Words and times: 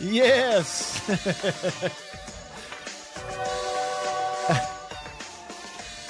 Yes. 0.00 1.00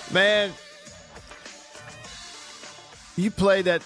Man, 0.12 0.52
you 3.16 3.30
played 3.30 3.64
that 3.66 3.82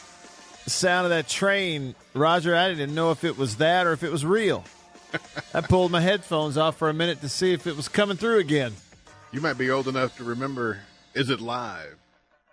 sound 0.67 1.07
of 1.07 1.11
that 1.11 1.29
train, 1.29 1.95
Roger. 2.15 2.55
I 2.55 2.69
didn't 2.69 2.95
know 2.95 3.11
if 3.11 3.25
it 3.25 3.39
was 3.39 3.57
that 3.57 3.87
or 3.87 3.93
if 3.93 4.03
it 4.03 4.13
was 4.13 4.25
real. 4.25 4.65
I 5.55 5.61
pulled 5.63 5.91
my 5.91 6.01
headphones 6.01 6.57
off 6.59 6.77
for 6.77 6.89
a 6.89 6.95
minute 6.95 7.21
to 7.23 7.29
see 7.29 7.53
if 7.53 7.67
it 7.67 7.77
was 7.77 7.89
coming 7.89 8.17
through 8.17 8.39
again. 8.39 8.75
You 9.33 9.41
might 9.41 9.59
be 9.59 9.71
old 9.71 9.89
enough 9.89 10.17
to 10.19 10.25
remember 10.25 10.81
is 11.15 11.31
it 11.31 11.41
live 11.41 11.97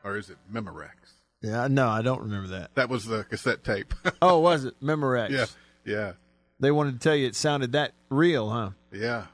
or 0.03 0.17
is 0.17 0.29
it 0.29 0.37
Memorex? 0.51 0.91
Yeah, 1.41 1.67
no, 1.67 1.87
I 1.87 2.01
don't 2.01 2.21
remember 2.21 2.47
that. 2.59 2.73
That 2.75 2.89
was 2.89 3.05
the 3.05 3.23
cassette 3.25 3.63
tape. 3.63 3.93
Oh, 4.21 4.39
was 4.39 4.65
it 4.65 4.81
Memorex? 4.81 5.29
yeah. 5.31 5.45
Yeah. 5.85 6.13
They 6.59 6.71
wanted 6.71 6.93
to 6.93 6.99
tell 6.99 7.15
you 7.15 7.27
it 7.27 7.35
sounded 7.35 7.73
that 7.73 7.93
real, 8.09 8.49
huh? 8.49 8.71
Yeah. 8.91 9.25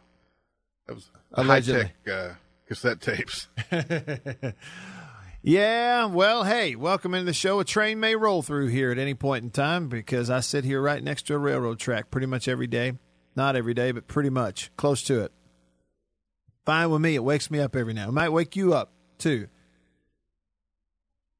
That 0.87 0.95
was 0.95 1.09
Allegedly. 1.33 1.81
high 1.83 1.91
tech 2.05 2.13
uh, 2.13 2.33
cassette 2.67 3.01
tapes. 3.01 3.47
Yeah, 5.43 6.05
well, 6.05 6.43
hey, 6.43 6.75
welcome 6.75 7.15
into 7.15 7.25
the 7.25 7.33
show. 7.33 7.59
A 7.59 7.65
train 7.65 7.99
may 7.99 8.15
roll 8.15 8.43
through 8.43 8.67
here 8.67 8.91
at 8.91 8.99
any 8.99 9.15
point 9.15 9.43
in 9.43 9.49
time 9.49 9.87
because 9.89 10.29
I 10.29 10.39
sit 10.39 10.63
here 10.63 10.79
right 10.79 11.03
next 11.03 11.23
to 11.27 11.33
a 11.33 11.39
railroad 11.39 11.79
track 11.79 12.11
pretty 12.11 12.27
much 12.27 12.47
every 12.47 12.67
day. 12.67 12.93
Not 13.35 13.55
every 13.55 13.73
day, 13.73 13.91
but 13.91 14.07
pretty 14.07 14.29
much 14.29 14.69
close 14.77 15.01
to 15.05 15.21
it. 15.21 15.31
Fine 16.63 16.91
with 16.91 17.01
me. 17.01 17.15
It 17.15 17.23
wakes 17.23 17.49
me 17.49 17.59
up 17.59 17.75
every 17.75 17.93
now. 17.93 18.09
It 18.09 18.11
might 18.11 18.29
wake 18.29 18.55
you 18.55 18.75
up 18.75 18.91
too. 19.17 19.47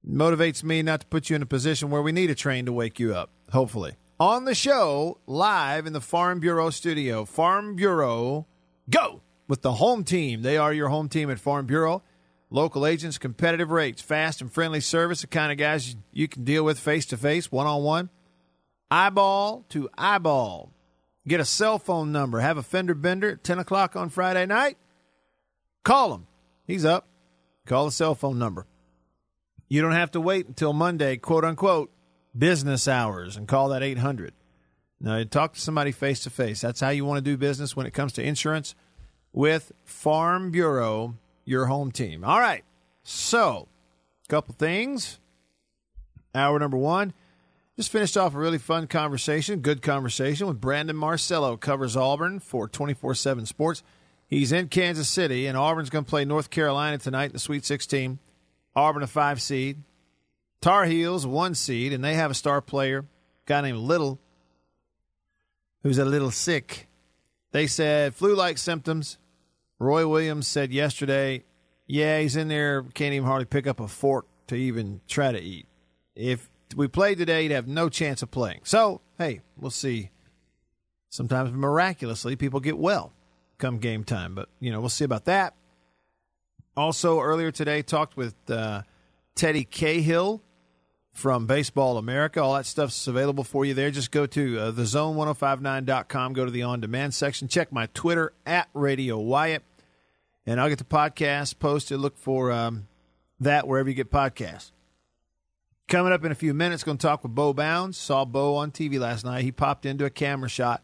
Motivates 0.03 0.63
me 0.63 0.81
not 0.81 1.01
to 1.01 1.05
put 1.07 1.29
you 1.29 1.35
in 1.35 1.43
a 1.43 1.45
position 1.47 1.91
where 1.91 2.01
we 2.01 2.11
need 2.11 2.31
a 2.31 2.35
train 2.35 2.65
to 2.65 2.73
wake 2.73 2.99
you 2.99 3.13
up. 3.13 3.29
Hopefully, 3.51 3.97
on 4.21 4.45
the 4.45 4.53
show 4.53 5.17
live 5.25 5.87
in 5.87 5.93
the 5.93 5.99
Farm 5.99 6.39
Bureau 6.39 6.69
studio. 6.69 7.25
Farm 7.25 7.75
Bureau, 7.75 8.45
go 8.87 9.19
with 9.47 9.63
the 9.63 9.73
home 9.73 10.03
team. 10.03 10.43
They 10.43 10.57
are 10.57 10.71
your 10.71 10.89
home 10.89 11.09
team 11.09 11.31
at 11.31 11.39
Farm 11.39 11.65
Bureau. 11.65 12.03
Local 12.51 12.85
agents, 12.85 13.17
competitive 13.17 13.71
rates, 13.71 13.99
fast 13.99 14.39
and 14.39 14.53
friendly 14.53 14.79
service, 14.79 15.21
the 15.21 15.27
kind 15.27 15.51
of 15.51 15.57
guys 15.57 15.95
you 16.11 16.27
can 16.27 16.43
deal 16.43 16.63
with 16.63 16.79
face 16.79 17.07
to 17.07 17.17
face, 17.17 17.51
one 17.51 17.65
on 17.65 17.81
one, 17.81 18.09
eyeball 18.91 19.65
to 19.69 19.89
eyeball. 19.97 20.71
Get 21.27 21.39
a 21.39 21.45
cell 21.45 21.79
phone 21.79 22.11
number. 22.11 22.41
Have 22.41 22.57
a 22.57 22.63
fender 22.63 22.93
bender 22.93 23.31
at 23.31 23.43
10 23.43 23.57
o'clock 23.57 23.95
on 23.95 24.09
Friday 24.09 24.45
night. 24.45 24.77
Call 25.83 26.13
him. 26.13 26.27
He's 26.67 26.85
up. 26.85 27.07
Call 27.65 27.85
the 27.85 27.91
cell 27.91 28.13
phone 28.13 28.37
number. 28.37 28.67
You 29.67 29.81
don't 29.81 29.93
have 29.93 30.11
to 30.11 30.21
wait 30.21 30.47
until 30.47 30.73
Monday, 30.73 31.17
quote 31.17 31.43
unquote, 31.43 31.91
business 32.37 32.87
hours 32.87 33.37
and 33.37 33.47
call 33.47 33.69
that 33.69 33.83
800. 33.83 34.33
Now, 34.99 35.23
talk 35.23 35.53
to 35.53 35.59
somebody 35.59 35.91
face 35.91 36.21
to 36.21 36.29
face. 36.29 36.61
That's 36.61 36.79
how 36.79 36.89
you 36.89 37.05
want 37.05 37.17
to 37.17 37.31
do 37.31 37.37
business 37.37 37.75
when 37.75 37.85
it 37.85 37.93
comes 37.93 38.13
to 38.13 38.23
insurance 38.23 38.75
with 39.33 39.71
Farm 39.83 40.51
Bureau, 40.51 41.15
your 41.43 41.65
home 41.65 41.91
team. 41.91 42.23
All 42.23 42.39
right. 42.39 42.63
So, 43.03 43.67
a 44.25 44.29
couple 44.29 44.53
things. 44.53 45.19
Hour 46.35 46.59
number 46.59 46.77
one. 46.77 47.13
Just 47.77 47.91
finished 47.91 48.15
off 48.15 48.35
a 48.35 48.37
really 48.37 48.57
fun 48.57 48.85
conversation, 48.85 49.61
good 49.61 49.81
conversation 49.81 50.45
with 50.45 50.61
Brandon 50.61 50.95
Marcello, 50.95 51.57
covers 51.57 51.97
Auburn 51.97 52.39
for 52.39 52.67
24 52.67 53.15
7 53.15 53.45
Sports. 53.45 53.81
He's 54.27 54.51
in 54.51 54.67
Kansas 54.67 55.09
City, 55.09 55.47
and 55.47 55.57
Auburn's 55.57 55.89
going 55.89 56.05
to 56.05 56.09
play 56.09 56.23
North 56.23 56.49
Carolina 56.49 56.97
tonight 56.97 57.27
in 57.27 57.31
the 57.33 57.39
Sweet 57.39 57.65
16. 57.65 58.19
Auburn, 58.75 59.03
a 59.03 59.07
five 59.07 59.41
seed. 59.41 59.81
Tar 60.61 60.85
Heels, 60.85 61.25
one 61.25 61.55
seed, 61.55 61.91
and 61.91 62.03
they 62.03 62.13
have 62.13 62.29
a 62.29 62.35
star 62.35 62.61
player, 62.61 63.05
guy 63.45 63.61
named 63.61 63.79
Little, 63.79 64.19
who's 65.81 65.97
a 65.97 66.05
little 66.05 66.29
sick. 66.29 66.87
They 67.51 67.65
said 67.67 68.13
flu 68.13 68.35
like 68.35 68.57
symptoms. 68.59 69.17
Roy 69.79 70.07
Williams 70.07 70.47
said 70.47 70.71
yesterday, 70.71 71.43
yeah, 71.87 72.19
he's 72.19 72.35
in 72.35 72.47
there, 72.47 72.83
can't 72.93 73.13
even 73.13 73.25
hardly 73.25 73.45
pick 73.45 73.65
up 73.65 73.79
a 73.79 73.87
fork 73.87 74.27
to 74.47 74.55
even 74.55 75.01
try 75.07 75.31
to 75.31 75.39
eat. 75.39 75.65
If 76.15 76.47
we 76.75 76.87
played 76.87 77.17
today, 77.17 77.43
he'd 77.43 77.51
have 77.51 77.67
no 77.67 77.89
chance 77.89 78.21
of 78.21 78.29
playing. 78.29 78.61
So, 78.63 79.01
hey, 79.17 79.41
we'll 79.57 79.71
see. 79.71 80.11
Sometimes 81.09 81.51
miraculously, 81.51 82.35
people 82.35 82.59
get 82.59 82.77
well 82.77 83.11
come 83.57 83.79
game 83.79 84.03
time, 84.03 84.35
but, 84.35 84.49
you 84.59 84.71
know, 84.71 84.79
we'll 84.79 84.89
see 84.89 85.05
about 85.05 85.25
that. 85.25 85.55
Also, 86.77 87.19
earlier 87.19 87.51
today, 87.51 87.81
talked 87.81 88.15
with 88.15 88.35
uh, 88.49 88.83
Teddy 89.35 89.63
Cahill 89.65 90.41
from 91.21 91.45
Baseball 91.45 91.99
America. 91.99 92.41
All 92.41 92.55
that 92.55 92.65
stuff's 92.65 93.05
available 93.05 93.43
for 93.43 93.63
you 93.63 93.75
there. 93.75 93.91
Just 93.91 94.09
go 94.09 94.25
to 94.25 94.59
uh, 94.59 94.71
thezone1059.com, 94.71 96.33
go 96.33 96.45
to 96.45 96.51
the 96.51 96.63
on 96.63 96.81
demand 96.81 97.13
section, 97.13 97.47
check 97.47 97.71
my 97.71 97.85
Twitter 97.93 98.33
at 98.43 98.67
Radio 98.73 99.19
Wyatt, 99.19 99.61
and 100.47 100.59
I'll 100.59 100.67
get 100.67 100.79
the 100.79 100.83
podcast 100.83 101.59
posted. 101.59 101.99
Look 101.99 102.17
for 102.17 102.51
um, 102.51 102.87
that 103.39 103.67
wherever 103.67 103.87
you 103.87 103.93
get 103.93 104.09
podcasts. 104.09 104.71
Coming 105.87 106.11
up 106.11 106.25
in 106.25 106.31
a 106.31 106.35
few 106.35 106.55
minutes, 106.55 106.83
going 106.83 106.97
to 106.97 107.05
talk 107.05 107.21
with 107.21 107.35
Bo 107.35 107.53
Bounds. 107.53 107.99
Saw 107.99 108.25
Bo 108.25 108.55
on 108.55 108.71
TV 108.71 108.99
last 108.99 109.23
night. 109.23 109.43
He 109.43 109.51
popped 109.51 109.85
into 109.85 110.05
a 110.05 110.09
camera 110.09 110.49
shot 110.49 110.81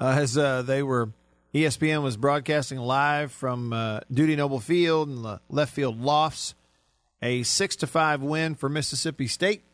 uh, 0.00 0.14
as 0.18 0.38
uh, 0.38 0.62
they 0.62 0.84
were. 0.84 1.10
ESPN 1.52 2.02
was 2.02 2.16
broadcasting 2.16 2.78
live 2.78 3.32
from 3.32 3.72
uh, 3.72 4.00
Dudy 4.12 4.36
Noble 4.36 4.60
Field 4.60 5.08
and 5.08 5.24
the 5.24 5.40
left 5.48 5.72
field 5.72 6.00
lofts. 6.00 6.54
A 7.20 7.42
six 7.42 7.74
to 7.76 7.86
five 7.88 8.22
win 8.22 8.54
for 8.54 8.68
Mississippi 8.68 9.26
State, 9.26 9.64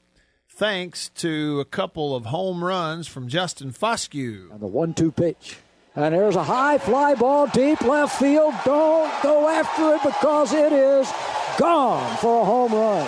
thanks 0.49 1.11
to 1.11 1.61
a 1.61 1.67
couple 1.67 2.17
of 2.17 2.27
home 2.27 2.65
runs 2.65 3.07
from 3.07 3.29
Justin 3.29 3.71
Foscue. 3.71 4.51
And 4.51 4.61
the 4.61 4.67
one-two 4.67 5.13
pitch. 5.13 5.59
And 5.95 6.15
there's 6.15 6.37
a 6.37 6.43
high 6.43 6.79
fly 6.79 7.15
ball 7.15 7.47
deep 7.49 7.83
left 7.83 8.19
field. 8.19 8.55
Don't 8.65 9.23
go 9.23 9.49
after 9.49 9.95
it 9.95 10.03
because 10.03 10.55
it 10.55 10.73
is 10.73 11.13
gone 11.59 12.17
for 12.17 12.41
a 12.41 12.45
home 12.45 12.73
run. 12.73 13.07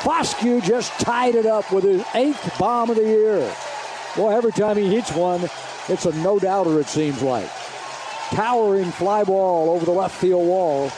Foscue 0.00 0.62
just 0.62 0.92
tied 1.00 1.34
it 1.34 1.44
up 1.44 1.72
with 1.72 1.82
his 1.82 2.04
eighth 2.14 2.58
bomb 2.60 2.90
of 2.90 2.96
the 2.96 3.02
year. 3.02 3.52
Well, 4.16 4.30
every 4.30 4.52
time 4.52 4.76
he 4.76 4.86
hits 4.86 5.12
one, 5.12 5.42
it's 5.88 6.06
a 6.06 6.16
no 6.22 6.38
doubter, 6.38 6.78
it 6.78 6.86
seems 6.86 7.20
like. 7.20 7.50
Towering 8.30 8.92
fly 8.92 9.24
ball 9.24 9.70
over 9.70 9.84
the 9.84 9.90
left 9.90 10.14
field 10.20 10.46
wall. 10.46 10.90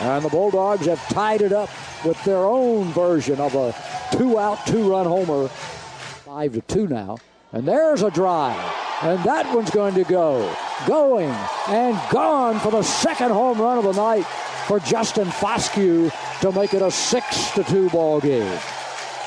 And 0.00 0.24
the 0.24 0.28
Bulldogs 0.28 0.86
have 0.86 1.00
tied 1.08 1.42
it 1.42 1.52
up 1.52 1.70
with 2.04 2.22
their 2.24 2.38
own 2.38 2.92
version 2.92 3.40
of 3.40 3.54
a 3.54 3.74
two 4.16 4.38
out, 4.38 4.66
two 4.66 4.90
run 4.90 5.06
homer. 5.06 5.48
Five 5.48 6.54
to 6.54 6.60
two 6.62 6.86
now. 6.86 7.18
And 7.52 7.66
there's 7.68 8.02
a 8.02 8.10
drive. 8.10 8.58
And 9.02 9.22
that 9.24 9.54
one's 9.54 9.70
going 9.70 9.94
to 9.94 10.04
go. 10.04 10.54
Going 10.86 11.30
and 11.68 12.00
gone 12.10 12.58
for 12.60 12.70
the 12.70 12.82
second 12.82 13.30
home 13.30 13.60
run 13.60 13.78
of 13.78 13.84
the 13.84 13.92
night 13.92 14.24
for 14.66 14.80
Justin 14.80 15.26
Foscue 15.28 16.10
to 16.40 16.52
make 16.52 16.72
it 16.72 16.82
a 16.82 16.90
six 16.90 17.50
to 17.52 17.64
two 17.64 17.90
ball 17.90 18.20
game. 18.20 18.58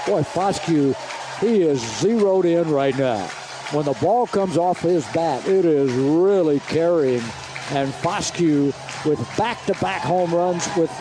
Boy, 0.08 0.22
Foscue, 0.22 0.96
he 1.40 1.62
is 1.62 1.82
zeroed 2.00 2.46
in 2.46 2.70
right 2.72 2.98
now. 2.98 3.28
When 3.72 3.86
the 3.86 3.94
ball 3.94 4.28
comes 4.28 4.58
off 4.58 4.82
his 4.82 5.06
bat, 5.14 5.48
it 5.48 5.66
is 5.66 5.92
really 5.92 6.60
carrying. 6.62 7.24
And 7.72 7.92
Foscue 7.92 8.74
with 9.06 9.38
back-to-back 9.38 10.02
home 10.02 10.34
runs 10.34 10.68
with 10.78 10.92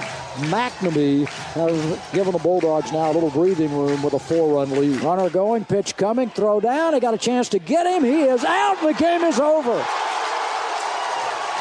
MacNamee 0.48 1.26
has 1.26 2.12
given 2.12 2.32
the 2.32 2.38
Bulldogs 2.38 2.90
now 2.90 3.10
a 3.10 3.12
little 3.12 3.30
breathing 3.30 3.76
room 3.76 4.02
with 4.02 4.14
a 4.14 4.18
four-run 4.18 4.70
lead. 4.70 5.00
Runner 5.02 5.30
going, 5.30 5.64
pitch 5.64 5.96
coming, 5.96 6.30
throw 6.30 6.60
down. 6.60 6.94
He 6.94 7.00
got 7.00 7.14
a 7.14 7.18
chance 7.18 7.50
to 7.50 7.58
get 7.58 7.86
him. 7.86 8.02
He 8.02 8.22
is 8.22 8.44
out, 8.44 8.80
the 8.82 8.94
game 8.94 9.22
is 9.22 9.38
over. 9.38 9.72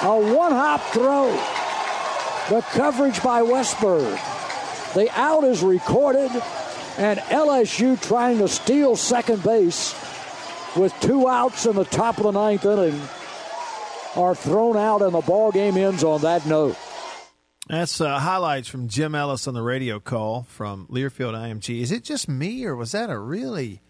A 0.03 0.35
one 0.35 0.51
hop 0.51 0.81
throw. 0.91 1.31
The 2.49 2.61
coverage 2.71 3.21
by 3.21 3.41
Westburg. 3.41 4.19
The 4.95 5.09
out 5.19 5.43
is 5.43 5.61
recorded, 5.61 6.31
and 6.97 7.19
LSU 7.19 8.01
trying 8.01 8.37
to 8.39 8.47
steal 8.47 8.95
second 8.95 9.43
base 9.43 9.93
with 10.75 10.93
two 11.01 11.27
outs 11.27 11.65
in 11.65 11.75
the 11.75 11.85
top 11.85 12.17
of 12.17 12.23
the 12.23 12.31
ninth 12.31 12.65
inning 12.65 12.99
are 14.15 14.35
thrown 14.35 14.77
out, 14.77 15.01
and 15.01 15.13
the 15.13 15.21
ball 15.21 15.51
game 15.51 15.77
ends 15.77 16.03
on 16.03 16.21
that 16.21 16.45
note. 16.45 16.77
That's 17.67 18.01
uh, 18.01 18.19
highlights 18.19 18.67
from 18.67 18.89
Jim 18.89 19.15
Ellis 19.15 19.47
on 19.47 19.53
the 19.53 19.61
radio 19.61 19.99
call 19.99 20.43
from 20.43 20.85
Learfield 20.87 21.33
IMG. 21.33 21.81
Is 21.81 21.91
it 21.91 22.03
just 22.03 22.27
me, 22.27 22.65
or 22.65 22.75
was 22.75 22.91
that 22.91 23.09
a 23.09 23.17
really? 23.17 23.81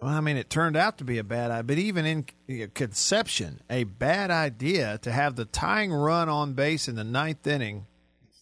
Well, 0.00 0.12
I 0.12 0.20
mean, 0.20 0.36
it 0.36 0.50
turned 0.50 0.76
out 0.76 0.98
to 0.98 1.04
be 1.04 1.18
a 1.18 1.24
bad 1.24 1.50
idea, 1.50 1.62
but 1.62 1.78
even 1.78 2.06
in 2.48 2.70
conception, 2.70 3.60
a 3.70 3.84
bad 3.84 4.30
idea 4.30 4.98
to 5.02 5.12
have 5.12 5.36
the 5.36 5.44
tying 5.44 5.92
run 5.92 6.28
on 6.28 6.54
base 6.54 6.88
in 6.88 6.96
the 6.96 7.04
ninth 7.04 7.46
inning. 7.46 7.86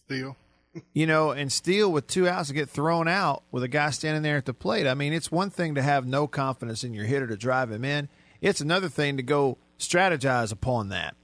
Steal. 0.05 0.37
you 0.93 1.05
know, 1.05 1.31
and 1.31 1.51
steal 1.51 1.91
with 1.91 2.07
two 2.07 2.27
outs 2.27 2.49
and 2.49 2.57
get 2.57 2.69
thrown 2.69 3.07
out 3.07 3.43
with 3.51 3.63
a 3.63 3.67
guy 3.67 3.89
standing 3.89 4.23
there 4.23 4.37
at 4.37 4.45
the 4.45 4.53
plate. 4.53 4.87
I 4.87 4.93
mean, 4.93 5.13
it's 5.13 5.31
one 5.31 5.49
thing 5.49 5.75
to 5.75 5.81
have 5.81 6.05
no 6.05 6.27
confidence 6.27 6.83
in 6.83 6.93
your 6.93 7.05
hitter 7.05 7.27
to 7.27 7.37
drive 7.37 7.71
him 7.71 7.83
in. 7.83 8.09
It's 8.39 8.61
another 8.61 8.89
thing 8.89 9.17
to 9.17 9.23
go 9.23 9.57
strategize 9.81 10.51
upon 10.51 10.89
that. 10.89 11.15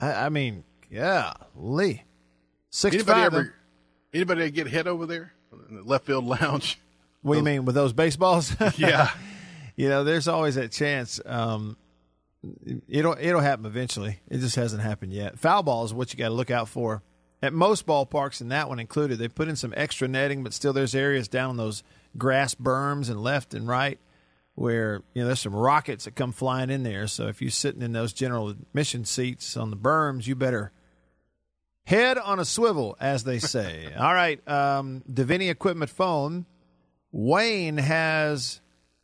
I, 0.00 0.26
I 0.26 0.28
mean, 0.28 0.64
yeah, 0.90 1.32
Lee. 1.54 2.02
Six 2.70 2.94
anybody 2.96 3.20
five. 3.20 3.34
ever, 3.34 3.54
anybody 4.12 4.50
get 4.50 4.66
hit 4.66 4.86
over 4.86 5.06
there 5.06 5.32
in 5.68 5.76
the 5.76 5.82
left 5.82 6.06
field 6.06 6.24
lounge? 6.24 6.78
What 7.22 7.34
do 7.34 7.38
you 7.38 7.44
mean 7.44 7.64
with 7.64 7.74
those 7.74 7.92
baseballs? 7.92 8.54
Yeah. 8.76 9.10
you 9.76 9.88
know, 9.88 10.02
there's 10.04 10.26
always 10.26 10.56
that 10.56 10.72
chance. 10.72 11.20
Um, 11.24 11.76
it'll 12.88 13.16
it'll 13.20 13.40
happen 13.40 13.64
eventually. 13.66 14.20
It 14.28 14.38
just 14.38 14.56
hasn't 14.56 14.82
happened 14.82 15.12
yet. 15.12 15.38
Foul 15.38 15.62
ball 15.62 15.84
is 15.84 15.94
what 15.94 16.12
you 16.12 16.18
got 16.18 16.28
to 16.28 16.34
look 16.34 16.50
out 16.50 16.68
for. 16.68 17.02
At 17.40 17.52
most 17.52 17.86
ballparks, 17.86 18.40
and 18.40 18.52
that 18.52 18.68
one 18.68 18.78
included, 18.78 19.18
they 19.18 19.28
put 19.28 19.48
in 19.48 19.56
some 19.56 19.74
extra 19.76 20.06
netting, 20.06 20.44
but 20.44 20.52
still 20.52 20.72
there's 20.72 20.94
areas 20.94 21.26
down 21.26 21.50
on 21.50 21.56
those 21.56 21.82
grass 22.16 22.54
berms 22.54 23.10
and 23.10 23.20
left 23.22 23.52
and 23.52 23.66
right 23.66 23.98
where 24.54 25.02
you 25.14 25.22
know 25.22 25.26
there's 25.28 25.40
some 25.40 25.54
rockets 25.54 26.04
that 26.04 26.14
come 26.14 26.32
flying 26.32 26.70
in 26.70 26.82
there. 26.82 27.06
So 27.06 27.26
if 27.28 27.40
you're 27.40 27.50
sitting 27.50 27.82
in 27.82 27.92
those 27.92 28.12
general 28.12 28.48
admission 28.48 29.04
seats 29.04 29.56
on 29.56 29.70
the 29.70 29.76
berms, 29.76 30.26
you 30.26 30.34
better 30.34 30.72
head 31.84 32.18
on 32.18 32.38
a 32.38 32.44
swivel, 32.44 32.96
as 33.00 33.24
they 33.24 33.38
say. 33.40 33.92
All 33.98 34.14
right, 34.14 34.46
um, 34.48 35.02
Davini 35.10 35.50
Equipment 35.50 35.90
phone. 35.90 36.46
Wayne 37.14 37.76
has 37.78 38.60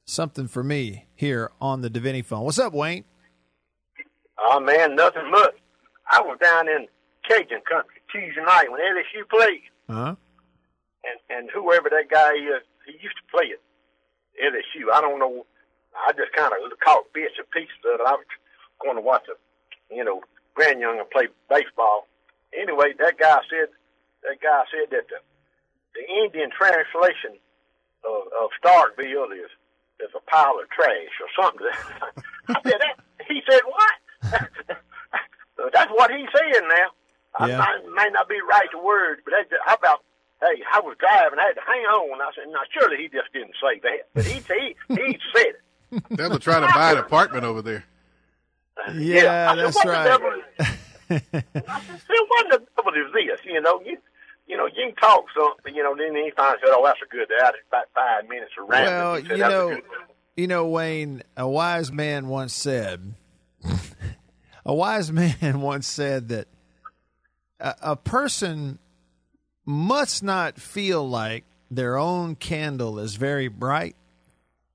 something 0.07 0.49
for 0.49 0.65
me 0.65 1.07
here 1.15 1.51
on 1.61 1.83
the 1.83 1.91
Davini 1.91 2.25
phone. 2.25 2.43
What's 2.45 2.59
up, 2.59 2.73
Wayne? 2.73 3.05
Oh 4.39 4.61
man, 4.61 4.95
nothing 4.97 5.31
much. 5.31 5.55
I 6.11 6.21
was 6.23 6.39
down 6.41 6.69
in 6.69 6.87
Cajun 7.29 7.61
country 7.71 7.97
Tuesday 8.11 8.41
night 8.43 8.71
when 8.71 8.81
LSU 8.81 9.29
played, 9.29 9.61
Uh 9.89 9.93
huh. 9.95 10.15
and 11.05 11.39
and 11.39 11.51
whoever 11.53 11.91
that 11.91 12.05
guy 12.11 12.33
is, 12.33 12.63
he 12.87 12.93
used 12.93 13.17
to 13.17 13.31
play 13.31 13.51
at 13.53 13.59
LSU. 14.43 14.93
I 14.93 15.01
don't 15.01 15.19
know. 15.19 15.47
I 15.97 16.13
just 16.13 16.33
kind 16.33 16.53
of 16.53 16.59
caught 16.81 17.13
bits 17.13 17.35
and 17.39 17.51
pieces 17.51 17.75
of 17.85 18.01
it. 18.01 18.07
I 18.07 18.13
was 18.13 18.27
going 18.81 18.97
to 18.97 19.03
watch 19.03 19.25
a, 19.29 19.37
you 19.95 20.05
know, 20.05 20.23
grand 20.55 20.81
young 20.81 21.03
play 21.13 21.29
baseball. 21.51 22.07
Anyway, 22.57 22.93
that 22.99 23.19
guy 23.19 23.41
said 23.51 23.69
that 24.23 24.41
guy 24.41 24.63
said 24.71 24.91
that 24.91 25.07
the, 25.09 25.19
the 25.95 26.05
Indian 26.25 26.51
translation 26.51 27.39
of, 28.05 28.27
of 28.41 28.51
Starkville 28.63 29.33
is 29.35 29.51
is 30.01 30.11
a 30.15 30.21
pile 30.31 30.55
of 30.63 30.71
trash 30.71 31.15
or 31.21 31.31
something. 31.35 31.67
I 32.49 32.61
said 32.63 32.79
that. 32.81 32.97
He 33.27 33.43
said 33.49 33.61
what? 33.67 33.95
That's 35.73 35.91
what 35.91 36.11
he's 36.11 36.29
saying 36.35 36.69
now. 36.69 36.89
I 37.39 37.49
Yeah. 37.49 37.59
might, 37.59 37.83
may 37.95 38.11
not 38.11 38.29
be 38.29 38.39
right 38.49 38.69
the 38.73 38.79
word, 38.79 39.21
but 39.25 39.35
that's, 39.37 39.51
how 39.67 39.75
about? 39.75 40.01
Hey, 40.41 40.63
I 40.73 40.81
was 40.81 40.97
driving. 41.01 41.39
I 41.39 41.47
had 41.49 41.55
to 41.55 41.61
hang 41.67 41.83
on. 41.83 42.21
I 42.21 42.31
said, 42.35 42.45
"Now, 42.53 42.61
surely 42.73 42.97
he 42.99 43.09
just 43.09 43.33
didn't 43.33 43.55
say 43.61 43.81
that." 43.83 44.09
But 44.15 44.25
he 44.25 44.35
he 44.35 44.77
he 44.89 45.19
said 45.35 45.55
it. 45.91 46.03
They're 46.11 46.39
trying 46.39 46.67
to 46.67 46.73
buy 46.75 46.93
an 46.93 46.99
apartment 46.99 47.45
over 47.45 47.63
there. 47.63 47.85
Yeah, 48.95 49.51
I 49.51 49.57
that's 49.57 49.75
what 49.75 49.87
the 49.87 49.91
right. 49.93 50.05
devil 50.05 50.31
is- 50.31 50.67
I 51.11 51.21
said, 51.21 52.23
what 52.29 52.51
the 52.51 52.63
devil 52.77 52.93
is 52.95 53.13
this? 53.15 53.41
You 53.45 53.61
know, 53.61 53.81
you 53.85 53.97
you 54.47 54.57
know, 54.57 54.67
you 54.67 54.75
can 54.87 54.95
talk 54.95 55.25
something. 55.37 55.75
You 55.75 55.83
know, 55.83 55.97
then 55.97 56.15
he 56.15 56.31
finally 56.37 56.59
said, 56.65 56.71
"Oh, 56.73 56.85
that's 56.85 57.01
a 57.05 57.09
good." 57.11 57.29
That 57.41 57.55
about 57.69 57.87
five 57.95 58.29
minutes 58.29 58.53
of 58.61 58.69
rambling. 58.69 58.95
Well, 58.97 59.15
said, 59.17 59.31
you 59.31 59.37
know, 59.39 59.81
you 60.37 60.47
know, 60.47 60.69
Wayne. 60.69 61.23
A 61.37 61.49
wise 61.49 61.91
man 61.91 62.29
once 62.29 62.53
said. 62.53 63.15
a 64.65 64.75
wise 64.75 65.11
man 65.11 65.61
once 65.61 65.87
said 65.87 66.29
that 66.29 66.47
a, 67.61 67.75
a 67.83 67.97
person 67.97 68.79
must 69.69 70.23
not 70.23 70.59
feel 70.59 71.07
like 71.07 71.45
their 71.71 71.99
own 71.99 72.35
candle 72.35 72.99
is 72.99 73.17
very 73.17 73.49
bright 73.49 73.95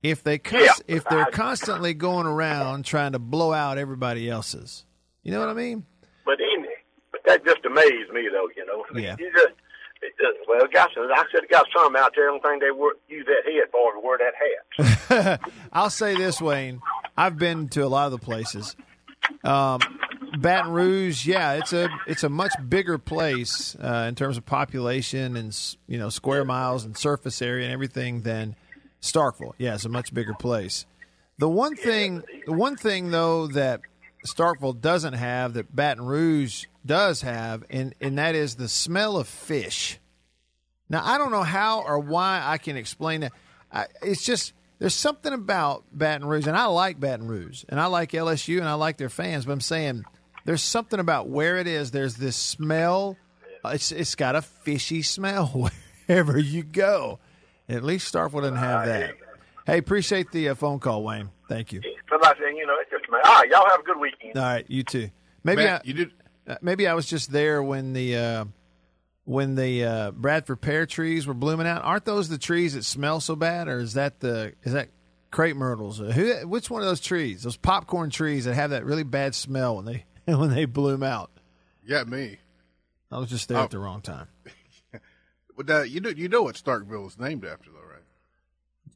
if 0.03 0.21
they 0.23 0.37
cons- 0.37 0.63
Yeah. 0.87 0.95
if 0.97 1.03
they're 1.05 1.25
constantly 1.25 1.95
going 1.95 2.27
around 2.27 2.85
trying 2.85 3.13
to 3.13 3.19
blow 3.19 3.51
out 3.53 3.79
everybody 3.79 4.29
else's. 4.29 4.85
You 5.23 5.31
know 5.31 5.39
what 5.39 5.49
I 5.49 5.53
mean? 5.53 5.83
But 6.25 6.39
in 6.39 6.67
but 7.11 7.21
that 7.25 7.43
just 7.43 7.65
amazed 7.65 8.11
me, 8.11 8.29
though. 8.31 8.47
You 8.55 8.65
know, 8.67 8.85
Yeah. 8.93 9.15
You 9.17 9.31
just, 9.31 9.53
it 10.03 10.13
just 10.19 10.47
well, 10.47 10.67
got 10.71 10.91
some. 10.93 11.05
I 11.11 11.23
said, 11.31 11.49
got 11.49 11.65
some 11.75 11.95
out 11.95 12.11
there. 12.15 12.29
I 12.29 12.31
don't 12.33 12.43
think 12.43 12.61
they 12.61 12.69
were, 12.71 12.95
use 13.07 13.25
that 13.25 13.51
head 13.51 13.71
for 13.71 13.93
to 13.93 13.99
wear 13.99 14.19
that 14.19 15.31
hat. 15.39 15.39
I'll 15.73 15.89
say 15.89 16.15
this, 16.15 16.39
Wayne. 16.39 16.81
I've 17.17 17.39
been 17.39 17.67
to 17.69 17.81
a 17.83 17.87
lot 17.87 18.05
of 18.05 18.11
the 18.11 18.23
places. 18.23 18.75
Um, 19.43 19.79
Baton 20.37 20.71
Rouge, 20.71 21.27
yeah, 21.27 21.53
it's 21.53 21.73
a 21.73 21.89
it's 22.07 22.23
a 22.23 22.29
much 22.29 22.53
bigger 22.67 22.97
place 22.97 23.75
uh, 23.75 24.05
in 24.07 24.15
terms 24.15 24.37
of 24.37 24.45
population 24.45 25.37
and 25.37 25.55
you 25.87 25.97
know 25.97 26.09
square 26.09 26.43
miles 26.43 26.85
and 26.85 26.97
surface 26.97 27.41
area 27.41 27.65
and 27.65 27.73
everything 27.73 28.21
than 28.21 28.55
Starkville. 29.01 29.53
Yeah, 29.57 29.75
it's 29.75 29.85
a 29.85 29.89
much 29.89 30.13
bigger 30.13 30.33
place. 30.33 30.85
The 31.37 31.49
one 31.49 31.75
thing, 31.75 32.23
the 32.45 32.53
one 32.53 32.75
thing 32.75 33.11
though 33.11 33.47
that 33.47 33.81
Starkville 34.25 34.79
doesn't 34.79 35.13
have 35.13 35.53
that 35.53 35.75
Baton 35.75 36.05
Rouge 36.05 36.65
does 36.85 37.21
have, 37.21 37.63
and 37.69 37.93
and 38.01 38.17
that 38.17 38.33
is 38.33 38.55
the 38.55 38.67
smell 38.67 39.17
of 39.17 39.27
fish. 39.27 39.99
Now 40.89 41.03
I 41.05 41.17
don't 41.17 41.31
know 41.31 41.43
how 41.43 41.81
or 41.81 41.99
why 41.99 42.41
I 42.43 42.57
can 42.57 42.75
explain 42.75 43.21
that. 43.21 43.33
I, 43.71 43.85
it's 44.01 44.23
just 44.23 44.53
there's 44.79 44.95
something 44.95 45.31
about 45.31 45.83
Baton 45.93 46.27
Rouge, 46.27 46.47
and 46.47 46.57
I 46.57 46.65
like 46.65 46.99
Baton 46.99 47.27
Rouge, 47.27 47.65
and 47.69 47.79
I 47.79 47.85
like 47.85 48.11
LSU, 48.11 48.57
and 48.57 48.67
I 48.67 48.73
like 48.73 48.97
their 48.97 49.09
fans. 49.09 49.45
But 49.45 49.51
I'm 49.51 49.61
saying 49.61 50.05
there's 50.45 50.63
something 50.63 50.99
about 50.99 51.29
where 51.29 51.57
it 51.57 51.67
is. 51.67 51.91
There's 51.91 52.15
this 52.15 52.35
smell. 52.35 53.17
It's 53.65 53.91
it's 53.91 54.15
got 54.15 54.35
a 54.35 54.41
fishy 54.41 55.01
smell 55.01 55.47
wherever 56.07 56.37
you 56.37 56.63
go. 56.63 57.19
At 57.69 57.83
least 57.83 58.13
Starkville 58.13 58.41
doesn't 58.41 58.57
have 58.57 58.85
that. 58.87 59.15
Hey, 59.65 59.77
appreciate 59.77 60.31
the 60.31 60.49
uh, 60.49 60.55
phone 60.55 60.79
call, 60.79 61.03
Wayne. 61.03 61.29
Thank 61.47 61.71
you. 61.71 61.81
Somebody 62.09 62.39
saying, 62.41 62.57
you 62.57 62.65
know, 62.65 62.75
it's 62.81 62.91
just 62.91 63.05
amazing. 63.07 63.23
All 63.25 63.39
right, 63.39 63.49
y'all 63.49 63.69
have 63.69 63.79
a 63.79 63.83
good 63.83 63.99
weekend. 63.99 64.37
All 64.37 64.43
right, 64.43 64.65
you 64.67 64.83
too. 64.83 65.09
Maybe 65.45 65.63
Matt, 65.63 65.81
I, 65.85 65.87
you 65.87 65.93
did. 65.93 66.11
uh, 66.47 66.55
maybe 66.61 66.87
I 66.87 66.93
was 66.93 67.05
just 67.05 67.31
there 67.31 67.63
when 67.63 67.93
the 67.93 68.17
uh, 68.17 68.45
when 69.23 69.55
the 69.55 69.85
uh, 69.85 70.11
Bradford 70.11 70.59
pear 70.59 70.85
trees 70.85 71.25
were 71.25 71.33
blooming 71.33 71.67
out. 71.67 71.83
Aren't 71.85 72.03
those 72.03 72.27
the 72.27 72.37
trees 72.37 72.73
that 72.73 72.83
smell 72.83 73.21
so 73.21 73.37
bad, 73.37 73.69
or 73.69 73.79
is 73.79 73.93
that 73.93 74.19
the 74.19 74.53
is 74.63 74.73
that 74.73 74.89
crepe 75.31 75.55
myrtles? 75.55 76.01
Uh, 76.01 76.05
Who? 76.05 76.47
Which 76.47 76.69
one 76.69 76.81
of 76.81 76.87
those 76.87 76.99
trees? 76.99 77.43
Those 77.43 77.55
popcorn 77.57 78.09
trees 78.09 78.43
that 78.45 78.55
have 78.55 78.71
that 78.71 78.83
really 78.83 79.03
bad 79.03 79.33
smell 79.35 79.77
when 79.77 79.85
they 79.85 80.03
when 80.39 80.53
they 80.53 80.65
bloom 80.65 81.03
out. 81.03 81.31
Yeah, 81.85 82.03
me. 82.03 82.37
I 83.11 83.19
was 83.19 83.29
just 83.29 83.47
there 83.49 83.57
Oh. 83.59 83.63
at 83.63 83.71
the 83.71 83.79
wrong 83.79 84.01
time. 84.01 84.27
But 85.55 85.69
uh, 85.69 85.81
you 85.83 86.01
know, 86.01 86.09
you 86.09 86.29
know 86.29 86.41
what 86.41 86.55
Starkville 86.55 87.05
is 87.05 87.19
named 87.19 87.45
after, 87.45 87.69
though, 87.69 87.87
right? 87.87 88.01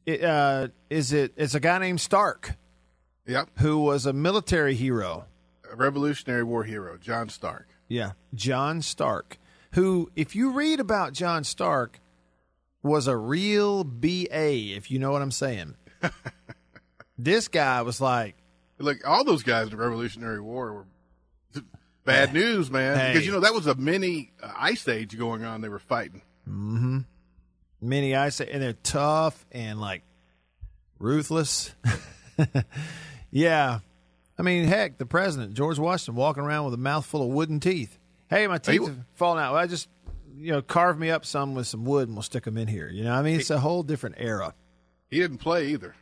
It, 0.06 0.24
uh, 0.24 0.68
is 0.90 1.12
it? 1.12 1.32
It's 1.36 1.54
a 1.54 1.60
guy 1.60 1.78
named 1.78 2.00
Stark 2.00 2.56
Yep, 3.28 3.50
who 3.60 3.78
was 3.78 4.06
a 4.06 4.12
military 4.12 4.74
hero. 4.74 5.26
a 5.70 5.76
Revolutionary 5.76 6.42
War 6.42 6.64
hero, 6.64 6.98
John 6.98 7.28
Stark. 7.28 7.68
Yeah, 7.86 8.12
John 8.34 8.82
Stark, 8.82 9.38
who, 9.74 10.10
if 10.16 10.34
you 10.34 10.50
read 10.50 10.80
about 10.80 11.12
John 11.12 11.44
Stark, 11.44 12.00
was 12.82 13.06
a 13.06 13.16
real 13.16 13.84
BA, 13.84 14.74
if 14.74 14.90
you 14.90 14.98
know 14.98 15.12
what 15.12 15.22
I'm 15.22 15.30
saying. 15.30 15.76
this 17.18 17.46
guy 17.46 17.82
was 17.82 18.00
like, 18.00 18.34
Look, 18.78 18.98
all 19.06 19.22
those 19.24 19.44
guys 19.44 19.64
in 19.66 19.70
the 19.70 19.76
Revolutionary 19.76 20.40
War 20.40 20.72
were 20.72 20.86
bad 22.08 22.32
news, 22.32 22.70
man. 22.70 22.96
Hey. 22.96 23.12
Because 23.12 23.26
you 23.26 23.32
know 23.32 23.40
that 23.40 23.54
was 23.54 23.66
a 23.66 23.74
mini 23.74 24.32
uh, 24.42 24.52
ice 24.56 24.88
age 24.88 25.16
going 25.16 25.44
on. 25.44 25.60
They 25.60 25.68
were 25.68 25.78
fighting. 25.78 26.22
Mm-hmm. 26.48 26.98
Mini 27.80 28.14
ice, 28.16 28.40
age 28.40 28.48
and 28.50 28.62
they're 28.62 28.72
tough 28.72 29.46
and 29.52 29.80
like 29.80 30.02
ruthless. 30.98 31.74
yeah. 33.30 33.80
I 34.38 34.42
mean, 34.42 34.64
heck, 34.64 34.98
the 34.98 35.06
president, 35.06 35.54
George 35.54 35.78
Washington, 35.78 36.14
walking 36.14 36.44
around 36.44 36.66
with 36.66 36.74
a 36.74 36.78
mouthful 36.78 37.22
of 37.22 37.28
wooden 37.28 37.60
teeth. 37.60 37.98
Hey, 38.30 38.46
my 38.46 38.58
teeth 38.58 38.80
Hey, 38.80 38.86
have 38.86 38.98
fallen 39.14 39.42
out. 39.42 39.54
Well, 39.54 39.62
I 39.62 39.66
just, 39.66 39.88
you 40.36 40.52
know, 40.52 40.62
carve 40.62 40.98
me 40.98 41.10
up 41.10 41.24
some 41.24 41.54
with 41.54 41.66
some 41.66 41.84
wood 41.84 42.08
and 42.08 42.16
we'll 42.16 42.22
stick 42.22 42.44
them 42.44 42.56
in 42.56 42.68
here. 42.68 42.88
You 42.88 43.04
know, 43.04 43.14
I 43.14 43.22
mean, 43.22 43.40
it's 43.40 43.50
a 43.50 43.58
whole 43.58 43.82
different 43.82 44.16
era. 44.18 44.54
He 45.10 45.18
didn't 45.18 45.38
play 45.38 45.68
either. 45.68 45.94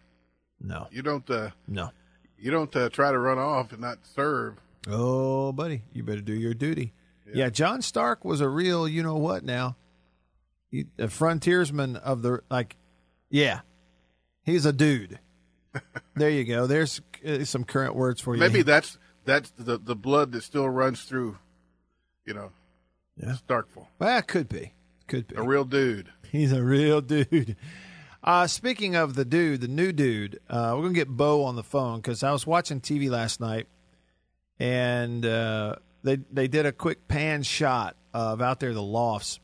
No, 0.60 0.88
You 0.90 1.02
don't. 1.02 1.28
Uh, 1.28 1.50
no. 1.68 1.90
you 2.38 2.50
don't 2.50 2.74
uh, 2.74 2.88
try 2.88 3.12
to 3.12 3.18
run 3.18 3.38
off 3.38 3.72
and 3.72 3.80
not 3.80 3.98
serve. 4.14 4.54
Oh, 4.88 5.52
buddy, 5.52 5.82
you 5.92 6.02
better 6.02 6.20
do 6.20 6.34
your 6.34 6.54
duty. 6.54 6.92
Yeah, 7.32 7.48
John 7.50 7.82
Stark 7.82 8.24
was 8.24 8.40
a 8.40 8.48
real, 8.48 8.86
you 8.86 9.02
know 9.02 9.16
what 9.16 9.44
now, 9.44 9.76
he, 10.70 10.86
a 10.98 11.08
frontiersman 11.08 11.96
of 11.96 12.22
the 12.22 12.40
like. 12.50 12.76
Yeah, 13.30 13.60
he's 14.44 14.64
a 14.64 14.72
dude. 14.72 15.18
there 16.14 16.30
you 16.30 16.44
go. 16.44 16.66
There's 16.68 17.00
uh, 17.26 17.44
some 17.44 17.64
current 17.64 17.96
words 17.96 18.20
for 18.20 18.34
you. 18.34 18.40
Maybe 18.40 18.62
that's 18.62 18.96
that's 19.24 19.50
the 19.50 19.76
the 19.76 19.96
blood 19.96 20.30
that 20.32 20.42
still 20.42 20.68
runs 20.68 21.02
through, 21.02 21.36
you 22.24 22.34
know, 22.34 22.52
Yeah. 23.20 23.34
Starkville. 23.48 23.88
Well, 23.98 24.22
could 24.22 24.48
be, 24.48 24.72
could 25.08 25.26
be. 25.26 25.34
A 25.34 25.42
real 25.42 25.64
dude. 25.64 26.10
He's 26.30 26.52
a 26.52 26.62
real 26.62 27.00
dude. 27.00 27.56
Uh, 28.22 28.46
speaking 28.46 28.94
of 28.94 29.14
the 29.16 29.24
dude, 29.24 29.60
the 29.62 29.68
new 29.68 29.90
dude, 29.92 30.38
uh, 30.48 30.74
we're 30.76 30.82
gonna 30.82 30.94
get 30.94 31.08
Bo 31.08 31.42
on 31.42 31.56
the 31.56 31.62
phone 31.64 31.96
because 32.00 32.22
I 32.22 32.30
was 32.30 32.46
watching 32.46 32.80
TV 32.80 33.10
last 33.10 33.40
night, 33.40 33.66
and 34.58 35.24
uh, 35.24 35.76
they 36.02 36.16
they 36.32 36.48
did 36.48 36.66
a 36.66 36.72
quick 36.72 37.08
pan 37.08 37.42
shot 37.42 37.96
of 38.14 38.40
out 38.40 38.60
there 38.60 38.72
the 38.72 38.82
lofts, 38.82 39.40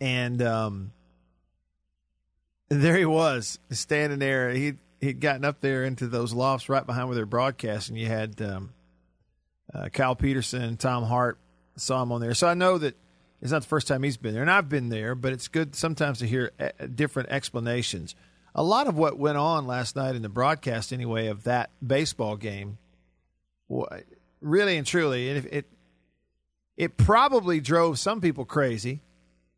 and 0.00 0.42
um, 0.42 0.92
there 2.68 2.96
he 2.96 3.04
was 3.04 3.58
standing 3.70 4.18
there. 4.18 4.50
He 4.50 4.74
he'd 5.00 5.20
gotten 5.20 5.44
up 5.44 5.60
there 5.60 5.84
into 5.84 6.08
those 6.08 6.32
lofts 6.32 6.68
right 6.68 6.84
behind 6.84 7.08
where 7.08 7.14
they're 7.14 7.26
broadcasting. 7.26 7.96
You 7.96 8.06
had 8.06 8.40
um, 8.42 8.72
uh, 9.72 9.88
Kyle 9.90 10.16
Peterson 10.16 10.76
Tom 10.76 11.04
Hart 11.04 11.38
saw 11.76 12.02
him 12.02 12.12
on 12.12 12.20
there, 12.20 12.34
so 12.34 12.48
I 12.48 12.54
know 12.54 12.78
that 12.78 12.96
it's 13.40 13.52
not 13.52 13.62
the 13.62 13.68
first 13.68 13.86
time 13.86 14.02
he's 14.02 14.16
been 14.16 14.32
there, 14.32 14.42
and 14.42 14.50
I've 14.50 14.68
been 14.68 14.88
there, 14.88 15.14
but 15.14 15.32
it's 15.32 15.48
good 15.48 15.74
sometimes 15.76 16.20
to 16.20 16.26
hear 16.26 16.50
uh, 16.58 16.70
different 16.94 17.28
explanations. 17.28 18.14
A 18.54 18.62
lot 18.62 18.86
of 18.86 18.96
what 18.96 19.18
went 19.18 19.36
on 19.36 19.66
last 19.66 19.96
night 19.96 20.14
in 20.14 20.22
the 20.22 20.28
broadcast, 20.28 20.92
anyway, 20.92 21.26
of 21.26 21.44
that 21.44 21.70
baseball 21.84 22.36
game, 22.36 22.78
really 24.40 24.76
and 24.76 24.86
truly, 24.86 25.28
it 25.28 25.44
it, 25.46 25.70
it 26.76 26.96
probably 26.96 27.60
drove 27.60 27.98
some 27.98 28.20
people 28.20 28.44
crazy 28.44 29.02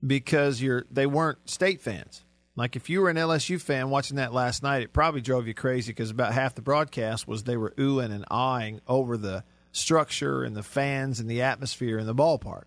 because 0.07 0.61
you're 0.61 0.85
they 0.91 1.07
weren't 1.07 1.49
state 1.49 1.81
fans. 1.81 2.25
Like 2.57 2.75
if 2.75 2.89
you 2.89 3.03
were 3.03 3.11
an 3.11 3.17
LSU 3.17 3.61
fan 3.61 3.91
watching 3.91 4.17
that 4.17 4.33
last 4.33 4.63
night, 4.63 4.83
it 4.83 4.93
probably 4.93 5.21
drove 5.21 5.47
you 5.47 5.53
crazy 5.53 5.93
because 5.93 6.11
about 6.11 6.33
half 6.33 6.55
the 6.55 6.63
broadcast 6.63 7.29
was 7.29 7.45
they 7.45 7.57
were 7.57 7.73
oohing 7.73 8.13
and 8.13 8.25
eyeing 8.31 8.81
over 8.89 9.19
the 9.19 9.45
structure 9.73 10.43
and 10.43 10.57
the 10.57 10.63
fans 10.63 11.21
and 11.21 11.31
the 11.31 11.43
atmosphere 11.43 11.99
in 11.99 12.07
the 12.07 12.15
ballpark. 12.15 12.65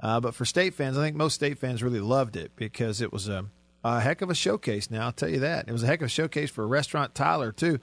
Uh, 0.00 0.18
but 0.18 0.34
for 0.34 0.44
state 0.44 0.74
fans, 0.74 0.98
I 0.98 1.02
think 1.02 1.16
most 1.16 1.34
state 1.34 1.58
fans 1.58 1.82
really 1.82 2.00
loved 2.00 2.36
it 2.36 2.56
because 2.56 3.00
it 3.00 3.12
was 3.12 3.28
a, 3.28 3.46
a 3.84 4.00
heck 4.00 4.20
of 4.20 4.30
a 4.30 4.34
showcase. 4.34 4.90
Now 4.90 5.06
I'll 5.06 5.12
tell 5.12 5.28
you 5.28 5.40
that 5.40 5.68
it 5.68 5.72
was 5.72 5.84
a 5.84 5.86
heck 5.86 6.00
of 6.00 6.06
a 6.06 6.10
showcase 6.10 6.50
for 6.50 6.66
Restaurant 6.66 7.14
Tyler 7.14 7.52
too. 7.52 7.78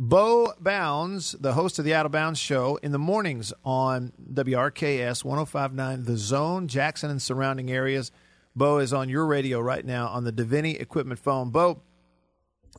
Bo 0.00 0.52
Bounds, 0.60 1.32
the 1.32 1.54
host 1.54 1.80
of 1.80 1.84
the 1.84 1.92
Out 1.92 2.06
of 2.06 2.12
Bounds 2.12 2.38
show, 2.38 2.76
in 2.84 2.92
the 2.92 3.00
mornings 3.00 3.52
on 3.64 4.12
WRKS 4.32 5.24
1059 5.24 6.04
The 6.04 6.16
Zone, 6.16 6.68
Jackson 6.68 7.10
and 7.10 7.20
surrounding 7.20 7.68
areas. 7.68 8.12
Bo 8.54 8.78
is 8.78 8.92
on 8.92 9.08
your 9.08 9.26
radio 9.26 9.58
right 9.58 9.84
now 9.84 10.06
on 10.06 10.22
the 10.22 10.32
Davini 10.32 10.80
Equipment 10.80 11.18
phone. 11.18 11.50
Bo, 11.50 11.82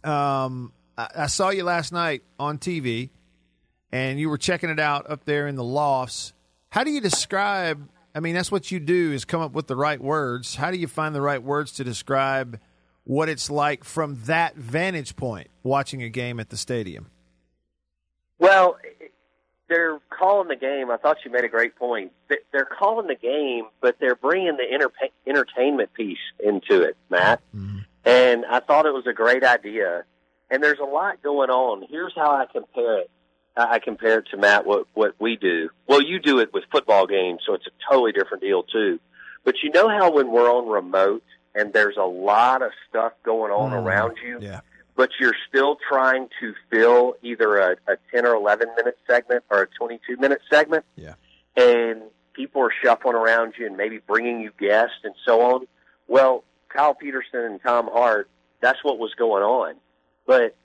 um, 0.05 0.71
I, 0.97 1.09
I 1.13 1.27
saw 1.27 1.49
you 1.49 1.65
last 1.65 1.91
night 1.91 2.23
on 2.39 2.57
TV, 2.57 3.09
and 3.91 4.17
you 4.17 4.29
were 4.29 4.37
checking 4.37 4.69
it 4.69 4.79
out 4.79 5.09
up 5.09 5.25
there 5.25 5.49
in 5.49 5.55
the 5.55 5.63
lofts. 5.63 6.31
How 6.69 6.85
do 6.85 6.91
you 6.91 7.01
describe? 7.01 7.89
I 8.15 8.21
mean, 8.21 8.33
that's 8.33 8.49
what 8.49 8.71
you 8.71 8.79
do 8.79 9.11
is 9.11 9.25
come 9.25 9.41
up 9.41 9.51
with 9.51 9.67
the 9.67 9.75
right 9.75 9.99
words. 9.99 10.55
How 10.55 10.71
do 10.71 10.77
you 10.77 10.87
find 10.87 11.13
the 11.13 11.21
right 11.21 11.43
words 11.43 11.73
to 11.73 11.83
describe 11.83 12.61
what 13.09 13.27
it's 13.27 13.49
like 13.49 13.83
from 13.83 14.19
that 14.25 14.55
vantage 14.55 15.15
point 15.15 15.47
watching 15.63 16.03
a 16.03 16.09
game 16.09 16.39
at 16.39 16.49
the 16.49 16.57
stadium? 16.57 17.07
Well, 18.37 18.77
they're 19.67 19.97
calling 20.11 20.47
the 20.47 20.55
game. 20.55 20.91
I 20.91 20.97
thought 20.97 21.17
you 21.25 21.31
made 21.31 21.43
a 21.43 21.47
great 21.49 21.75
point. 21.75 22.11
They- 22.27 22.37
They're 22.51 22.65
calling 22.65 23.07
the 23.07 23.15
game, 23.15 23.65
but 23.81 23.97
they're 23.99 24.13
bringing 24.15 24.57
the 24.57 24.63
enter- 24.71 24.91
entertainment 25.25 25.91
piece 25.95 26.19
into 26.39 26.83
it, 26.83 26.97
Matt. 27.09 27.41
Mm-hmm. 27.55 27.79
And 28.05 28.45
I 28.45 28.59
thought 28.59 28.85
it 28.85 28.93
was 28.93 29.07
a 29.07 29.13
great 29.13 29.43
idea. 29.43 30.03
And 30.51 30.61
there's 30.63 30.79
a 30.79 30.83
lot 30.85 31.23
going 31.23 31.49
on. 31.49 31.87
Here's 31.89 32.13
how 32.15 32.29
I 32.29 32.45
compare 32.45 32.99
it. 32.99 33.09
I 33.57 33.73
I 33.75 33.79
compare 33.79 34.19
it 34.19 34.27
to 34.31 34.37
Matt 34.37 34.67
what 34.67 34.85
what 34.93 35.15
we 35.19 35.35
do. 35.35 35.69
Well, 35.87 36.01
you 36.01 36.19
do 36.19 36.37
it 36.39 36.53
with 36.53 36.63
football 36.71 37.07
games, 37.07 37.41
so 37.45 37.55
it's 37.55 37.65
a 37.65 37.71
totally 37.91 38.11
different 38.11 38.41
deal 38.43 38.61
too. 38.63 38.99
But 39.43 39.55
you 39.63 39.71
know 39.71 39.89
how 39.89 40.11
when 40.11 40.31
we're 40.31 40.49
on 40.51 40.67
remote 40.69 41.23
and 41.55 41.73
there's 41.73 41.97
a 41.97 42.05
lot 42.05 42.61
of 42.61 42.71
stuff 42.89 43.13
going 43.23 43.51
on 43.51 43.71
mm, 43.71 43.83
around 43.83 44.17
you, 44.23 44.39
Yeah. 44.41 44.61
but 44.95 45.09
you're 45.19 45.35
still 45.47 45.77
trying 45.89 46.29
to 46.39 46.53
fill 46.69 47.15
either 47.21 47.57
a, 47.57 47.71
a 47.87 47.97
10 48.13 48.25
or 48.25 48.35
11 48.35 48.69
minute 48.75 48.97
segment 49.07 49.43
or 49.49 49.63
a 49.63 49.67
22 49.67 50.17
minute 50.17 50.41
segment. 50.49 50.85
Yeah. 50.95 51.15
And 51.55 52.03
people 52.33 52.61
are 52.61 52.71
shuffling 52.83 53.15
around 53.15 53.53
you 53.57 53.65
and 53.65 53.75
maybe 53.75 53.99
bringing 53.99 54.41
you 54.41 54.51
guests 54.59 54.97
and 55.03 55.13
so 55.25 55.41
on. 55.55 55.67
Well, 56.07 56.43
Kyle 56.69 56.93
Peterson 56.93 57.41
and 57.41 57.61
Tom 57.61 57.89
Hart, 57.91 58.29
that's 58.61 58.83
what 58.83 58.99
was 58.99 59.13
going 59.15 59.43
on. 59.43 59.75
But 60.27 60.55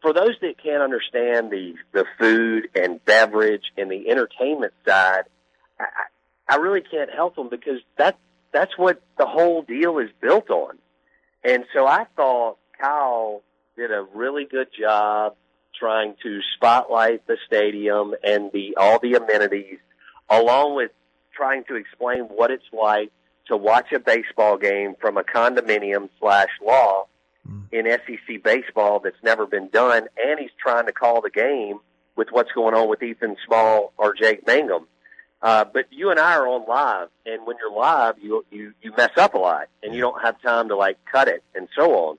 for 0.00 0.12
those 0.12 0.34
that 0.40 0.60
can't 0.62 0.82
understand 0.82 1.50
the, 1.50 1.74
the 1.92 2.04
food 2.18 2.68
and 2.74 3.02
beverage 3.04 3.64
and 3.78 3.90
the 3.90 4.08
entertainment 4.10 4.72
side, 4.86 5.22
I, 5.78 5.84
I 5.84 5.86
I 6.48 6.56
really 6.56 6.82
can't 6.82 7.08
help 7.08 7.36
them 7.36 7.48
because 7.48 7.80
that, 7.96 8.18
that's 8.52 8.76
what 8.76 9.02
the 9.18 9.26
whole 9.26 9.62
deal 9.62 9.98
is 9.98 10.10
built 10.20 10.50
on. 10.50 10.78
And 11.44 11.64
so 11.74 11.86
I 11.86 12.06
thought 12.16 12.58
Kyle 12.80 13.42
did 13.76 13.90
a 13.90 14.06
really 14.14 14.44
good 14.44 14.68
job 14.78 15.34
trying 15.78 16.14
to 16.22 16.40
spotlight 16.54 17.26
the 17.26 17.36
stadium 17.46 18.14
and 18.22 18.52
the 18.52 18.76
all 18.76 18.98
the 19.00 19.14
amenities, 19.14 19.78
along 20.28 20.76
with 20.76 20.90
trying 21.34 21.64
to 21.64 21.76
explain 21.76 22.24
what 22.24 22.50
it's 22.50 22.64
like 22.72 23.10
to 23.48 23.56
watch 23.56 23.90
a 23.92 23.98
baseball 23.98 24.56
game 24.56 24.94
from 25.00 25.16
a 25.16 25.22
condominium 25.22 26.08
slash 26.20 26.50
law 26.64 27.06
hmm. 27.46 27.62
in 27.72 27.86
SEC 27.86 28.42
baseball 28.42 29.00
that's 29.00 29.16
never 29.24 29.46
been 29.46 29.68
done, 29.68 30.06
and 30.22 30.38
he's 30.38 30.50
trying 30.60 30.86
to 30.86 30.92
call 30.92 31.20
the 31.20 31.30
game 31.30 31.78
with 32.14 32.28
what's 32.30 32.52
going 32.52 32.74
on 32.74 32.88
with 32.88 33.02
Ethan 33.02 33.36
Small 33.46 33.92
or 33.96 34.14
Jake 34.14 34.46
Mangum. 34.46 34.86
Uh, 35.42 35.64
but 35.64 35.86
you 35.90 36.10
and 36.10 36.20
I 36.20 36.34
are 36.34 36.46
on 36.46 36.66
live, 36.68 37.08
and 37.26 37.44
when 37.46 37.56
you're 37.58 37.76
live, 37.76 38.16
you 38.20 38.44
you 38.50 38.74
you 38.80 38.92
mess 38.96 39.10
up 39.16 39.34
a 39.34 39.38
lot, 39.38 39.68
and 39.82 39.92
you 39.94 40.00
don't 40.00 40.22
have 40.22 40.40
time 40.40 40.68
to 40.68 40.76
like 40.76 40.98
cut 41.10 41.26
it 41.26 41.42
and 41.54 41.68
so 41.76 41.94
on. 41.94 42.18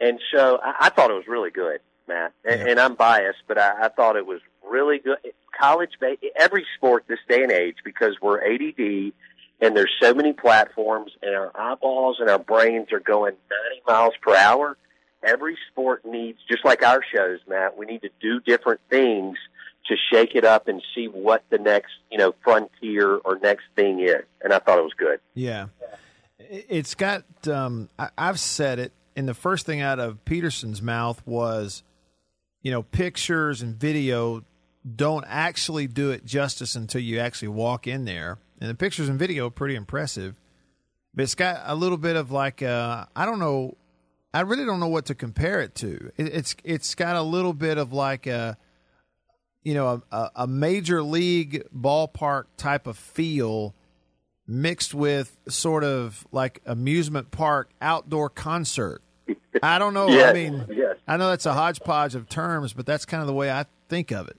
And 0.00 0.18
so 0.34 0.58
I, 0.62 0.86
I 0.86 0.88
thought 0.90 1.10
it 1.10 1.14
was 1.14 1.28
really 1.28 1.50
good, 1.50 1.80
Matt. 2.08 2.32
And, 2.44 2.70
and 2.70 2.80
I'm 2.80 2.94
biased, 2.94 3.42
but 3.46 3.58
I, 3.58 3.86
I 3.86 3.88
thought 3.88 4.16
it 4.16 4.26
was 4.26 4.40
really 4.68 4.98
good. 4.98 5.18
College, 5.58 5.90
every 6.36 6.66
sport 6.76 7.04
this 7.08 7.18
day 7.28 7.42
and 7.42 7.52
age, 7.52 7.76
because 7.84 8.16
we're 8.20 8.40
ADD 8.40 9.12
and 9.60 9.76
there's 9.76 9.92
so 10.00 10.14
many 10.14 10.32
platforms, 10.32 11.12
and 11.22 11.34
our 11.34 11.50
eyeballs 11.54 12.18
and 12.20 12.30
our 12.30 12.38
brains 12.38 12.92
are 12.92 13.00
going 13.00 13.34
90 13.72 13.82
miles 13.86 14.14
per 14.22 14.34
hour. 14.36 14.76
Every 15.22 15.58
sport 15.70 16.04
needs, 16.04 16.38
just 16.48 16.64
like 16.64 16.84
our 16.84 17.02
shows, 17.12 17.40
Matt. 17.48 17.76
We 17.76 17.86
need 17.86 18.02
to 18.02 18.10
do 18.20 18.38
different 18.38 18.80
things 18.88 19.36
to 19.88 19.96
shake 20.12 20.34
it 20.34 20.44
up 20.44 20.68
and 20.68 20.82
see 20.94 21.06
what 21.06 21.42
the 21.50 21.58
next, 21.58 21.92
you 22.10 22.18
know, 22.18 22.34
frontier 22.42 23.16
or 23.16 23.38
next 23.42 23.64
thing 23.76 24.00
is. 24.00 24.24
And 24.42 24.52
I 24.52 24.58
thought 24.58 24.78
it 24.78 24.84
was 24.84 24.94
good. 24.94 25.20
Yeah. 25.34 25.66
It- 26.38 26.66
It's 26.68 26.94
got, 26.94 27.24
um, 27.48 27.88
I, 27.98 28.10
I've 28.16 28.38
said 28.40 28.78
it, 28.78 28.92
and 29.16 29.28
the 29.28 29.34
first 29.34 29.66
thing 29.66 29.80
out 29.80 29.98
of 29.98 30.24
Peterson's 30.24 30.80
mouth 30.80 31.20
was, 31.26 31.82
you 32.62 32.70
know, 32.70 32.82
pictures 32.82 33.62
and 33.62 33.74
video 33.74 34.44
don't 34.96 35.24
actually 35.28 35.86
do 35.86 36.10
it 36.12 36.24
justice 36.24 36.74
until 36.76 37.00
you 37.00 37.18
actually 37.18 37.48
walk 37.48 37.86
in 37.86 38.04
there. 38.04 38.38
And 38.60 38.70
the 38.70 38.74
pictures 38.74 39.08
and 39.08 39.18
video 39.18 39.48
are 39.48 39.50
pretty 39.50 39.74
impressive. 39.74 40.36
But 41.14 41.22
it's 41.24 41.34
got 41.34 41.62
a 41.64 41.74
little 41.74 41.98
bit 41.98 42.16
of 42.16 42.30
like, 42.30 42.62
uh, 42.62 43.06
I 43.16 43.24
don't 43.26 43.38
know, 43.40 43.76
I 44.32 44.42
really 44.42 44.64
don't 44.64 44.78
know 44.80 44.88
what 44.88 45.06
to 45.06 45.14
compare 45.14 45.60
it 45.60 45.74
to. 45.76 46.12
It, 46.16 46.28
it's 46.28 46.56
It's 46.64 46.94
got 46.94 47.16
a 47.16 47.22
little 47.22 47.52
bit 47.54 47.76
of 47.78 47.92
like 47.92 48.26
a, 48.26 48.56
you 49.68 49.74
know, 49.74 50.02
a, 50.10 50.30
a 50.34 50.46
major 50.46 51.02
league 51.02 51.62
ballpark 51.76 52.44
type 52.56 52.86
of 52.86 52.96
feel 52.96 53.74
mixed 54.46 54.94
with 54.94 55.36
sort 55.46 55.84
of 55.84 56.26
like 56.32 56.62
amusement 56.64 57.30
park 57.30 57.68
outdoor 57.82 58.30
concert. 58.30 59.02
I 59.62 59.78
don't 59.78 59.92
know. 59.92 60.08
I 60.08 60.32
mean, 60.32 60.64
yes. 60.70 60.96
I 61.06 61.18
know 61.18 61.28
that's 61.28 61.44
a 61.44 61.52
hodgepodge 61.52 62.14
of 62.14 62.30
terms, 62.30 62.72
but 62.72 62.86
that's 62.86 63.04
kind 63.04 63.20
of 63.20 63.26
the 63.26 63.34
way 63.34 63.50
I 63.50 63.66
think 63.90 64.10
of 64.10 64.28
it. 64.28 64.38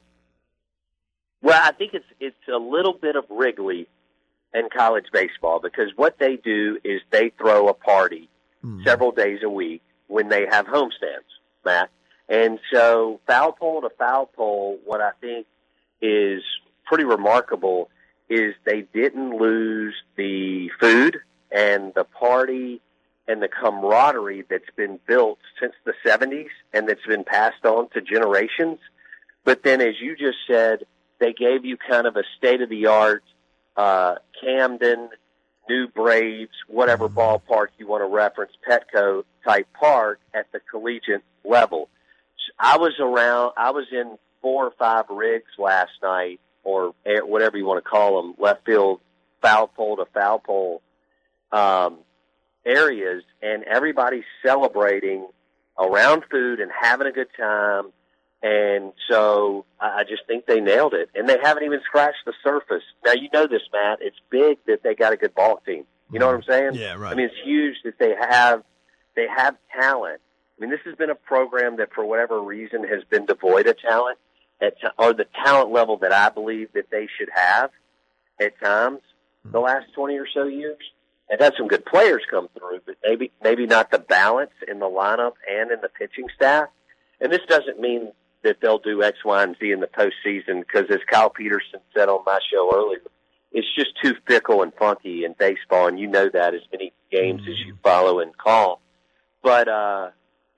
Well, 1.43 1.61
I 1.63 1.73
think 1.73 1.93
it's 1.93 2.07
it's 2.19 2.47
a 2.51 2.57
little 2.57 2.93
bit 2.93 3.15
of 3.15 3.25
Wrigley 3.29 3.87
and 4.51 4.71
college 4.71 5.05
baseball 5.13 5.59
because 5.59 5.91
what 5.95 6.17
they 6.17 6.37
do 6.37 6.79
is 6.83 7.01
they 7.11 7.31
throw 7.37 7.67
a 7.67 7.75
party 7.75 8.29
hmm. 8.63 8.81
several 8.83 9.11
days 9.11 9.41
a 9.43 9.49
week 9.49 9.83
when 10.07 10.27
they 10.29 10.47
have 10.49 10.65
homestands, 10.65 11.29
Matt. 11.63 11.91
And 12.29 12.59
so 12.71 13.19
foul 13.25 13.51
pole 13.51 13.81
to 13.81 13.89
foul 13.89 14.27
pole, 14.27 14.79
what 14.85 15.01
I 15.01 15.11
think 15.19 15.47
is 16.01 16.43
pretty 16.85 17.03
remarkable 17.03 17.89
is 18.29 18.53
they 18.65 18.81
didn't 18.81 19.37
lose 19.37 19.95
the 20.15 20.69
food 20.79 21.19
and 21.51 21.91
the 21.95 22.03
party 22.03 22.81
and 23.27 23.41
the 23.41 23.47
camaraderie 23.47 24.43
that's 24.47 24.69
been 24.75 24.99
built 25.07 25.39
since 25.59 25.73
the 25.83 25.93
70s 26.05 26.49
and 26.73 26.87
that's 26.87 27.05
been 27.07 27.23
passed 27.23 27.65
on 27.65 27.89
to 27.89 28.01
generations. 28.01 28.79
But 29.43 29.63
then, 29.63 29.81
as 29.81 29.95
you 29.99 30.15
just 30.15 30.37
said, 30.47 30.85
they 31.19 31.33
gave 31.33 31.65
you 31.65 31.77
kind 31.77 32.05
of 32.05 32.15
a 32.15 32.23
state 32.37 32.61
of 32.61 32.69
the 32.69 32.85
art 32.87 33.23
uh, 33.75 34.15
Camden, 34.43 35.09
New 35.69 35.87
Braves, 35.87 36.51
whatever 36.67 37.07
ballpark 37.07 37.67
you 37.77 37.87
want 37.87 38.01
to 38.01 38.07
reference, 38.07 38.51
Petco 38.67 39.23
type 39.45 39.67
park 39.73 40.19
at 40.33 40.51
the 40.51 40.59
collegiate 40.59 41.23
level. 41.45 41.89
I 42.59 42.77
was 42.77 42.93
around. 42.99 43.53
I 43.57 43.71
was 43.71 43.85
in 43.91 44.17
four 44.41 44.65
or 44.65 44.71
five 44.77 45.05
rigs 45.09 45.51
last 45.57 45.91
night, 46.01 46.39
or 46.63 46.93
air- 47.05 47.25
whatever 47.25 47.57
you 47.57 47.65
want 47.65 47.83
to 47.83 47.89
call 47.89 48.21
them, 48.21 48.35
left 48.37 48.65
field, 48.65 48.99
foul 49.41 49.67
pole 49.67 49.97
to 49.97 50.05
foul 50.13 50.39
pole 50.39 50.81
um, 51.51 51.99
areas, 52.65 53.23
and 53.41 53.63
everybody's 53.63 54.25
celebrating 54.45 55.27
around 55.77 56.23
food 56.29 56.59
and 56.59 56.71
having 56.77 57.07
a 57.07 57.11
good 57.11 57.29
time. 57.37 57.91
And 58.41 58.93
so 59.09 59.65
I 59.79 59.99
I 59.99 60.03
just 60.03 60.25
think 60.27 60.45
they 60.45 60.61
nailed 60.61 60.93
it, 60.93 61.09
and 61.15 61.27
they 61.27 61.37
haven't 61.41 61.63
even 61.63 61.81
scratched 61.85 62.25
the 62.25 62.33
surface. 62.43 62.83
Now 63.05 63.13
you 63.13 63.29
know 63.33 63.47
this, 63.47 63.61
Matt. 63.73 63.99
It's 64.01 64.17
big 64.29 64.59
that 64.67 64.83
they 64.83 64.95
got 64.95 65.13
a 65.13 65.17
good 65.17 65.35
ball 65.35 65.61
team. 65.65 65.85
You 66.11 66.19
know 66.19 66.27
what 66.27 66.35
I'm 66.35 66.43
saying? 66.43 66.71
Yeah, 66.73 66.95
right. 66.95 67.11
I 67.11 67.15
mean, 67.15 67.25
it's 67.27 67.35
huge 67.43 67.75
that 67.83 67.99
they 67.99 68.15
have 68.19 68.63
they 69.15 69.27
have 69.27 69.55
talent. 69.73 70.21
I 70.59 70.61
mean, 70.61 70.71
this 70.71 70.81
has 70.85 70.95
been 70.95 71.09
a 71.09 71.15
program 71.15 71.77
that, 71.77 71.93
for 71.93 72.05
whatever 72.05 72.41
reason, 72.41 72.83
has 72.83 73.03
been 73.09 73.25
devoid 73.25 73.67
of 73.67 73.79
talent, 73.79 74.17
at 74.61 74.79
t- 74.79 74.87
or 74.97 75.13
the 75.13 75.25
talent 75.45 75.71
level 75.71 75.97
that 75.97 76.11
I 76.11 76.29
believe 76.29 76.73
that 76.73 76.89
they 76.91 77.07
should 77.17 77.29
have 77.33 77.71
at 78.41 78.59
times 78.59 78.99
the 79.45 79.59
last 79.59 79.93
20 79.93 80.17
or 80.17 80.27
so 80.33 80.45
years. 80.45 80.77
And 81.29 81.39
had 81.39 81.53
some 81.57 81.67
good 81.67 81.85
players 81.85 82.23
come 82.29 82.49
through, 82.57 82.79
but 82.87 82.95
maybe 83.03 83.31
maybe 83.43 83.67
not 83.67 83.91
the 83.91 83.99
balance 83.99 84.51
in 84.67 84.79
the 84.79 84.87
lineup 84.87 85.33
and 85.47 85.69
in 85.69 85.79
the 85.79 85.89
pitching 85.89 86.25
staff. 86.35 86.69
And 87.21 87.31
this 87.31 87.41
doesn't 87.47 87.79
mean 87.79 88.11
that 88.41 88.57
they'll 88.61 88.79
do 88.79 89.03
X, 89.03 89.19
Y, 89.23 89.43
and 89.43 89.55
Z 89.59 89.71
in 89.71 89.79
the 89.79 89.87
postseason 89.87 90.61
because, 90.61 90.85
as 90.89 91.01
Kyle 91.07 91.29
Peterson 91.29 91.81
said 91.95 92.09
on 92.09 92.23
my 92.25 92.39
show 92.51 92.71
earlier, 92.73 93.01
it's 93.51 93.67
just 93.75 93.91
too 94.01 94.15
fickle 94.25 94.63
and 94.63 94.73
funky 94.73 95.23
in 95.23 95.35
baseball, 95.37 95.87
and 95.87 95.99
you 95.99 96.07
know 96.07 96.29
that 96.29 96.55
as 96.55 96.61
many 96.71 96.93
games 97.11 97.43
as 97.47 97.59
you 97.59 97.77
follow 97.83 98.21
and 98.21 98.35
call. 98.35 98.81
But 99.43 99.67
uh, 99.67 100.09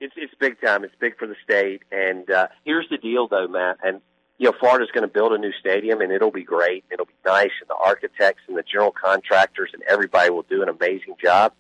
it's 0.02 0.14
it's 0.18 0.34
big 0.40 0.60
time. 0.60 0.84
It's 0.84 0.96
big 1.00 1.18
for 1.18 1.28
the 1.28 1.36
state. 1.44 1.84
And 1.92 2.30
uh, 2.30 2.48
here's 2.66 2.90
the 2.90 2.98
deal, 2.98 3.28
though, 3.28 3.48
Matt. 3.48 3.78
And 3.84 4.02
you 4.38 4.50
know, 4.50 4.58
Florida's 4.60 4.90
going 4.92 5.08
to 5.08 5.14
build 5.14 5.32
a 5.34 5.38
new 5.38 5.54
stadium, 5.60 6.02
and 6.02 6.12
it'll 6.12 6.32
be 6.32 6.44
great. 6.44 6.84
It'll 6.92 7.06
be 7.06 7.14
nice, 7.24 7.52
and 7.62 7.70
the 7.70 7.76
architects 7.76 8.42
and 8.48 8.58
the 8.58 8.64
general 8.64 8.92
contractors 8.92 9.70
and 9.74 9.84
everybody 9.84 10.32
will 10.32 10.46
do 10.50 10.64
an 10.64 10.70
amazing 10.70 11.16
job. 11.24 11.54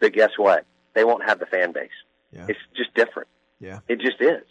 But 0.00 0.12
guess 0.12 0.30
what? 0.36 0.64
They 0.94 1.02
won't 1.04 1.24
have 1.24 1.40
the 1.40 1.46
fan 1.46 1.72
base. 1.72 1.90
Yeah. 2.32 2.46
It's 2.48 2.60
just 2.76 2.94
different. 2.94 3.28
Yeah. 3.60 3.80
It 3.88 4.00
just 4.00 4.20
is. 4.20 4.44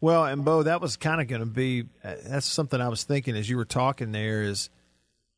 Well, 0.00 0.26
and 0.26 0.44
Bo, 0.44 0.64
that 0.64 0.82
was 0.82 0.98
kind 0.98 1.22
of 1.22 1.28
going 1.28 1.40
to 1.40 1.46
be 1.46 1.84
uh, 2.04 2.16
that's 2.26 2.46
something 2.46 2.80
I 2.80 2.88
was 2.88 3.04
thinking 3.04 3.36
as 3.36 3.48
you 3.48 3.56
were 3.56 3.64
talking 3.64 4.12
there 4.12 4.42
is, 4.42 4.68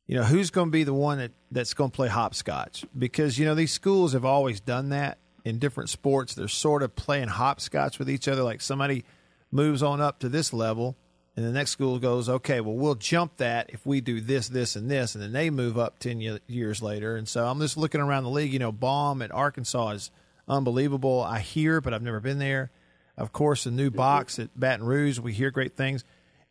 you 0.09 0.17
know, 0.17 0.25
who's 0.25 0.51
going 0.51 0.69
to 0.69 0.73
be 0.73 0.83
the 0.83 0.95
one 0.95 1.19
that, 1.19 1.31
that's 1.53 1.75
going 1.75 1.91
to 1.91 1.95
play 1.95 2.09
hopscotch? 2.09 2.85
Because, 2.99 3.39
you 3.39 3.45
know, 3.45 3.55
these 3.55 3.73
schools 3.73 4.13
have 4.15 4.25
always 4.25 4.61
done 4.61 4.89
that 4.89 5.19
in 5.47 5.61
different 5.61 5.89
sports. 5.89 6.35
They're 6.35 6.49
sort 6.49 6.83
of 6.83 6.97
playing 6.97 7.29
hopscotch 7.29 8.01
with 8.01 8.11
each 8.11 8.27
other. 8.27 8.43
Like 8.43 8.61
somebody 8.61 9.05
moves 9.53 9.81
on 9.81 10.01
up 10.01 10.19
to 10.19 10.29
this 10.29 10.53
level, 10.53 10.97
and 11.37 11.47
the 11.47 11.53
next 11.53 11.71
school 11.71 12.01
goes, 12.01 12.29
okay, 12.29 12.61
well, 12.61 12.75
we'll 12.75 12.97
jump 12.97 13.37
that 13.37 13.71
if 13.71 13.87
we 13.87 14.01
do 14.01 14.21
this, 14.21 14.49
this, 14.49 14.75
and 14.75 14.91
this. 14.91 15.15
And 15.15 15.23
then 15.23 15.31
they 15.31 15.51
move 15.51 15.79
up 15.79 16.01
10 16.01 16.21
ye- 16.21 16.41
years 16.49 16.83
later. 16.83 17.15
And 17.15 17.29
so 17.29 17.47
I'm 17.47 17.61
just 17.61 17.77
looking 17.77 18.01
around 18.01 18.25
the 18.25 18.31
league. 18.31 18.53
You 18.53 18.59
know, 18.59 18.73
Baum 18.73 19.23
at 19.23 19.33
Arkansas 19.33 19.91
is 19.91 20.11
unbelievable. 20.49 21.23
I 21.23 21.39
hear, 21.39 21.81
but 21.81 21.95
I've 21.95 22.03
never 22.03 22.19
been 22.19 22.41
there. 22.41 22.73
Of 23.17 23.33
course, 23.33 23.65
the 23.65 23.71
new 23.71 23.91
box 23.93 24.41
at 24.41 24.59
Baton 24.59 24.85
Rouge, 24.85 25.21
we 25.21 25.33
hear 25.33 25.53
great 25.53 25.77
things. 25.77 26.05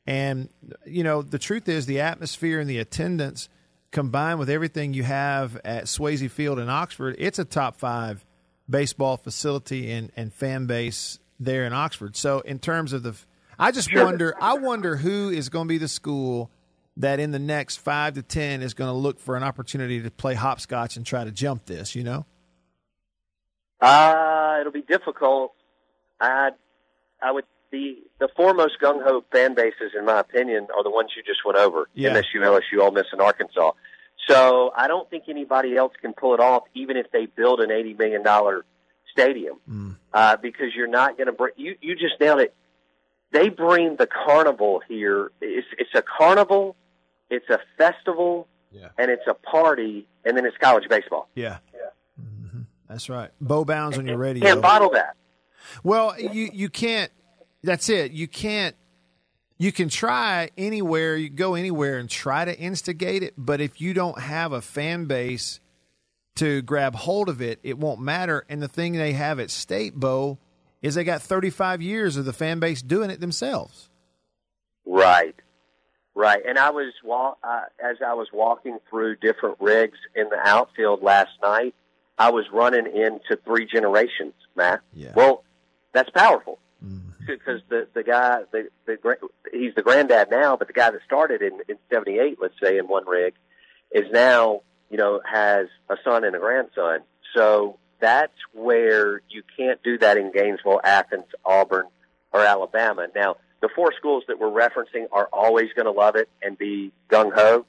And, 0.07 0.47
you 0.85 1.03
know, 1.03 1.21
the 1.21 1.37
truth 1.37 1.67
is 1.67 1.85
the 1.85 1.99
atmosphere 1.99 2.61
and 2.61 2.69
the 2.69 2.77
attendance 2.77 3.49
combined 3.91 4.39
with 4.39 4.49
everything 4.49 4.93
you 4.93 5.03
have 5.03 5.59
at 5.65 5.85
Swayze 5.85 6.29
Field 6.31 6.59
in 6.59 6.69
Oxford, 6.69 7.15
it's 7.19 7.39
a 7.39 7.45
top 7.45 7.77
five 7.77 8.25
baseball 8.69 9.17
facility 9.17 9.91
and, 9.91 10.11
and 10.15 10.33
fan 10.33 10.65
base 10.65 11.19
there 11.39 11.65
in 11.65 11.73
Oxford. 11.73 12.15
So, 12.15 12.39
in 12.41 12.59
terms 12.59 12.93
of 12.93 13.03
the, 13.03 13.15
I 13.59 13.71
just 13.71 13.89
Sure. 13.89 14.05
wonder, 14.05 14.35
I 14.41 14.53
wonder 14.55 14.95
who 14.97 15.29
is 15.29 15.49
going 15.49 15.67
to 15.67 15.69
be 15.69 15.77
the 15.77 15.87
school 15.87 16.49
that 16.97 17.19
in 17.19 17.31
the 17.31 17.39
next 17.39 17.77
five 17.77 18.13
to 18.13 18.21
10 18.21 18.61
is 18.61 18.73
going 18.73 18.89
to 18.89 18.95
look 18.97 19.19
for 19.19 19.35
an 19.35 19.43
opportunity 19.43 20.01
to 20.01 20.09
play 20.09 20.33
hopscotch 20.33 20.95
and 20.95 21.05
try 21.05 21.23
to 21.25 21.31
jump 21.31 21.65
this, 21.65 21.93
you 21.95 22.03
know? 22.03 22.25
Uh, 23.81 24.57
it'll 24.61 24.71
be 24.71 24.81
difficult. 24.81 25.53
I, 26.21 26.51
I 27.21 27.31
would 27.31 27.45
the 27.71 27.97
the 28.19 28.29
foremost 28.37 28.77
gung 28.81 29.03
ho 29.03 29.23
fan 29.31 29.53
bases, 29.53 29.91
in 29.97 30.05
my 30.05 30.19
opinion, 30.19 30.67
are 30.75 30.83
the 30.83 30.89
ones 30.89 31.11
you 31.17 31.23
just 31.23 31.43
went 31.45 31.57
over: 31.57 31.89
Yeah. 31.93 32.11
MSU, 32.15 32.35
LSU, 32.41 32.81
Ole 32.81 32.91
Miss, 32.91 33.07
and 33.11 33.19
Arkansas. 33.21 33.71
So 34.27 34.71
I 34.75 34.87
don't 34.87 35.09
think 35.09 35.25
anybody 35.27 35.75
else 35.75 35.93
can 36.01 36.13
pull 36.13 36.33
it 36.33 36.39
off, 36.39 36.63
even 36.73 36.97
if 36.97 37.11
they 37.11 37.25
build 37.27 37.59
an 37.59 37.71
eighty 37.71 37.93
million 37.93 38.23
dollar 38.23 38.65
stadium, 39.11 39.97
uh, 40.13 40.37
because 40.37 40.67
you're 40.75 40.87
not 40.87 41.17
going 41.17 41.27
to 41.27 41.33
bring. 41.33 41.53
You 41.57 41.75
you 41.81 41.95
just 41.95 42.19
nailed 42.19 42.39
it. 42.39 42.53
They 43.31 43.49
bring 43.49 43.97
the 43.97 44.07
carnival 44.07 44.81
here. 44.87 45.31
It's 45.41 45.67
it's 45.77 45.89
a 45.93 46.01
carnival, 46.01 46.75
it's 47.29 47.49
a 47.49 47.59
festival, 47.77 48.47
Yeah. 48.71 48.89
and 48.97 49.11
it's 49.11 49.27
a 49.27 49.33
party, 49.33 50.07
and 50.23 50.35
then 50.37 50.45
it's 50.45 50.57
college 50.57 50.87
baseball. 50.89 51.27
Yeah. 51.35 51.57
hmm 52.17 52.61
That's 52.89 53.09
right. 53.09 53.31
Bo 53.41 53.65
Bounds 53.65 53.97
on 53.97 54.07
your 54.07 54.17
radio. 54.17 54.43
Can't 54.45 54.61
bottle 54.61 54.89
that. 54.91 55.15
Well, 55.83 56.19
you 56.19 56.49
you 56.53 56.69
can't. 56.69 57.11
That's 57.63 57.89
it. 57.89 58.11
You 58.11 58.27
can't. 58.27 58.75
You 59.57 59.71
can 59.71 59.87
try 59.89 60.49
anywhere. 60.57 61.15
You 61.15 61.29
go 61.29 61.55
anywhere 61.55 61.97
and 61.97 62.09
try 62.09 62.45
to 62.45 62.57
instigate 62.57 63.23
it, 63.23 63.33
but 63.37 63.61
if 63.61 63.79
you 63.79 63.93
don't 63.93 64.19
have 64.19 64.51
a 64.51 64.61
fan 64.61 65.05
base 65.05 65.59
to 66.35 66.61
grab 66.61 66.95
hold 66.95 67.29
of 67.29 67.41
it, 67.41 67.59
it 67.63 67.77
won't 67.77 68.01
matter. 68.01 68.45
And 68.49 68.61
the 68.61 68.67
thing 68.67 68.93
they 68.93 69.13
have 69.13 69.39
at 69.39 69.49
State 69.49 69.95
Bo 69.95 70.37
is 70.81 70.95
they 70.95 71.05
got 71.05 71.21
35 71.21 71.81
years 71.81 72.17
of 72.17 72.25
the 72.25 72.33
fan 72.33 72.59
base 72.59 72.81
doing 72.81 73.09
it 73.09 73.21
themselves. 73.21 73.89
Right, 74.85 75.35
right. 76.13 76.41
And 76.45 76.59
I 76.59 76.71
was 76.71 76.93
wa- 77.03 77.35
uh, 77.41 77.61
as 77.83 77.97
I 78.05 78.13
was 78.13 78.27
walking 78.33 78.79
through 78.89 79.15
different 79.15 79.57
rigs 79.61 79.97
in 80.15 80.29
the 80.29 80.37
outfield 80.37 81.01
last 81.01 81.31
night. 81.41 81.73
I 82.17 82.29
was 82.31 82.45
running 82.51 82.85
into 82.85 83.37
three 83.45 83.65
generations, 83.65 84.33
Matt. 84.55 84.81
Yeah. 84.93 85.11
Well, 85.15 85.43
that's 85.93 86.09
powerful 86.09 86.59
Mm-hmm. 86.85 87.25
because 87.25 87.61
the 87.69 87.87
the 87.93 88.03
guy 88.03 88.41
the 88.51 88.69
the 88.85 89.17
he's 89.51 89.73
the 89.75 89.81
granddad 89.81 90.29
now, 90.29 90.55
but 90.55 90.67
the 90.67 90.73
guy 90.73 90.91
that 90.91 91.01
started 91.05 91.41
in 91.41 91.59
in 91.67 91.77
'78, 91.91 92.37
let's 92.39 92.53
say, 92.61 92.77
in 92.77 92.87
one 92.87 93.07
rig, 93.07 93.33
is 93.91 94.05
now 94.11 94.61
you 94.89 94.97
know 94.97 95.21
has 95.25 95.67
a 95.89 95.95
son 96.03 96.23
and 96.23 96.35
a 96.35 96.39
grandson. 96.39 96.99
So 97.33 97.77
that's 97.99 98.37
where 98.53 99.21
you 99.29 99.43
can't 99.57 99.81
do 99.83 99.97
that 99.97 100.17
in 100.17 100.31
Gainesville, 100.31 100.81
Athens, 100.83 101.25
Auburn, 101.43 101.85
or 102.31 102.41
Alabama. 102.41 103.07
Now, 103.15 103.37
the 103.61 103.69
four 103.75 103.93
schools 103.97 104.23
that 104.27 104.39
we're 104.39 104.51
referencing 104.51 105.07
are 105.11 105.27
always 105.33 105.73
going 105.73 105.85
to 105.85 105.91
love 105.91 106.15
it 106.15 106.29
and 106.41 106.57
be 106.57 106.91
gung 107.09 107.33
ho. 107.33 107.65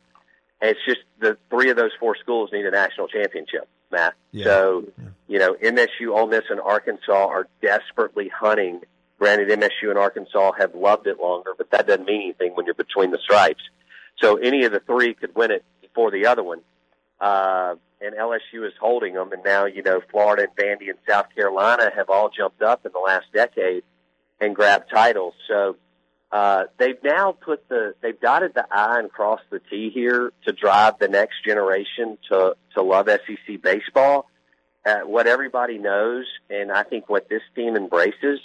And 0.60 0.70
it's 0.70 0.80
just 0.86 1.00
the 1.20 1.38
three 1.50 1.70
of 1.70 1.76
those 1.76 1.92
four 1.98 2.16
schools 2.16 2.50
need 2.52 2.66
a 2.66 2.70
national 2.70 3.08
championship, 3.08 3.68
Matt. 3.90 4.14
Yeah. 4.32 4.44
So, 4.44 4.84
you 5.28 5.38
know, 5.38 5.54
MSU, 5.54 6.08
Ole 6.10 6.26
Miss, 6.26 6.44
and 6.50 6.60
Arkansas 6.60 7.26
are 7.28 7.46
desperately 7.62 8.28
hunting. 8.28 8.80
Granted, 9.18 9.48
MSU 9.48 9.88
and 9.88 9.98
Arkansas 9.98 10.52
have 10.58 10.74
loved 10.74 11.06
it 11.06 11.18
longer, 11.18 11.52
but 11.56 11.70
that 11.70 11.86
doesn't 11.86 12.04
mean 12.04 12.22
anything 12.22 12.54
when 12.54 12.66
you're 12.66 12.74
between 12.74 13.10
the 13.10 13.18
stripes. 13.18 13.62
So 14.20 14.36
any 14.36 14.64
of 14.64 14.72
the 14.72 14.80
three 14.80 15.14
could 15.14 15.34
win 15.34 15.50
it 15.50 15.64
before 15.80 16.10
the 16.10 16.26
other 16.26 16.42
one. 16.42 16.60
Uh, 17.20 17.76
and 18.00 18.14
LSU 18.14 18.66
is 18.66 18.74
holding 18.78 19.14
them. 19.14 19.32
And 19.32 19.42
now, 19.42 19.64
you 19.64 19.82
know, 19.82 20.00
Florida 20.10 20.44
and 20.44 20.56
Vandy 20.56 20.90
and 20.90 20.98
South 21.08 21.26
Carolina 21.34 21.90
have 21.94 22.10
all 22.10 22.28
jumped 22.28 22.60
up 22.62 22.84
in 22.84 22.92
the 22.92 22.98
last 22.98 23.26
decade 23.32 23.84
and 24.38 24.54
grabbed 24.54 24.90
titles. 24.90 25.34
So, 25.48 25.76
uh, 26.30 26.64
they've 26.78 27.02
now 27.02 27.32
put 27.32 27.68
the, 27.68 27.94
they've 28.02 28.20
dotted 28.20 28.52
the 28.54 28.66
I 28.70 28.98
and 28.98 29.10
crossed 29.10 29.48
the 29.48 29.60
T 29.70 29.90
here 29.90 30.32
to 30.44 30.52
drive 30.52 30.98
the 30.98 31.08
next 31.08 31.44
generation 31.44 32.18
to, 32.30 32.56
to 32.74 32.82
love 32.82 33.08
SEC 33.08 33.62
baseball. 33.62 34.28
Uh, 34.84 35.00
what 35.00 35.26
everybody 35.26 35.78
knows, 35.78 36.26
and 36.50 36.70
I 36.70 36.82
think 36.82 37.08
what 37.08 37.28
this 37.28 37.42
team 37.54 37.76
embraces, 37.76 38.40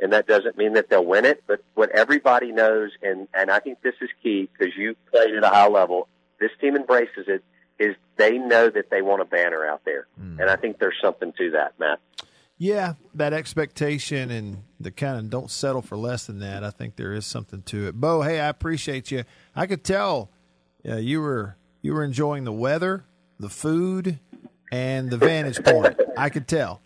and 0.00 0.12
that 0.12 0.26
doesn't 0.26 0.56
mean 0.56 0.74
that 0.74 0.90
they'll 0.90 1.04
win 1.04 1.24
it, 1.24 1.44
but 1.46 1.62
what 1.74 1.90
everybody 1.90 2.52
knows, 2.52 2.90
and, 3.02 3.28
and 3.32 3.50
I 3.50 3.60
think 3.60 3.80
this 3.82 3.94
is 4.00 4.10
key 4.22 4.48
because 4.52 4.74
you 4.76 4.96
played 5.10 5.34
at 5.34 5.44
a 5.44 5.48
high 5.48 5.68
level, 5.68 6.08
this 6.40 6.50
team 6.60 6.76
embraces 6.76 7.26
it, 7.28 7.44
is 7.78 7.96
they 8.16 8.38
know 8.38 8.70
that 8.70 8.90
they 8.90 9.02
want 9.02 9.22
a 9.22 9.24
banner 9.24 9.66
out 9.66 9.82
there. 9.84 10.06
And 10.40 10.50
I 10.50 10.56
think 10.56 10.78
there's 10.78 10.96
something 11.02 11.32
to 11.38 11.50
that, 11.52 11.74
Matt. 11.78 12.00
Yeah, 12.56 12.94
that 13.14 13.32
expectation 13.32 14.30
and 14.30 14.62
the 14.78 14.92
kind 14.92 15.18
of 15.18 15.28
don't 15.28 15.50
settle 15.50 15.82
for 15.82 15.96
less 15.96 16.26
than 16.26 16.38
that. 16.38 16.62
I 16.62 16.70
think 16.70 16.96
there 16.96 17.12
is 17.12 17.26
something 17.26 17.62
to 17.62 17.88
it. 17.88 17.94
Bo, 17.94 18.22
hey, 18.22 18.38
I 18.40 18.48
appreciate 18.48 19.10
you. 19.10 19.24
I 19.56 19.66
could 19.66 19.82
tell 19.82 20.30
uh, 20.88 20.96
you 20.96 21.20
were 21.20 21.56
you 21.82 21.94
were 21.94 22.04
enjoying 22.04 22.44
the 22.44 22.52
weather, 22.52 23.04
the 23.40 23.48
food, 23.48 24.20
and 24.70 25.10
the 25.10 25.16
vantage 25.16 25.62
point. 25.64 25.98
I 26.16 26.30
could 26.30 26.46
tell. 26.46 26.80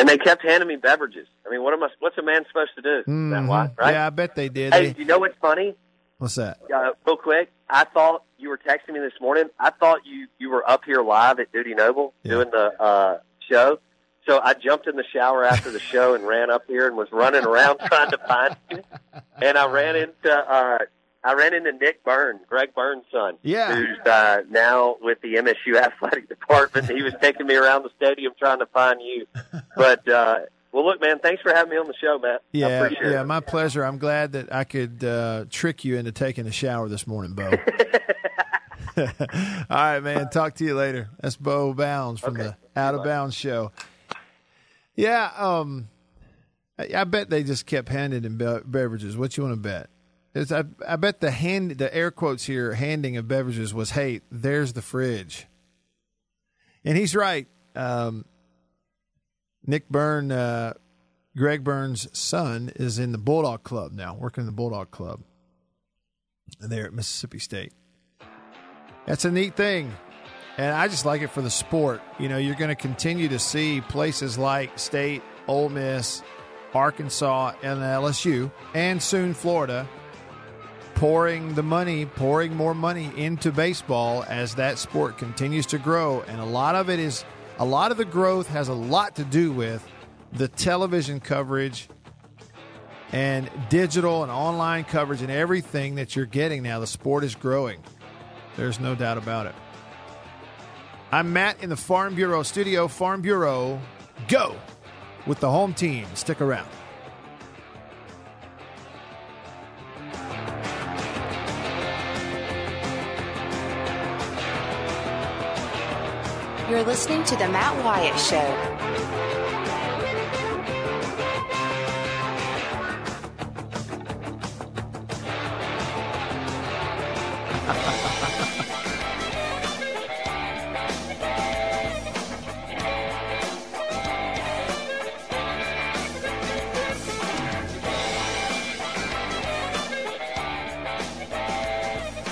And 0.00 0.08
they 0.08 0.16
kept 0.18 0.42
handing 0.42 0.66
me 0.68 0.76
beverages. 0.76 1.26
I 1.46 1.50
mean, 1.50 1.62
what 1.62 1.74
am 1.74 1.82
I, 1.82 1.88
what's 1.98 2.16
a 2.18 2.22
man 2.22 2.44
supposed 2.48 2.70
to 2.76 2.82
do? 2.82 3.30
That 3.30 3.46
what, 3.46 3.74
right? 3.76 3.76
Mm-hmm. 3.76 3.88
Yeah, 3.90 4.06
I 4.06 4.10
bet 4.10 4.34
they 4.34 4.48
did. 4.48 4.72
Hey, 4.72 4.88
They- 4.92 4.98
you 5.00 5.04
know 5.04 5.18
what's 5.18 5.36
funny? 5.40 5.74
What's 6.18 6.34
that? 6.36 6.58
Uh, 6.74 6.90
real 7.06 7.16
quick, 7.16 7.50
I 7.68 7.84
thought 7.84 8.24
you 8.38 8.48
were 8.50 8.58
texting 8.58 8.92
me 8.94 9.00
this 9.00 9.12
morning. 9.20 9.44
I 9.58 9.70
thought 9.70 10.00
you 10.04 10.26
you 10.38 10.50
were 10.50 10.68
up 10.68 10.84
here 10.84 11.02
live 11.02 11.38
at 11.40 11.50
Dudy 11.52 11.74
Noble 11.74 12.12
Yeah. 12.22 12.32
doing 12.32 12.50
the 12.50 12.82
uh, 12.82 13.18
show. 13.48 13.78
So 14.28 14.38
I 14.42 14.52
jumped 14.54 14.86
in 14.86 14.96
the 14.96 15.04
shower 15.12 15.44
after 15.44 15.70
the 15.70 15.80
show 15.80 16.14
and 16.14 16.26
ran 16.26 16.50
up 16.50 16.64
here 16.66 16.86
and 16.86 16.94
was 16.96 17.08
running 17.10 17.44
around 17.44 17.78
trying 17.86 18.10
to 18.10 18.18
find 18.18 18.56
you. 18.70 18.82
And 19.40 19.56
I 19.56 19.66
ran 19.66 19.96
into 19.96 20.30
uh, 20.30 20.78
I 21.22 21.34
ran 21.34 21.52
into 21.52 21.72
Nick 21.72 22.02
Byrne, 22.04 22.40
Greg 22.48 22.74
Byrne's 22.74 23.04
son, 23.12 23.36
Yeah. 23.42 23.74
who's 23.74 23.98
uh, 24.06 24.38
now 24.48 24.96
with 25.02 25.20
the 25.20 25.34
MSU 25.34 25.76
athletic 25.82 26.28
department. 26.28 26.88
He 26.90 27.02
was 27.02 27.12
taking 27.20 27.46
me 27.46 27.56
around 27.56 27.82
the 27.82 27.90
stadium 27.96 28.32
trying 28.38 28.60
to 28.60 28.66
find 28.66 29.00
you. 29.02 29.26
But 29.76 30.08
uh, 30.08 30.38
well, 30.72 30.86
look, 30.86 31.00
man, 31.00 31.18
thanks 31.18 31.42
for 31.42 31.52
having 31.52 31.70
me 31.72 31.76
on 31.76 31.86
the 31.88 31.94
show, 32.00 32.18
Matt. 32.18 32.36
I 32.36 32.40
Yeah, 32.52 32.88
yeah, 33.02 33.20
it. 33.20 33.26
my 33.26 33.40
pleasure. 33.40 33.84
I'm 33.84 33.98
glad 33.98 34.32
that 34.32 34.52
I 34.52 34.64
could 34.64 35.04
uh, 35.04 35.44
trick 35.50 35.84
you 35.84 35.96
into 35.98 36.12
taking 36.12 36.46
a 36.46 36.52
shower 36.52 36.88
this 36.88 37.06
morning, 37.06 37.34
Bo. 37.34 37.50
All 38.96 39.06
right, 39.70 40.00
man. 40.00 40.28
Talk 40.30 40.54
to 40.56 40.64
you 40.64 40.74
later. 40.74 41.08
That's 41.20 41.36
Bo 41.36 41.74
Bounds 41.74 42.20
from 42.20 42.34
the 42.34 42.56
Out 42.76 42.94
of 42.94 43.04
Bounds 43.04 43.34
show. 43.34 43.72
Yeah, 44.96 45.30
um, 45.36 45.88
I, 46.78 46.88
I 46.94 47.04
bet 47.04 47.30
they 47.30 47.42
just 47.42 47.66
kept 47.66 47.88
handing 47.88 48.22
him 48.22 48.36
beverages. 48.38 49.16
What 49.16 49.36
you 49.36 49.44
want 49.44 49.54
to 49.54 49.60
bet? 49.60 49.88
I, 50.34 50.64
I 50.86 50.96
bet 50.96 51.20
the 51.20 51.30
hand, 51.30 51.72
the 51.72 51.92
air 51.94 52.10
quotes 52.10 52.44
here, 52.44 52.74
handing 52.74 53.16
of 53.16 53.26
beverages 53.26 53.74
was, 53.74 53.90
"Hey, 53.90 54.20
there's 54.30 54.74
the 54.74 54.82
fridge," 54.82 55.46
and 56.84 56.96
he's 56.96 57.16
right. 57.16 57.48
Um, 57.74 58.24
Nick 59.66 59.88
Byrne, 59.88 60.32
uh, 60.32 60.74
Greg 61.36 61.64
Byrne's 61.64 62.08
son, 62.16 62.72
is 62.76 62.98
in 62.98 63.12
the 63.12 63.18
Bulldog 63.18 63.62
Club 63.62 63.92
now, 63.92 64.14
working 64.14 64.42
in 64.42 64.46
the 64.46 64.52
Bulldog 64.52 64.90
Club 64.90 65.20
And 66.60 66.70
there 66.70 66.86
at 66.86 66.92
Mississippi 66.92 67.38
State. 67.38 67.72
That's 69.06 69.24
a 69.24 69.30
neat 69.30 69.56
thing. 69.56 69.92
And 70.58 70.74
I 70.74 70.88
just 70.88 71.04
like 71.04 71.22
it 71.22 71.30
for 71.30 71.42
the 71.42 71.50
sport. 71.50 72.02
You 72.18 72.28
know, 72.28 72.36
you're 72.36 72.56
going 72.56 72.68
to 72.68 72.74
continue 72.74 73.28
to 73.28 73.38
see 73.38 73.80
places 73.80 74.36
like 74.36 74.78
State, 74.78 75.22
Ole 75.46 75.68
Miss, 75.68 76.22
Arkansas, 76.74 77.52
and 77.62 77.80
LSU, 77.80 78.50
and 78.74 79.02
soon 79.02 79.32
Florida 79.32 79.88
pouring 81.00 81.54
the 81.54 81.62
money, 81.62 82.04
pouring 82.04 82.54
more 82.54 82.74
money 82.74 83.10
into 83.16 83.50
baseball 83.50 84.22
as 84.28 84.56
that 84.56 84.76
sport 84.76 85.16
continues 85.16 85.64
to 85.64 85.78
grow. 85.78 86.20
And 86.28 86.38
a 86.38 86.44
lot 86.44 86.74
of 86.74 86.90
it 86.90 86.98
is, 86.98 87.24
a 87.58 87.64
lot 87.64 87.90
of 87.90 87.96
the 87.96 88.04
growth 88.04 88.46
has 88.48 88.68
a 88.68 88.74
lot 88.74 89.16
to 89.16 89.24
do 89.24 89.50
with 89.50 89.82
the 90.34 90.46
television 90.46 91.18
coverage 91.18 91.88
and 93.12 93.50
digital 93.70 94.22
and 94.24 94.30
online 94.30 94.84
coverage 94.84 95.22
and 95.22 95.30
everything 95.30 95.94
that 95.94 96.14
you're 96.14 96.26
getting 96.26 96.62
now. 96.62 96.80
The 96.80 96.86
sport 96.86 97.24
is 97.24 97.34
growing. 97.34 97.80
There's 98.58 98.78
no 98.78 98.94
doubt 98.94 99.16
about 99.16 99.46
it. 99.46 99.54
I'm 101.10 101.32
Matt 101.32 101.62
in 101.62 101.70
the 101.70 101.78
Farm 101.78 102.14
Bureau 102.14 102.42
studio. 102.42 102.88
Farm 102.88 103.22
Bureau, 103.22 103.80
go 104.28 104.54
with 105.26 105.40
the 105.40 105.50
home 105.50 105.72
team. 105.72 106.04
Stick 106.12 106.42
around. 106.42 106.68
You're 116.70 116.84
listening 116.84 117.24
to 117.24 117.34
The 117.34 117.48
Matt 117.48 117.84
Wyatt 117.84 118.16
Show. 118.16 118.38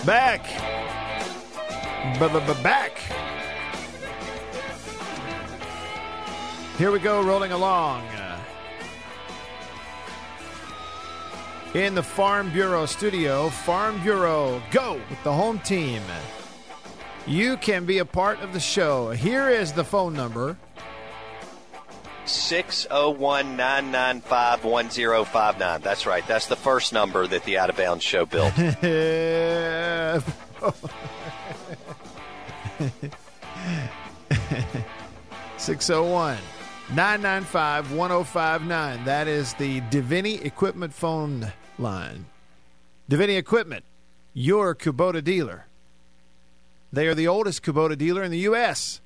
Back. 0.06 0.44
Back. 2.62 2.87
Here 6.78 6.92
we 6.92 7.00
go, 7.00 7.24
rolling 7.24 7.50
along. 7.50 8.06
In 11.74 11.96
the 11.96 12.04
Farm 12.04 12.52
Bureau 12.52 12.86
studio, 12.86 13.48
Farm 13.48 14.00
Bureau, 14.00 14.62
go 14.70 15.00
with 15.10 15.20
the 15.24 15.32
home 15.32 15.58
team. 15.58 16.00
You 17.26 17.56
can 17.56 17.84
be 17.84 17.98
a 17.98 18.04
part 18.04 18.38
of 18.42 18.52
the 18.52 18.60
show. 18.60 19.10
Here 19.10 19.48
is 19.48 19.72
the 19.72 19.82
phone 19.82 20.14
number 20.14 20.56
601 22.26 23.56
995 23.56 24.64
1059. 24.64 25.80
That's 25.80 26.06
right. 26.06 26.24
That's 26.28 26.46
the 26.46 26.54
first 26.54 26.92
number 26.92 27.26
that 27.26 27.42
the 27.42 27.58
Out 27.58 27.70
of 27.70 27.76
Bounds 27.76 28.04
show 28.04 28.24
built. 28.24 28.54
601 35.56 36.38
995 36.90 37.92
1059. 37.92 39.04
That 39.04 39.28
is 39.28 39.52
the 39.54 39.82
Divini 39.82 40.42
Equipment 40.42 40.94
phone 40.94 41.52
line. 41.78 42.24
Divini 43.10 43.36
Equipment, 43.36 43.84
your 44.32 44.74
Kubota 44.74 45.22
dealer. 45.22 45.66
They 46.90 47.06
are 47.06 47.14
the 47.14 47.28
oldest 47.28 47.62
Kubota 47.62 47.96
dealer 47.96 48.22
in 48.22 48.30
the 48.30 48.38
U.S. 48.38 49.02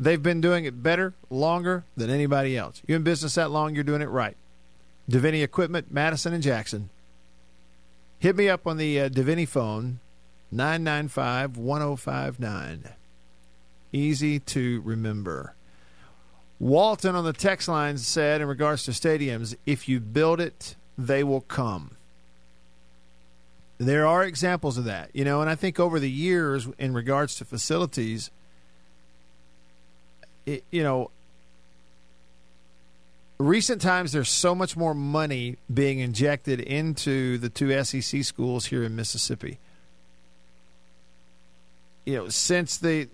They've 0.00 0.22
been 0.22 0.40
doing 0.40 0.64
it 0.64 0.82
better, 0.82 1.14
longer 1.30 1.84
than 1.96 2.10
anybody 2.10 2.56
else. 2.56 2.82
You're 2.88 2.96
in 2.96 3.04
business 3.04 3.36
that 3.36 3.52
long, 3.52 3.76
you're 3.76 3.84
doing 3.84 4.02
it 4.02 4.10
right. 4.10 4.36
Divini 5.08 5.44
Equipment, 5.44 5.92
Madison 5.92 6.32
and 6.32 6.42
Jackson. 6.42 6.90
Hit 8.18 8.34
me 8.34 8.48
up 8.48 8.66
on 8.66 8.76
the 8.76 9.02
uh, 9.02 9.08
Divini 9.08 9.46
phone, 9.46 10.00
995 10.50 11.56
1059. 11.56 12.88
Easy 13.92 14.40
to 14.40 14.80
remember. 14.80 15.54
Walton 16.62 17.16
on 17.16 17.24
the 17.24 17.32
text 17.32 17.66
line 17.66 17.98
said, 17.98 18.40
in 18.40 18.46
regards 18.46 18.84
to 18.84 18.92
stadiums, 18.92 19.56
if 19.66 19.88
you 19.88 19.98
build 19.98 20.40
it, 20.40 20.76
they 20.96 21.24
will 21.24 21.40
come. 21.40 21.96
There 23.78 24.06
are 24.06 24.22
examples 24.22 24.78
of 24.78 24.84
that, 24.84 25.10
you 25.12 25.24
know, 25.24 25.40
and 25.40 25.50
I 25.50 25.56
think 25.56 25.80
over 25.80 25.98
the 25.98 26.08
years, 26.08 26.68
in 26.78 26.94
regards 26.94 27.34
to 27.38 27.44
facilities, 27.44 28.30
it, 30.46 30.62
you 30.70 30.84
know, 30.84 31.10
recent 33.38 33.82
times 33.82 34.12
there's 34.12 34.30
so 34.30 34.54
much 34.54 34.76
more 34.76 34.94
money 34.94 35.56
being 35.74 35.98
injected 35.98 36.60
into 36.60 37.38
the 37.38 37.48
two 37.48 37.82
SEC 37.82 38.22
schools 38.22 38.66
here 38.66 38.84
in 38.84 38.94
Mississippi. 38.94 39.58
You 42.06 42.18
know, 42.18 42.28
since 42.28 42.76
the 42.76 43.08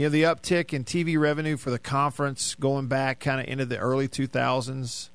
you 0.00 0.06
know 0.06 0.10
the 0.12 0.22
uptick 0.22 0.72
in 0.72 0.82
TV 0.82 1.20
revenue 1.20 1.58
for 1.58 1.70
the 1.70 1.78
conference 1.78 2.54
going 2.54 2.86
back 2.86 3.20
kind 3.20 3.38
of 3.38 3.46
into 3.46 3.66
the 3.66 3.76
early 3.76 4.08
2000s. 4.08 5.10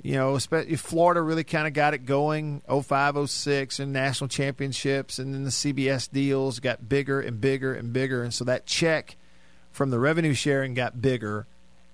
You 0.00 0.14
know, 0.14 0.36
especially 0.36 0.76
Florida 0.76 1.20
really 1.20 1.42
kind 1.42 1.66
of 1.66 1.72
got 1.72 1.92
it 1.92 2.06
going 2.06 2.62
05, 2.68 3.28
06 3.28 3.80
and 3.80 3.92
national 3.92 4.28
championships, 4.28 5.18
and 5.18 5.34
then 5.34 5.42
the 5.42 5.50
CBS 5.50 6.08
deals 6.08 6.60
got 6.60 6.88
bigger 6.88 7.20
and 7.20 7.40
bigger 7.40 7.74
and 7.74 7.92
bigger, 7.92 8.22
and 8.22 8.32
so 8.32 8.44
that 8.44 8.64
check 8.64 9.16
from 9.72 9.90
the 9.90 9.98
revenue 9.98 10.34
sharing 10.34 10.74
got 10.74 11.02
bigger. 11.02 11.48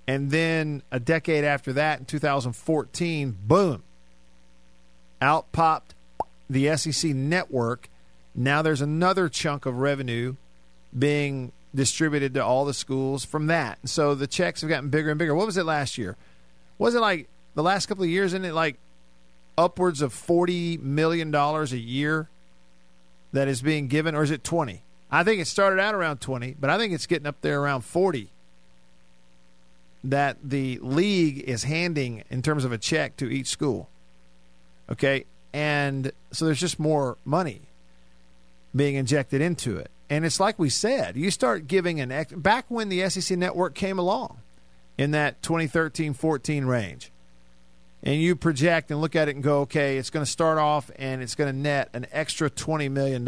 And 0.06 0.30
then 0.30 0.82
a 0.90 1.00
decade 1.00 1.44
after 1.44 1.72
that, 1.72 2.00
in 2.00 2.04
2014, 2.04 3.38
boom, 3.46 3.82
out 5.22 5.50
popped 5.50 5.94
the 6.50 6.76
SEC 6.76 7.12
network. 7.14 7.88
Now 8.34 8.60
there's 8.60 8.82
another 8.82 9.30
chunk 9.30 9.64
of 9.64 9.78
revenue 9.78 10.34
being 10.98 11.52
distributed 11.74 12.34
to 12.34 12.44
all 12.44 12.64
the 12.64 12.74
schools 12.74 13.24
from 13.24 13.46
that. 13.46 13.78
So 13.88 14.14
the 14.14 14.26
checks 14.26 14.60
have 14.60 14.70
gotten 14.70 14.90
bigger 14.90 15.10
and 15.10 15.18
bigger. 15.18 15.34
What 15.34 15.46
was 15.46 15.56
it 15.56 15.64
last 15.64 15.98
year? 15.98 16.16
Was 16.78 16.94
it 16.94 17.00
like 17.00 17.28
the 17.54 17.62
last 17.62 17.86
couple 17.86 18.04
of 18.04 18.10
years? 18.10 18.32
Isn't 18.32 18.44
it 18.44 18.54
like 18.54 18.76
upwards 19.56 20.02
of 20.02 20.12
$40 20.14 20.80
million 20.80 21.34
a 21.34 21.64
year 21.64 22.28
that 23.32 23.48
is 23.48 23.62
being 23.62 23.88
given, 23.88 24.14
or 24.14 24.22
is 24.22 24.30
it 24.30 24.44
20? 24.44 24.82
I 25.10 25.24
think 25.24 25.40
it 25.40 25.46
started 25.46 25.80
out 25.80 25.94
around 25.94 26.20
20, 26.20 26.56
but 26.58 26.70
I 26.70 26.78
think 26.78 26.92
it's 26.92 27.06
getting 27.06 27.26
up 27.26 27.40
there 27.40 27.60
around 27.60 27.82
40 27.82 28.30
that 30.04 30.36
the 30.42 30.78
league 30.82 31.38
is 31.38 31.64
handing 31.64 32.24
in 32.30 32.42
terms 32.42 32.64
of 32.64 32.72
a 32.72 32.78
check 32.78 33.16
to 33.18 33.30
each 33.30 33.46
school. 33.46 33.88
Okay? 34.90 35.26
And 35.52 36.12
so 36.32 36.44
there's 36.46 36.60
just 36.60 36.78
more 36.78 37.18
money 37.24 37.62
being 38.74 38.94
injected 38.94 39.40
into 39.40 39.76
it. 39.76 39.90
And 40.12 40.26
it's 40.26 40.38
like 40.38 40.58
we 40.58 40.68
said, 40.68 41.16
you 41.16 41.30
start 41.30 41.66
giving 41.66 41.98
an 41.98 42.12
ex- 42.12 42.34
back 42.34 42.66
when 42.68 42.90
the 42.90 43.08
SEC 43.08 43.38
network 43.38 43.74
came 43.74 43.98
along 43.98 44.40
in 44.98 45.12
that 45.12 45.42
2013 45.42 46.12
14 46.12 46.66
range. 46.66 47.10
and 48.02 48.20
you 48.20 48.36
project 48.36 48.90
and 48.90 49.00
look 49.00 49.16
at 49.16 49.28
it 49.28 49.36
and 49.36 49.42
go, 49.42 49.60
okay, 49.60 49.96
it's 49.96 50.10
going 50.10 50.22
to 50.22 50.30
start 50.30 50.58
off 50.58 50.90
and 50.96 51.22
it's 51.22 51.34
going 51.34 51.50
to 51.50 51.58
net 51.58 51.88
an 51.94 52.06
extra 52.12 52.50
$20 52.50 52.90
million. 52.90 53.26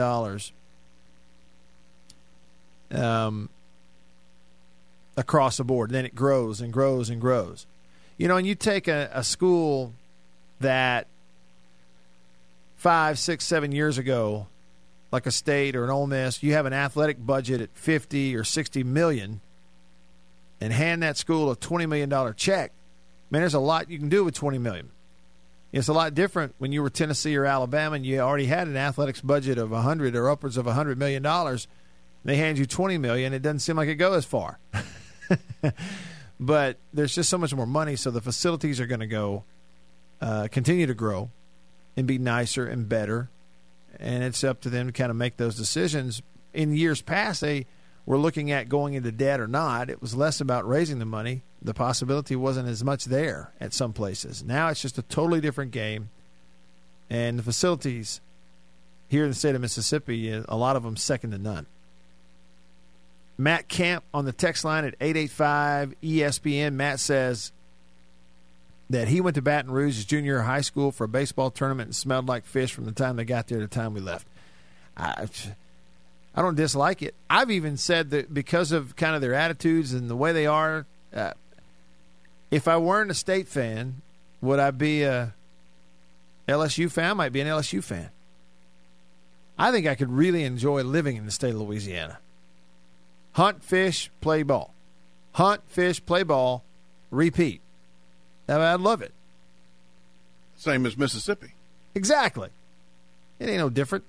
Um, 2.90 3.48
across 5.16 5.56
the 5.56 5.64
board. 5.64 5.90
Then 5.90 6.04
it 6.04 6.14
grows 6.14 6.60
and 6.60 6.70
grows 6.70 7.08
and 7.08 7.18
grows. 7.18 7.64
You 8.18 8.28
know, 8.28 8.36
and 8.36 8.46
you 8.46 8.54
take 8.54 8.88
a, 8.88 9.08
a 9.14 9.24
school 9.24 9.94
that 10.60 11.06
five, 12.76 13.18
six, 13.18 13.46
seven 13.46 13.72
years 13.72 13.96
ago, 13.96 14.48
like 15.14 15.26
a 15.26 15.30
state 15.30 15.76
or 15.76 15.84
an 15.84 15.90
Ole 15.90 16.08
Miss, 16.08 16.42
you 16.42 16.54
have 16.54 16.66
an 16.66 16.72
athletic 16.72 17.24
budget 17.24 17.60
at 17.60 17.70
50 17.74 18.34
or 18.34 18.42
60 18.42 18.82
million 18.82 19.40
and 20.60 20.72
hand 20.72 21.04
that 21.04 21.16
school 21.16 21.50
a 21.52 21.56
$20 21.56 21.88
million 21.88 22.34
check. 22.34 22.72
Man, 23.30 23.40
there's 23.40 23.54
a 23.54 23.60
lot 23.60 23.88
you 23.88 23.98
can 23.98 24.08
do 24.08 24.24
with 24.24 24.34
20 24.34 24.58
million. 24.58 24.90
It's 25.72 25.86
a 25.86 25.92
lot 25.92 26.14
different 26.14 26.54
when 26.58 26.72
you 26.72 26.82
were 26.82 26.90
Tennessee 26.90 27.36
or 27.36 27.44
Alabama 27.44 27.94
and 27.94 28.04
you 28.04 28.18
already 28.18 28.46
had 28.46 28.66
an 28.66 28.76
athletics 28.76 29.20
budget 29.20 29.56
of 29.56 29.70
100 29.70 30.16
or 30.16 30.28
upwards 30.28 30.56
of 30.56 30.66
100 30.66 30.98
million 30.98 31.22
dollars. 31.22 31.68
They 32.24 32.36
hand 32.36 32.58
you 32.58 32.66
20 32.66 32.98
million, 32.98 33.32
it 33.32 33.42
doesn't 33.42 33.60
seem 33.60 33.76
like 33.76 33.88
it 33.88 33.94
goes 33.94 34.16
as 34.16 34.24
far. 34.24 34.58
but 36.40 36.76
there's 36.92 37.14
just 37.14 37.30
so 37.30 37.38
much 37.38 37.54
more 37.54 37.66
money, 37.66 37.94
so 37.94 38.10
the 38.10 38.20
facilities 38.20 38.80
are 38.80 38.86
going 38.86 39.00
to 39.00 39.06
go 39.06 39.44
uh, 40.20 40.48
continue 40.50 40.86
to 40.86 40.94
grow 40.94 41.30
and 41.96 42.06
be 42.06 42.18
nicer 42.18 42.66
and 42.66 42.88
better. 42.88 43.30
And 44.00 44.22
it's 44.22 44.44
up 44.44 44.60
to 44.62 44.70
them 44.70 44.86
to 44.86 44.92
kind 44.92 45.10
of 45.10 45.16
make 45.16 45.36
those 45.36 45.56
decisions. 45.56 46.22
In 46.52 46.76
years 46.76 47.02
past, 47.02 47.40
they 47.40 47.66
were 48.06 48.18
looking 48.18 48.50
at 48.50 48.68
going 48.68 48.94
into 48.94 49.12
debt 49.12 49.40
or 49.40 49.48
not. 49.48 49.90
It 49.90 50.00
was 50.00 50.14
less 50.14 50.40
about 50.40 50.68
raising 50.68 50.98
the 50.98 51.04
money. 51.04 51.42
The 51.62 51.74
possibility 51.74 52.36
wasn't 52.36 52.68
as 52.68 52.84
much 52.84 53.06
there 53.06 53.52
at 53.60 53.72
some 53.72 53.92
places. 53.92 54.44
Now 54.44 54.68
it's 54.68 54.82
just 54.82 54.98
a 54.98 55.02
totally 55.02 55.40
different 55.40 55.70
game. 55.70 56.10
And 57.08 57.38
the 57.38 57.42
facilities 57.42 58.20
here 59.08 59.24
in 59.24 59.30
the 59.30 59.34
state 59.34 59.54
of 59.54 59.60
Mississippi, 59.60 60.32
uh, 60.32 60.42
a 60.48 60.56
lot 60.56 60.76
of 60.76 60.82
them 60.82 60.96
second 60.96 61.30
to 61.30 61.38
none. 61.38 61.66
Matt 63.36 63.68
Camp 63.68 64.04
on 64.12 64.24
the 64.24 64.32
text 64.32 64.64
line 64.64 64.84
at 64.84 64.94
885 65.00 65.94
ESPN. 66.02 66.74
Matt 66.74 67.00
says 67.00 67.52
that 68.90 69.08
he 69.08 69.20
went 69.20 69.34
to 69.36 69.42
Baton 69.42 69.70
Rouge 69.70 69.98
as 69.98 70.04
junior 70.04 70.42
high 70.42 70.60
school 70.60 70.92
for 70.92 71.04
a 71.04 71.08
baseball 71.08 71.50
tournament 71.50 71.88
and 71.88 71.96
smelled 71.96 72.28
like 72.28 72.44
fish 72.44 72.72
from 72.72 72.84
the 72.84 72.92
time 72.92 73.16
they 73.16 73.24
got 73.24 73.48
there 73.48 73.58
to 73.58 73.66
the 73.66 73.74
time 73.74 73.94
we 73.94 74.00
left. 74.00 74.26
I, 74.96 75.28
I 76.34 76.42
don't 76.42 76.54
dislike 76.54 77.02
it. 77.02 77.14
I've 77.30 77.50
even 77.50 77.76
said 77.76 78.10
that 78.10 78.32
because 78.32 78.72
of 78.72 78.96
kind 78.96 79.14
of 79.14 79.20
their 79.20 79.34
attitudes 79.34 79.92
and 79.92 80.10
the 80.10 80.16
way 80.16 80.32
they 80.32 80.46
are, 80.46 80.86
uh, 81.14 81.32
if 82.50 82.68
I 82.68 82.76
weren't 82.76 83.10
a 83.10 83.14
state 83.14 83.48
fan, 83.48 84.02
would 84.40 84.58
I 84.58 84.70
be 84.70 85.02
a 85.02 85.34
LSU 86.46 86.90
fan? 86.90 87.10
I 87.10 87.14
might 87.14 87.32
be 87.32 87.40
an 87.40 87.46
LSU 87.46 87.82
fan. 87.82 88.10
I 89.58 89.70
think 89.70 89.86
I 89.86 89.94
could 89.94 90.10
really 90.10 90.44
enjoy 90.44 90.82
living 90.82 91.16
in 91.16 91.26
the 91.26 91.30
state 91.30 91.54
of 91.54 91.60
Louisiana. 91.60 92.18
Hunt, 93.32 93.64
fish, 93.64 94.10
play 94.20 94.42
ball. 94.42 94.74
Hunt, 95.32 95.62
fish, 95.68 96.04
play 96.04 96.22
ball, 96.22 96.62
repeat. 97.10 97.60
I 98.48 98.74
love 98.74 99.02
it. 99.02 99.12
Same 100.56 100.86
as 100.86 100.96
Mississippi. 100.96 101.54
Exactly. 101.94 102.50
It 103.38 103.48
ain't 103.48 103.58
no 103.58 103.70
different. 103.70 104.04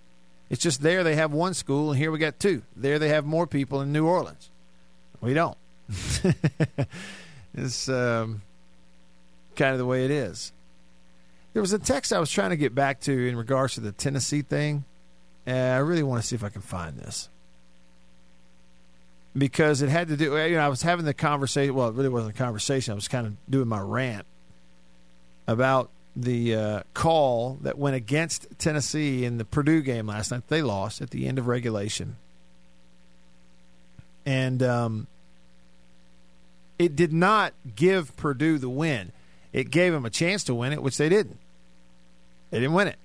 It's 0.49 0.61
just 0.61 0.81
there 0.81 1.03
they 1.03 1.15
have 1.15 1.31
one 1.31 1.53
school, 1.53 1.91
and 1.91 1.99
here 1.99 2.11
we 2.11 2.19
got 2.19 2.39
two. 2.39 2.61
There 2.75 2.99
they 2.99 3.09
have 3.09 3.25
more 3.25 3.47
people 3.47 3.81
in 3.81 3.91
New 3.91 4.05
Orleans. 4.05 4.49
We 5.21 5.33
don't. 5.33 5.57
it's 7.53 7.89
um, 7.89 8.41
kind 9.55 9.71
of 9.71 9.79
the 9.79 9.85
way 9.85 10.05
it 10.05 10.11
is. 10.11 10.51
There 11.53 11.61
was 11.61 11.73
a 11.73 11.79
text 11.79 12.13
I 12.13 12.19
was 12.19 12.29
trying 12.29 12.51
to 12.51 12.57
get 12.57 12.75
back 12.75 12.99
to 13.01 13.27
in 13.27 13.35
regards 13.35 13.75
to 13.75 13.81
the 13.81 13.91
Tennessee 13.91 14.41
thing. 14.41 14.83
And 15.45 15.73
I 15.73 15.77
really 15.77 16.03
want 16.03 16.21
to 16.21 16.27
see 16.27 16.35
if 16.35 16.43
I 16.43 16.49
can 16.49 16.61
find 16.61 16.97
this 16.97 17.29
because 19.37 19.81
it 19.81 19.89
had 19.89 20.07
to 20.07 20.17
do. 20.17 20.37
You 20.37 20.55
know, 20.55 20.59
I 20.59 20.69
was 20.69 20.81
having 20.81 21.05
the 21.05 21.13
conversation. 21.13 21.73
Well, 21.75 21.89
it 21.89 21.95
really 21.95 22.09
wasn't 22.09 22.35
a 22.35 22.37
conversation. 22.37 22.93
I 22.93 22.95
was 22.95 23.07
kind 23.07 23.27
of 23.27 23.35
doing 23.49 23.67
my 23.67 23.79
rant 23.79 24.25
about 25.47 25.89
the 26.15 26.55
uh, 26.55 26.83
call 26.93 27.57
that 27.61 27.77
went 27.77 27.95
against 27.95 28.47
Tennessee 28.57 29.25
in 29.25 29.37
the 29.37 29.45
Purdue 29.45 29.81
game 29.81 30.07
last 30.07 30.31
night. 30.31 30.47
They 30.47 30.61
lost 30.61 31.01
at 31.01 31.09
the 31.09 31.27
end 31.27 31.37
of 31.37 31.47
regulation, 31.47 32.15
and 34.25 34.63
um, 34.63 35.07
it 36.79 36.95
did 36.95 37.11
not 37.11 37.53
give 37.75 38.15
Purdue 38.15 38.57
the 38.57 38.69
win. 38.69 39.11
It 39.51 39.69
gave 39.69 39.93
them 39.93 40.05
a 40.05 40.09
chance 40.09 40.43
to 40.45 40.55
win 40.55 40.73
it, 40.73 40.81
which 40.81 40.97
they 40.97 41.09
didn't. 41.09 41.39
They 42.51 42.59
didn't 42.59 42.73
win 42.73 42.87
it. 42.87 42.97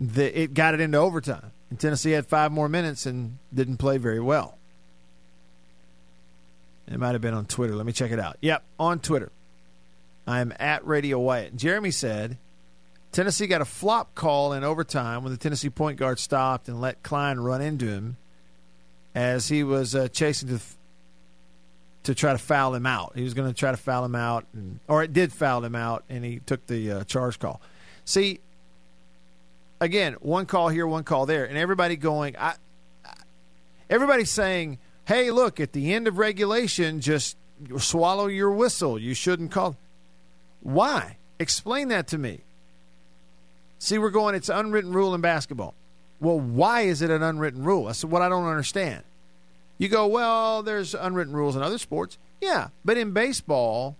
The, 0.00 0.40
it 0.42 0.54
got 0.54 0.74
it 0.74 0.80
into 0.80 0.98
overtime. 0.98 1.52
And 1.74 1.80
Tennessee 1.80 2.12
had 2.12 2.24
five 2.24 2.52
more 2.52 2.68
minutes 2.68 3.04
and 3.04 3.36
didn't 3.52 3.78
play 3.78 3.98
very 3.98 4.20
well. 4.20 4.56
It 6.86 7.00
might 7.00 7.16
have 7.16 7.20
been 7.20 7.34
on 7.34 7.46
Twitter. 7.46 7.74
Let 7.74 7.84
me 7.84 7.90
check 7.90 8.12
it 8.12 8.20
out. 8.20 8.36
Yep, 8.42 8.62
on 8.78 9.00
Twitter. 9.00 9.32
I 10.24 10.38
am 10.38 10.54
at 10.60 10.86
Radio 10.86 11.18
Wyatt. 11.18 11.56
Jeremy 11.56 11.90
said 11.90 12.38
Tennessee 13.10 13.48
got 13.48 13.60
a 13.60 13.64
flop 13.64 14.14
call 14.14 14.52
in 14.52 14.62
overtime 14.62 15.24
when 15.24 15.32
the 15.32 15.36
Tennessee 15.36 15.68
point 15.68 15.98
guard 15.98 16.20
stopped 16.20 16.68
and 16.68 16.80
let 16.80 17.02
Klein 17.02 17.40
run 17.40 17.60
into 17.60 17.86
him 17.86 18.18
as 19.12 19.48
he 19.48 19.64
was 19.64 19.96
uh, 19.96 20.06
chasing 20.06 20.50
to 20.50 20.60
to 22.04 22.14
try 22.14 22.30
to 22.30 22.38
foul 22.38 22.72
him 22.72 22.86
out. 22.86 23.14
He 23.16 23.24
was 23.24 23.34
going 23.34 23.52
to 23.52 23.58
try 23.58 23.72
to 23.72 23.76
foul 23.76 24.04
him 24.04 24.14
out, 24.14 24.46
and, 24.52 24.78
or 24.86 25.02
it 25.02 25.12
did 25.12 25.32
foul 25.32 25.64
him 25.64 25.74
out, 25.74 26.04
and 26.08 26.24
he 26.24 26.38
took 26.38 26.68
the 26.68 26.92
uh, 26.92 27.04
charge 27.04 27.40
call. 27.40 27.60
See, 28.04 28.38
again, 29.84 30.14
one 30.20 30.46
call 30.46 30.68
here, 30.68 30.86
one 30.86 31.04
call 31.04 31.26
there, 31.26 31.44
and 31.44 31.58
everybody 31.58 31.96
going, 31.96 32.36
I, 32.36 32.54
saying, 34.24 34.78
hey, 35.04 35.30
look, 35.30 35.60
at 35.60 35.72
the 35.72 35.92
end 35.92 36.08
of 36.08 36.18
regulation, 36.18 37.00
just 37.00 37.36
swallow 37.78 38.26
your 38.26 38.50
whistle. 38.50 38.98
You 38.98 39.14
shouldn't 39.14 39.52
call. 39.52 39.76
Why? 40.62 41.18
Explain 41.38 41.88
that 41.88 42.08
to 42.08 42.18
me. 42.18 42.40
See, 43.78 43.98
we're 43.98 44.10
going, 44.10 44.34
it's 44.34 44.48
unwritten 44.48 44.92
rule 44.92 45.14
in 45.14 45.20
basketball. 45.20 45.74
Well, 46.20 46.40
why 46.40 46.82
is 46.82 47.02
it 47.02 47.10
an 47.10 47.22
unwritten 47.22 47.64
rule? 47.64 47.84
That's 47.84 48.04
what 48.04 48.22
I 48.22 48.28
don't 48.28 48.46
understand. 48.46 49.02
You 49.76 49.88
go, 49.88 50.06
well, 50.06 50.62
there's 50.62 50.94
unwritten 50.94 51.34
rules 51.34 51.56
in 51.56 51.62
other 51.62 51.78
sports. 51.78 52.16
Yeah, 52.40 52.68
but 52.84 52.96
in 52.96 53.10
baseball, 53.10 53.96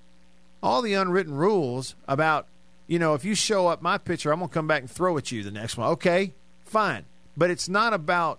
all 0.63 0.81
the 0.81 0.95
unwritten 0.95 1.35
rules 1.35 1.95
about 2.09 2.47
you 2.87 2.99
know, 2.99 3.15
if 3.15 3.25
you 3.25 3.35
show 3.35 3.67
up 3.67 3.83
my 3.83 3.99
pitcher, 3.99 4.33
I'm 4.33 4.39
going 4.39 4.49
to 4.49 4.55
come 4.55 4.67
back 4.67 4.83
and 4.83 4.91
throw 4.91 5.17
at 5.17 5.33
you 5.33 5.43
the 5.43 5.51
next 5.51 5.77
one. 5.77 5.89
Okay, 5.91 6.33
fine. 6.65 7.05
But 7.37 7.51
it's 7.51 7.69
not 7.69 7.93
about 7.93 8.39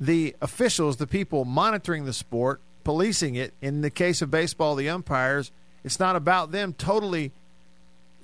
the 0.00 0.34
officials, 0.42 0.96
the 0.96 1.06
people 1.06 1.44
monitoring 1.44 2.04
the 2.04 2.12
sport, 2.12 2.60
policing 2.84 3.36
it. 3.36 3.54
In 3.62 3.80
the 3.80 3.90
case 3.90 4.20
of 4.22 4.30
baseball, 4.30 4.74
the 4.74 4.88
umpires, 4.88 5.52
it's 5.84 6.00
not 6.00 6.16
about 6.16 6.50
them 6.50 6.72
totally 6.72 7.32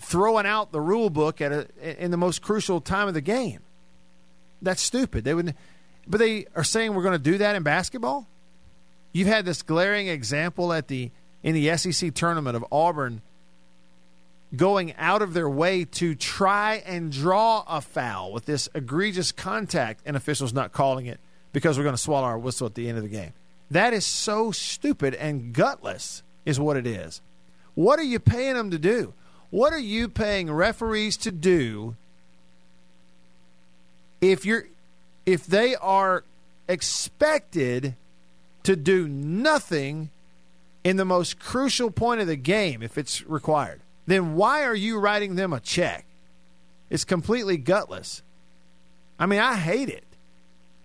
throwing 0.01 0.47
out 0.47 0.73
the 0.73 0.81
rule 0.81 1.11
book 1.11 1.41
at 1.41 1.53
a, 1.53 2.05
in 2.05 2.11
the 2.11 2.17
most 2.17 2.43
crucial 2.43 2.81
time 2.81 3.09
of 3.09 3.15
the 3.15 3.21
game. 3.21 3.61
That's 4.61 4.83
stupid. 4.83 5.25
They 5.25 5.35
would, 5.35 5.55
but 6.07 6.19
they 6.19 6.47
are 6.57 6.65
saying 6.65 6.95
we're 6.95 7.03
going 7.03 7.19
to 7.19 7.19
do 7.19 7.39
that 7.39 7.55
in 7.55 7.63
basketball. 7.63 8.27
You've 9.13 9.29
had 9.29 9.45
this 9.45 9.63
glaring 9.63 10.09
example 10.09 10.73
at 10.73 10.89
the 10.89 11.11
in 11.43 11.55
the 11.55 11.77
SEC 11.77 12.13
tournament 12.15 12.57
of 12.57 12.65
Auburn 12.73 13.23
going 14.57 14.95
out 14.97 15.23
of 15.23 15.35
their 15.35 15.49
way 15.49 15.85
to 15.85 16.15
try 16.15 16.83
and 16.87 17.13
draw 17.13 17.65
a 17.69 17.81
foul 17.81 18.33
with 18.33 18.47
this 18.47 18.69
egregious 18.75 19.33
contact, 19.33 20.01
and 20.07 20.17
officials 20.17 20.53
not 20.53 20.73
calling 20.73 21.07
it 21.07 21.21
because 21.53 21.77
we're 21.77 21.85
going 21.85 21.95
to 21.95 22.01
swallow 22.01 22.27
our 22.27 22.39
whistle 22.39 22.67
at 22.67 22.75
the 22.75 22.89
end 22.89 22.97
of 22.97 23.05
the 23.05 23.11
game. 23.11 23.33
That 23.71 23.93
is 23.93 24.07
so 24.07 24.51
stupid 24.51 25.15
and 25.15 25.53
gutless, 25.53 26.23
is 26.47 26.59
what 26.59 26.77
it 26.77 26.87
is. 26.87 27.21
What 27.75 27.99
are 27.99 28.05
you 28.05 28.19
paying 28.19 28.55
them 28.55 28.71
to 28.71 28.79
do? 28.79 29.13
What 29.51 29.73
are 29.73 29.79
you 29.79 30.09
paying 30.09 30.53
referees 30.53 31.17
to 31.19 31.31
do 31.31 31.97
if 34.21 34.45
you're 34.45 34.67
if 35.25 35.47
they 35.47 35.77
are 35.77 36.25
expected 36.69 37.95
to 38.63 38.77
do 38.77 39.07
nothing 39.09 40.11
in 40.85 40.97
the 40.97 41.05
most 41.05 41.39
crucial 41.39 41.91
point 41.91 42.21
of 42.21 42.27
the 42.27 42.37
game 42.37 42.83
if 42.83 42.99
it's 42.99 43.27
required? 43.27 43.81
Then 44.09 44.35
why 44.35 44.65
are 44.65 44.75
you 44.75 44.99
writing 44.99 45.35
them 45.35 45.53
a 45.53 45.61
check? 45.61 46.07
It's 46.89 47.05
completely 47.05 47.59
gutless. 47.59 48.23
I 49.19 49.27
mean, 49.27 49.41
I 49.41 49.57
hate 49.57 49.91
it. 49.91 50.05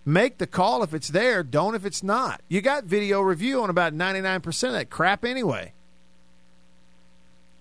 Make 0.05 0.37
the 0.37 0.47
call 0.47 0.83
if 0.83 0.93
it's 0.93 1.07
there, 1.07 1.41
don't 1.41 1.75
if 1.75 1.85
it's 1.85 2.03
not. 2.03 2.41
You 2.49 2.61
got 2.61 2.83
video 2.83 3.21
review 3.21 3.61
on 3.63 3.69
about 3.69 3.93
99% 3.93 4.67
of 4.67 4.73
that 4.73 4.89
crap 4.89 5.23
anyway. 5.23 5.71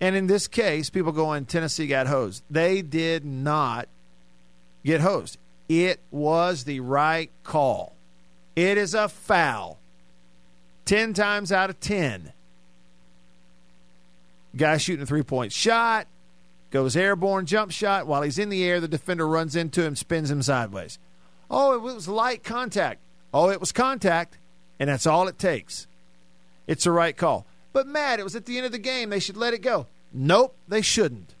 And 0.01 0.17
in 0.17 0.27
this 0.27 0.49
case, 0.49 0.89
people 0.89 1.13
going, 1.13 1.45
Tennessee 1.45 1.87
got 1.87 2.07
hosed. 2.07 2.43
They 2.49 2.81
did 2.81 3.23
not 3.23 3.87
get 4.83 4.99
hosed. 4.99 5.37
It 5.69 6.01
was 6.11 6.65
the 6.65 6.81
right 6.81 7.31
call. 7.43 7.95
It 8.57 8.77
is 8.77 8.93
a 8.93 9.07
foul. 9.07 9.79
10 10.83 11.13
times 11.13 11.53
out 11.53 11.69
of 11.69 11.79
10. 11.79 12.32
Guy 14.55 14.77
shooting 14.77 15.03
a 15.03 15.05
three 15.05 15.23
point 15.23 15.51
shot, 15.51 16.07
goes 16.69 16.95
airborne 16.95 17.45
jump 17.45 17.71
shot. 17.71 18.07
While 18.07 18.21
he's 18.21 18.37
in 18.37 18.49
the 18.49 18.63
air, 18.63 18.79
the 18.79 18.87
defender 18.87 19.27
runs 19.27 19.55
into 19.55 19.83
him, 19.83 19.95
spins 19.95 20.29
him 20.29 20.41
sideways. 20.41 20.99
Oh, 21.49 21.73
it 21.73 21.81
was 21.81 22.07
light 22.07 22.43
contact. 22.43 22.99
Oh, 23.33 23.49
it 23.49 23.59
was 23.59 23.71
contact, 23.71 24.37
and 24.79 24.89
that's 24.89 25.07
all 25.07 25.27
it 25.27 25.39
takes. 25.39 25.87
It's 26.67 26.83
the 26.83 26.91
right 26.91 27.15
call. 27.15 27.45
But 27.73 27.87
Matt, 27.87 28.19
it 28.19 28.23
was 28.23 28.35
at 28.35 28.45
the 28.45 28.57
end 28.57 28.65
of 28.65 28.71
the 28.71 28.79
game. 28.79 29.09
They 29.09 29.19
should 29.19 29.37
let 29.37 29.53
it 29.53 29.61
go. 29.61 29.87
Nope, 30.13 30.55
they 30.67 30.81
shouldn't. 30.81 31.33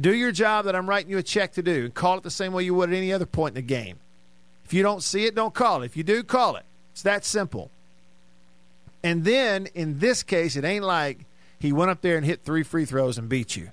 Do 0.00 0.14
your 0.14 0.32
job 0.32 0.64
that 0.64 0.76
I'm 0.76 0.88
writing 0.88 1.10
you 1.10 1.18
a 1.18 1.22
check 1.22 1.52
to 1.52 1.62
do 1.62 1.84
and 1.84 1.94
call 1.94 2.18
it 2.18 2.22
the 2.22 2.30
same 2.30 2.52
way 2.52 2.64
you 2.64 2.74
would 2.74 2.90
at 2.90 2.96
any 2.96 3.12
other 3.12 3.26
point 3.26 3.56
in 3.56 3.62
the 3.62 3.66
game. 3.66 3.98
If 4.64 4.74
you 4.74 4.82
don't 4.82 5.02
see 5.02 5.26
it, 5.26 5.34
don't 5.34 5.54
call 5.54 5.82
it. 5.82 5.86
If 5.86 5.96
you 5.96 6.02
do, 6.02 6.22
call 6.22 6.56
it. 6.56 6.64
It's 6.92 7.02
that 7.02 7.24
simple. 7.24 7.70
And 9.02 9.24
then 9.24 9.66
in 9.74 10.00
this 10.00 10.22
case, 10.22 10.56
it 10.56 10.64
ain't 10.64 10.84
like 10.84 11.24
he 11.58 11.72
went 11.72 11.90
up 11.90 12.00
there 12.00 12.16
and 12.16 12.26
hit 12.26 12.44
three 12.44 12.62
free 12.62 12.84
throws 12.84 13.18
and 13.18 13.28
beat 13.28 13.56
you. 13.56 13.70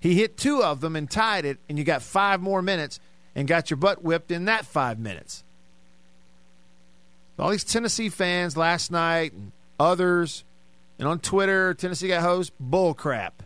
He 0.00 0.14
hit 0.14 0.36
two 0.36 0.62
of 0.62 0.80
them 0.80 0.94
and 0.94 1.10
tied 1.10 1.44
it, 1.44 1.58
and 1.68 1.78
you 1.78 1.84
got 1.84 2.02
five 2.02 2.40
more 2.40 2.62
minutes 2.62 3.00
and 3.34 3.48
got 3.48 3.70
your 3.70 3.76
butt 3.76 4.02
whipped 4.02 4.30
in 4.30 4.44
that 4.44 4.64
five 4.64 4.98
minutes. 4.98 5.44
All 7.38 7.50
these 7.50 7.64
Tennessee 7.64 8.08
fans 8.08 8.56
last 8.56 8.90
night 8.90 9.32
and 9.32 9.52
others, 9.78 10.44
and 10.98 11.06
on 11.06 11.20
Twitter, 11.20 11.74
Tennessee 11.74 12.08
got 12.08 12.22
host, 12.22 12.52
bull 12.58 12.94
crap. 12.94 13.42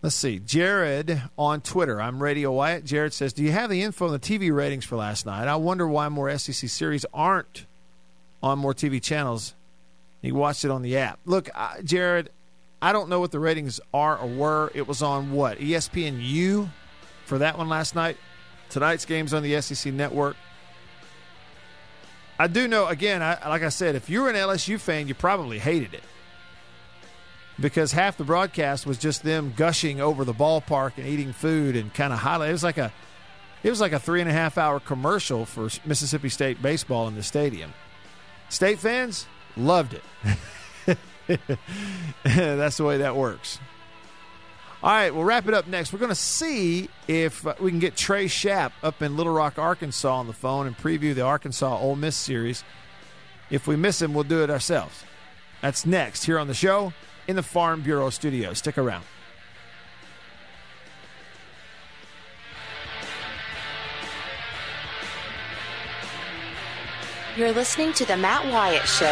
Let's 0.00 0.14
see. 0.14 0.38
Jared 0.38 1.22
on 1.36 1.60
Twitter. 1.60 2.00
I'm 2.00 2.22
Radio 2.22 2.52
Wyatt. 2.52 2.84
Jared 2.84 3.12
says, 3.12 3.32
Do 3.32 3.42
you 3.42 3.50
have 3.50 3.68
the 3.68 3.82
info 3.82 4.06
on 4.06 4.12
the 4.12 4.20
TV 4.20 4.54
ratings 4.54 4.84
for 4.84 4.94
last 4.94 5.26
night? 5.26 5.48
I 5.48 5.56
wonder 5.56 5.88
why 5.88 6.08
more 6.08 6.36
SEC 6.38 6.68
series 6.70 7.04
aren't 7.12 7.66
on 8.42 8.58
more 8.58 8.74
TV 8.74 9.02
channels. 9.02 9.54
He 10.22 10.32
watched 10.32 10.64
it 10.64 10.70
on 10.70 10.82
the 10.82 10.96
app. 10.98 11.20
Look, 11.24 11.48
uh, 11.54 11.80
Jared, 11.82 12.30
I 12.80 12.92
don't 12.92 13.08
know 13.08 13.20
what 13.20 13.30
the 13.30 13.40
ratings 13.40 13.80
are 13.92 14.16
or 14.18 14.26
were. 14.26 14.72
It 14.74 14.86
was 14.86 15.02
on 15.02 15.32
what? 15.32 15.58
ESPN 15.58 16.18
U 16.20 16.70
for 17.24 17.38
that 17.38 17.58
one 17.58 17.68
last 17.68 17.94
night. 17.94 18.16
Tonight's 18.70 19.04
game's 19.04 19.32
on 19.32 19.42
the 19.42 19.60
SEC 19.60 19.92
network. 19.92 20.36
I 22.38 22.46
do 22.46 22.68
know, 22.68 22.86
again, 22.86 23.22
I, 23.22 23.48
like 23.48 23.62
I 23.62 23.68
said, 23.68 23.96
if 23.96 24.08
you're 24.08 24.28
an 24.28 24.36
LSU 24.36 24.78
fan, 24.78 25.08
you 25.08 25.14
probably 25.14 25.58
hated 25.58 25.94
it 25.94 26.02
because 27.60 27.92
half 27.92 28.16
the 28.16 28.24
broadcast 28.24 28.86
was 28.86 28.98
just 28.98 29.22
them 29.22 29.52
gushing 29.56 30.00
over 30.00 30.24
the 30.24 30.34
ballpark 30.34 30.92
and 30.96 31.06
eating 31.06 31.32
food 31.32 31.74
and 31.74 31.92
kind 31.92 32.12
of 32.12 32.20
highlight. 32.20 32.50
It 32.50 32.52
was 32.52 32.62
like 32.62 32.78
a, 32.78 32.92
it 33.62 33.70
was 33.70 33.80
like 33.80 33.92
a 33.92 33.98
three 33.98 34.20
and 34.20 34.30
a 34.30 34.32
half 34.32 34.56
hour 34.58 34.78
commercial 34.78 35.44
for 35.44 35.68
Mississippi 35.84 36.28
State 36.28 36.62
baseball 36.62 37.08
in 37.08 37.16
the 37.16 37.22
stadium. 37.22 37.72
State 38.48 38.78
fans 38.78 39.26
loved 39.56 39.94
it. 39.94 40.98
That's 42.24 42.76
the 42.76 42.84
way 42.84 42.98
that 42.98 43.16
works. 43.16 43.58
All 44.80 44.90
right, 44.90 45.12
we'll 45.12 45.24
wrap 45.24 45.48
it 45.48 45.54
up 45.54 45.66
next. 45.66 45.92
We're 45.92 45.98
going 45.98 46.10
to 46.10 46.14
see 46.14 46.88
if 47.08 47.44
uh, 47.44 47.54
we 47.60 47.70
can 47.70 47.80
get 47.80 47.96
Trey 47.96 48.26
Schaap 48.26 48.70
up 48.82 49.02
in 49.02 49.16
Little 49.16 49.32
Rock, 49.32 49.58
Arkansas 49.58 50.14
on 50.14 50.28
the 50.28 50.32
phone 50.32 50.68
and 50.68 50.76
preview 50.76 51.16
the 51.16 51.22
Arkansas 51.22 51.78
Ole 51.78 51.96
Miss 51.96 52.14
series. 52.14 52.62
If 53.50 53.66
we 53.66 53.74
miss 53.74 54.00
him, 54.00 54.14
we'll 54.14 54.24
do 54.24 54.44
it 54.44 54.50
ourselves. 54.50 55.04
That's 55.62 55.84
next 55.84 56.24
here 56.24 56.38
on 56.38 56.46
the 56.46 56.54
show 56.54 56.92
in 57.26 57.34
the 57.34 57.42
Farm 57.42 57.82
Bureau 57.82 58.10
studio. 58.10 58.52
Stick 58.52 58.78
around. 58.78 59.04
You're 67.38 67.52
listening 67.52 67.92
to 67.92 68.04
The 68.04 68.16
Matt 68.16 68.44
Wyatt 68.52 68.88
Show. 68.88 69.06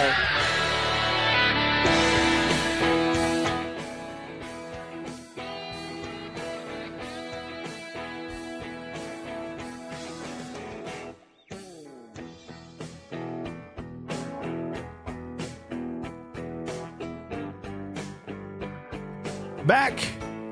Back 19.64 20.04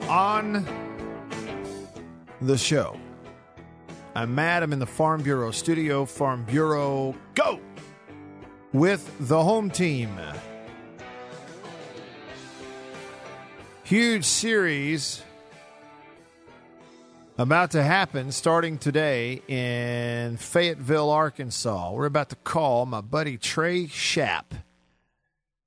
on 0.09 0.65
the 2.41 2.57
show. 2.57 2.97
I'm 4.17 4.33
Matt. 4.33 4.63
I'm 4.63 4.73
in 4.73 4.79
the 4.79 4.87
Farm 4.87 5.23
Bureau 5.23 5.51
studio. 5.51 6.05
Farm 6.05 6.45
Bureau, 6.45 7.17
go! 7.35 7.59
With 8.73 9.13
the 9.19 9.43
home 9.43 9.71
team. 9.71 10.17
Huge 13.83 14.25
series 14.25 15.23
about 17.39 17.73
to 17.73 17.83
happen 17.83 18.31
starting 18.31 18.79
today 18.79 19.43
in 19.49 20.37
Fayetteville, 20.37 21.11
Arkansas. 21.11 21.93
We're 21.93 22.07
about 22.07 22.29
to 22.31 22.37
call 22.37 22.87
my 22.87 23.01
buddy 23.01 23.37
Trey 23.37 23.87
Schaap 23.87 24.45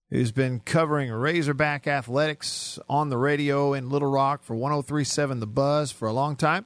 who's 0.10 0.32
been 0.32 0.62
covering 0.62 1.12
Razorback 1.12 1.86
athletics 1.86 2.80
on 2.88 3.10
the 3.10 3.18
radio 3.18 3.74
in 3.74 3.90
Little 3.90 4.10
Rock 4.10 4.44
for 4.44 4.56
1037 4.56 5.42
The 5.42 5.48
Buzz 5.48 5.92
for 5.92 6.08
a 6.08 6.14
long 6.14 6.38
time. 6.38 6.66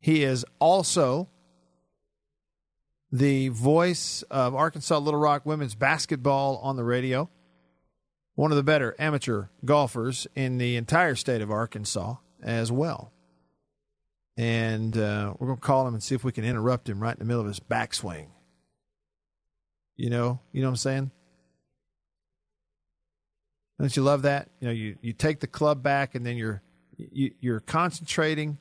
He 0.00 0.24
is 0.24 0.44
also 0.58 1.28
the 3.12 3.48
voice 3.48 4.22
of 4.30 4.54
Arkansas 4.54 4.98
Little 4.98 5.20
Rock 5.20 5.44
women's 5.44 5.74
basketball 5.74 6.58
on 6.58 6.76
the 6.76 6.84
radio. 6.84 7.28
One 8.34 8.50
of 8.50 8.56
the 8.56 8.62
better 8.62 8.96
amateur 8.98 9.46
golfers 9.64 10.26
in 10.34 10.58
the 10.58 10.76
entire 10.76 11.14
state 11.14 11.42
of 11.42 11.50
Arkansas 11.50 12.14
as 12.42 12.72
well. 12.72 13.12
And 14.36 14.96
uh, 14.96 15.34
we're 15.38 15.48
going 15.48 15.58
to 15.58 15.66
call 15.66 15.86
him 15.86 15.92
and 15.92 16.02
see 16.02 16.14
if 16.14 16.24
we 16.24 16.32
can 16.32 16.44
interrupt 16.44 16.88
him 16.88 17.00
right 17.00 17.14
in 17.14 17.18
the 17.18 17.26
middle 17.26 17.42
of 17.42 17.48
his 17.48 17.60
backswing. 17.60 18.28
You 19.96 20.08
know, 20.08 20.40
you 20.52 20.62
know 20.62 20.68
what 20.68 20.72
I'm 20.72 20.76
saying? 20.76 21.10
Don't 23.78 23.94
you 23.94 24.02
love 24.02 24.22
that? 24.22 24.48
You 24.60 24.68
know, 24.68 24.72
you, 24.72 24.96
you 25.02 25.12
take 25.12 25.40
the 25.40 25.46
club 25.46 25.82
back 25.82 26.14
and 26.14 26.24
then 26.24 26.36
you're 26.36 26.62
you, 26.96 27.32
you're 27.40 27.60
concentrating. 27.60 28.58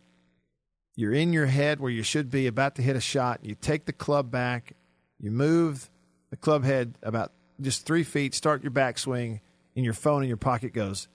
You're 0.95 1.13
in 1.13 1.31
your 1.33 1.45
head 1.45 1.79
where 1.79 1.91
you 1.91 2.03
should 2.03 2.29
be, 2.29 2.47
about 2.47 2.75
to 2.75 2.81
hit 2.81 2.95
a 2.95 3.01
shot. 3.01 3.39
You 3.43 3.55
take 3.55 3.85
the 3.85 3.93
club 3.93 4.31
back. 4.31 4.73
You 5.19 5.31
move 5.31 5.89
the 6.29 6.37
club 6.37 6.63
head 6.63 6.95
about 7.01 7.31
just 7.61 7.85
three 7.85 8.03
feet. 8.03 8.33
Start 8.33 8.63
your 8.63 8.71
backswing, 8.71 9.39
and 9.75 9.85
your 9.85 9.93
phone 9.93 10.23
in 10.23 10.27
your 10.27 10.37
pocket 10.37 10.73
goes. 10.73 11.07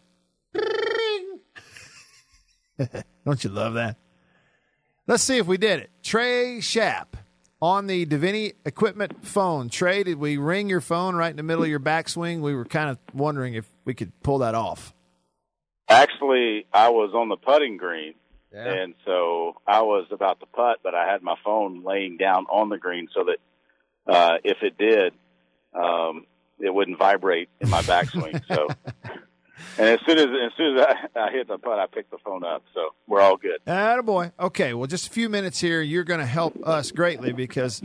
Don't 3.24 3.44
you 3.44 3.50
love 3.50 3.74
that? 3.74 3.96
Let's 5.06 5.22
see 5.22 5.36
if 5.36 5.46
we 5.46 5.58
did 5.58 5.80
it. 5.80 5.90
Trey 6.02 6.58
Schaap 6.60 7.08
on 7.60 7.86
the 7.86 8.06
Davini 8.06 8.54
equipment 8.64 9.24
phone. 9.24 9.68
Trey, 9.68 10.02
did 10.02 10.18
we 10.18 10.36
ring 10.36 10.68
your 10.68 10.80
phone 10.80 11.14
right 11.14 11.30
in 11.30 11.36
the 11.36 11.42
middle 11.42 11.62
of 11.62 11.68
your 11.70 11.80
backswing? 11.80 12.40
We 12.40 12.54
were 12.54 12.64
kind 12.64 12.90
of 12.90 12.98
wondering 13.12 13.54
if 13.54 13.66
we 13.84 13.94
could 13.94 14.12
pull 14.22 14.38
that 14.38 14.54
off. 14.54 14.94
Actually, 15.88 16.66
I 16.72 16.88
was 16.88 17.12
on 17.14 17.28
the 17.28 17.36
putting 17.36 17.76
green, 17.76 18.14
Yeah. 18.54 18.72
and 18.72 18.94
so 19.04 19.56
I 19.66 19.82
was 19.82 20.06
about 20.12 20.38
to 20.40 20.46
putt, 20.46 20.78
but 20.82 20.94
I 20.94 21.10
had 21.10 21.22
my 21.22 21.34
phone 21.44 21.82
laying 21.84 22.16
down 22.16 22.46
on 22.46 22.68
the 22.68 22.78
green 22.78 23.08
so 23.12 23.24
that 23.24 24.12
uh, 24.12 24.36
if 24.44 24.58
it 24.62 24.78
did, 24.78 25.12
um, 25.74 26.26
it 26.60 26.72
wouldn't 26.72 26.98
vibrate 26.98 27.48
in 27.60 27.68
my 27.68 27.82
backswing. 27.82 28.40
so, 28.46 28.68
and 29.78 29.88
as 29.88 29.98
soon 30.06 30.18
as 30.18 30.26
as 30.26 30.52
soon 30.56 30.78
as 30.78 30.86
I, 31.16 31.20
I 31.20 31.30
hit 31.32 31.48
the 31.48 31.58
putt, 31.58 31.78
I 31.78 31.86
picked 31.86 32.10
the 32.12 32.18
phone 32.24 32.44
up. 32.44 32.62
So 32.74 32.90
we're 33.08 33.20
all 33.20 33.36
good. 33.36 33.58
Attaboy. 33.66 34.32
Okay, 34.38 34.72
well, 34.72 34.86
just 34.86 35.08
a 35.08 35.10
few 35.10 35.28
minutes 35.28 35.58
here. 35.60 35.80
You're 35.82 36.04
going 36.04 36.20
to 36.20 36.26
help 36.26 36.54
us 36.64 36.92
greatly 36.92 37.32
because, 37.32 37.82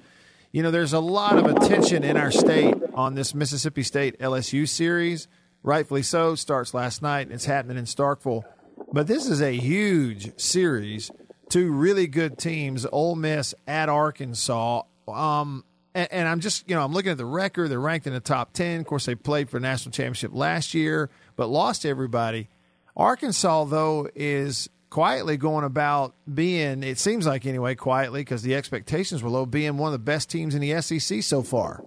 you 0.51 0.61
know, 0.61 0.69
there's 0.71 0.93
a 0.93 0.99
lot 0.99 1.37
of 1.39 1.45
attention 1.47 2.03
in 2.03 2.15
our 2.15 2.31
state 2.31 2.75
on 2.93 3.15
this 3.15 3.33
Mississippi 3.33 3.81
State 3.83 4.19
LSU 4.19 4.67
series. 4.67 5.27
Rightfully 5.63 6.03
so. 6.03 6.35
Starts 6.35 6.73
last 6.73 7.01
night. 7.01 7.21
and 7.21 7.31
It's 7.31 7.45
happening 7.45 7.77
in 7.77 7.85
Starkville. 7.85 8.43
But 8.91 9.05
this 9.07 9.27
is 9.27 9.41
a 9.41 9.55
huge 9.55 10.39
series. 10.39 11.11
Two 11.49 11.71
really 11.71 12.07
good 12.07 12.37
teams, 12.37 12.85
Ole 12.91 13.15
Miss 13.15 13.53
at 13.67 13.87
Arkansas. 13.87 14.83
Um, 15.07 15.63
and, 15.93 16.07
and 16.11 16.27
I'm 16.27 16.39
just, 16.39 16.67
you 16.67 16.75
know, 16.75 16.83
I'm 16.83 16.93
looking 16.93 17.11
at 17.11 17.17
the 17.17 17.25
record. 17.25 17.69
They're 17.69 17.79
ranked 17.79 18.07
in 18.07 18.13
the 18.13 18.19
top 18.19 18.53
10. 18.53 18.81
Of 18.81 18.85
course, 18.87 19.05
they 19.05 19.15
played 19.15 19.49
for 19.49 19.59
national 19.59 19.91
championship 19.91 20.31
last 20.33 20.73
year, 20.73 21.09
but 21.35 21.47
lost 21.47 21.85
everybody. 21.85 22.49
Arkansas, 22.95 23.65
though, 23.65 24.09
is 24.15 24.69
quietly 24.89 25.37
going 25.37 25.65
about 25.65 26.15
being, 26.31 26.81
it 26.83 26.97
seems 26.97 27.27
like 27.27 27.45
anyway, 27.45 27.75
quietly, 27.75 28.21
because 28.21 28.41
the 28.41 28.55
expectations 28.55 29.21
were 29.21 29.29
low, 29.29 29.45
being 29.45 29.77
one 29.77 29.87
of 29.87 29.93
the 29.93 29.99
best 29.99 30.29
teams 30.29 30.55
in 30.55 30.61
the 30.61 30.81
SEC 30.81 31.21
so 31.21 31.43
far. 31.43 31.83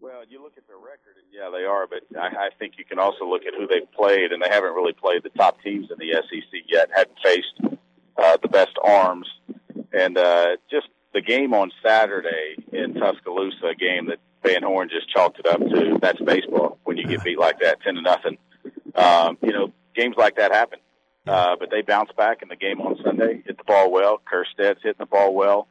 Well, 0.00 0.22
you 0.28 0.42
look 0.42 0.58
at 0.58 0.66
their 0.66 0.76
record, 0.76 1.16
and 1.16 1.26
yeah, 1.32 1.45
they 1.56 1.64
are. 1.64 1.86
But 1.86 2.02
I, 2.18 2.26
I 2.26 2.48
think 2.58 2.74
you 2.78 2.84
can 2.84 2.98
also 2.98 3.24
look 3.28 3.42
at 3.46 3.54
who 3.54 3.66
they've 3.66 3.90
played, 3.92 4.32
and 4.32 4.42
they 4.42 4.48
haven't 4.48 4.74
really 4.74 4.92
played 4.92 5.22
the 5.22 5.30
top 5.30 5.62
teams 5.62 5.88
in 5.90 5.98
the 5.98 6.12
SEC 6.12 6.62
yet. 6.68 6.90
Hadn't 6.94 7.18
faced 7.22 7.76
uh, 8.16 8.36
the 8.42 8.48
best 8.48 8.76
arms, 8.82 9.28
and 9.92 10.16
uh, 10.16 10.56
just 10.70 10.88
the 11.12 11.22
game 11.22 11.54
on 11.54 11.70
Saturday 11.84 12.56
in 12.72 12.94
Tuscaloosa, 12.94 13.68
a 13.68 13.74
game 13.74 14.06
that 14.06 14.18
Van 14.44 14.62
Horn 14.62 14.88
just 14.88 15.08
chalked 15.08 15.38
it 15.38 15.46
up 15.46 15.58
to 15.58 15.98
that's 16.00 16.20
baseball 16.20 16.78
when 16.84 16.96
you 16.96 17.06
get 17.06 17.24
beat 17.24 17.38
like 17.38 17.60
that, 17.60 17.80
ten 17.82 17.94
to 17.94 18.02
nothing. 18.02 18.38
Um, 18.94 19.38
you 19.42 19.52
know, 19.52 19.72
games 19.94 20.16
like 20.16 20.36
that 20.36 20.52
happen. 20.52 20.78
Uh, 21.26 21.56
but 21.58 21.70
they 21.70 21.82
bounced 21.82 22.16
back 22.16 22.40
in 22.42 22.48
the 22.48 22.54
game 22.54 22.80
on 22.80 22.96
Sunday, 23.02 23.42
hit 23.44 23.58
the 23.58 23.64
ball 23.64 23.90
well. 23.90 24.20
Kjerstad's 24.32 24.80
hitting 24.82 24.94
the 25.00 25.06
ball 25.06 25.34
well. 25.34 25.66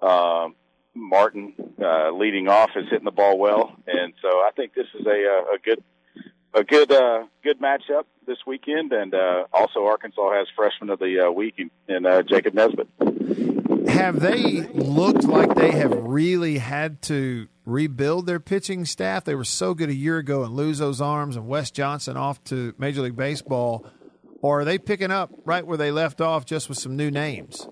Um, 0.00 0.54
Martin 0.94 1.54
uh, 1.82 2.10
leading 2.12 2.48
off 2.48 2.70
is 2.76 2.84
hitting 2.90 3.04
the 3.04 3.10
ball 3.10 3.38
well, 3.38 3.74
and 3.86 4.14
so 4.22 4.28
I 4.28 4.50
think 4.56 4.74
this 4.74 4.86
is 4.98 5.06
a 5.06 5.10
a 5.54 5.58
good 5.62 5.82
a 6.54 6.64
good 6.64 6.90
uh, 6.92 7.24
good 7.42 7.60
matchup 7.60 8.04
this 8.26 8.38
weekend, 8.46 8.92
and 8.92 9.14
uh, 9.14 9.44
also 9.52 9.84
Arkansas 9.86 10.32
has 10.32 10.46
freshman 10.56 10.90
of 10.90 10.98
the 10.98 11.26
uh, 11.26 11.30
week 11.30 11.54
in, 11.58 11.70
in 11.88 12.06
uh, 12.06 12.22
Jacob 12.22 12.54
Nesbitt. 12.54 12.88
Have 13.88 14.20
they 14.20 14.62
looked 14.72 15.24
like 15.24 15.54
they 15.54 15.72
have 15.72 15.92
really 15.92 16.58
had 16.58 17.02
to 17.02 17.48
rebuild 17.64 18.26
their 18.26 18.40
pitching 18.40 18.84
staff? 18.84 19.24
They 19.24 19.34
were 19.34 19.44
so 19.44 19.74
good 19.74 19.88
a 19.88 19.94
year 19.94 20.18
ago 20.18 20.42
and 20.42 20.54
lose 20.54 20.78
those 20.78 21.00
arms 21.00 21.36
and 21.36 21.46
Wes 21.46 21.70
Johnson 21.70 22.16
off 22.16 22.42
to 22.44 22.74
Major 22.78 23.02
League 23.02 23.16
Baseball, 23.16 23.86
or 24.40 24.60
are 24.60 24.64
they 24.64 24.78
picking 24.78 25.10
up 25.10 25.30
right 25.44 25.66
where 25.66 25.78
they 25.78 25.90
left 25.90 26.20
off 26.20 26.44
just 26.44 26.68
with 26.68 26.78
some 26.78 26.96
new 26.96 27.10
names? 27.10 27.68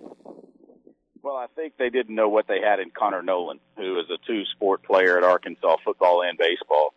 Think 1.63 1.77
they 1.77 1.91
didn't 1.91 2.17
know 2.17 2.29
what 2.29 2.49
they 2.49 2.61
had 2.61 2.81
in 2.81 2.91
Connor 2.91 3.23
Noland, 3.23 3.61
who 3.77 3.97
is 4.01 4.07
a 4.11 4.19
two-sport 4.27 4.83
player 4.83 5.17
at 5.17 5.23
Arkansas, 5.23 5.77
football 5.85 6.21
and 6.21 6.37
baseball. 6.37 6.93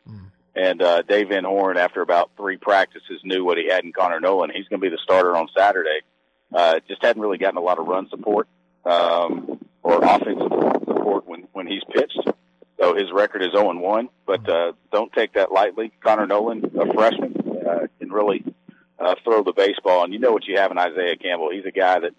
And 0.56 0.82
uh, 0.82 1.04
Dave 1.04 1.30
Van 1.30 1.44
Horn, 1.44 1.78
after 1.78 2.02
about 2.02 2.32
three 2.36 2.58
practices, 2.58 3.22
knew 3.24 3.46
what 3.46 3.60
he 3.60 3.70
had 3.70 3.84
in 3.84 3.94
Connor 3.94 4.20
Noland. 4.20 4.54
He's 4.56 4.68
going 4.68 4.82
to 4.82 4.84
be 4.84 4.90
the 4.90 4.98
starter 5.04 5.38
on 5.38 5.50
Saturday. 5.56 6.00
Uh, 6.52 6.80
just 6.88 7.04
hadn't 7.04 7.22
really 7.22 7.38
gotten 7.38 7.58
a 7.58 7.62
lot 7.62 7.78
of 7.78 7.86
run 7.86 8.10
support 8.10 8.48
um, 8.86 9.64
or 9.84 10.04
offensive 10.04 10.52
support 10.88 11.28
when 11.28 11.48
when 11.54 11.68
he's 11.68 11.84
pitched. 11.94 12.28
So 12.80 12.96
his 12.96 13.12
record 13.14 13.44
is 13.44 13.52
0 13.52 13.80
1. 13.80 14.10
But 14.26 14.50
uh, 14.50 14.72
don't 14.92 15.14
take 15.14 15.34
that 15.34 15.52
lightly. 15.52 15.92
Connor 16.04 16.26
Noland, 16.26 16.72
a 16.76 16.92
freshman, 16.92 17.36
uh, 17.70 17.86
can 18.00 18.12
really 18.12 18.44
uh, 18.98 19.14
throw 19.24 19.44
the 19.44 19.54
baseball. 19.54 20.04
And 20.04 20.12
you 20.12 20.18
know 20.18 20.32
what 20.32 20.48
you 20.48 20.58
have 20.58 20.72
in 20.72 20.80
Isaiah 20.80 21.18
Campbell. 21.18 21.52
He's 21.52 21.66
a 21.66 21.72
guy 21.72 22.00
that 22.00 22.16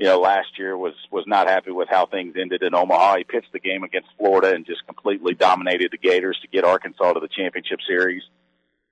you 0.00 0.06
know, 0.06 0.18
last 0.18 0.58
year 0.58 0.78
was 0.78 0.94
was 1.10 1.24
not 1.26 1.46
happy 1.46 1.70
with 1.70 1.86
how 1.90 2.06
things 2.06 2.34
ended 2.40 2.62
in 2.62 2.74
Omaha. 2.74 3.18
He 3.18 3.24
pitched 3.24 3.52
the 3.52 3.60
game 3.60 3.84
against 3.84 4.08
Florida 4.16 4.54
and 4.54 4.64
just 4.64 4.86
completely 4.86 5.34
dominated 5.34 5.90
the 5.92 5.98
Gators 5.98 6.38
to 6.40 6.48
get 6.48 6.64
Arkansas 6.64 7.12
to 7.12 7.20
the 7.20 7.28
championship 7.28 7.80
series. 7.86 8.22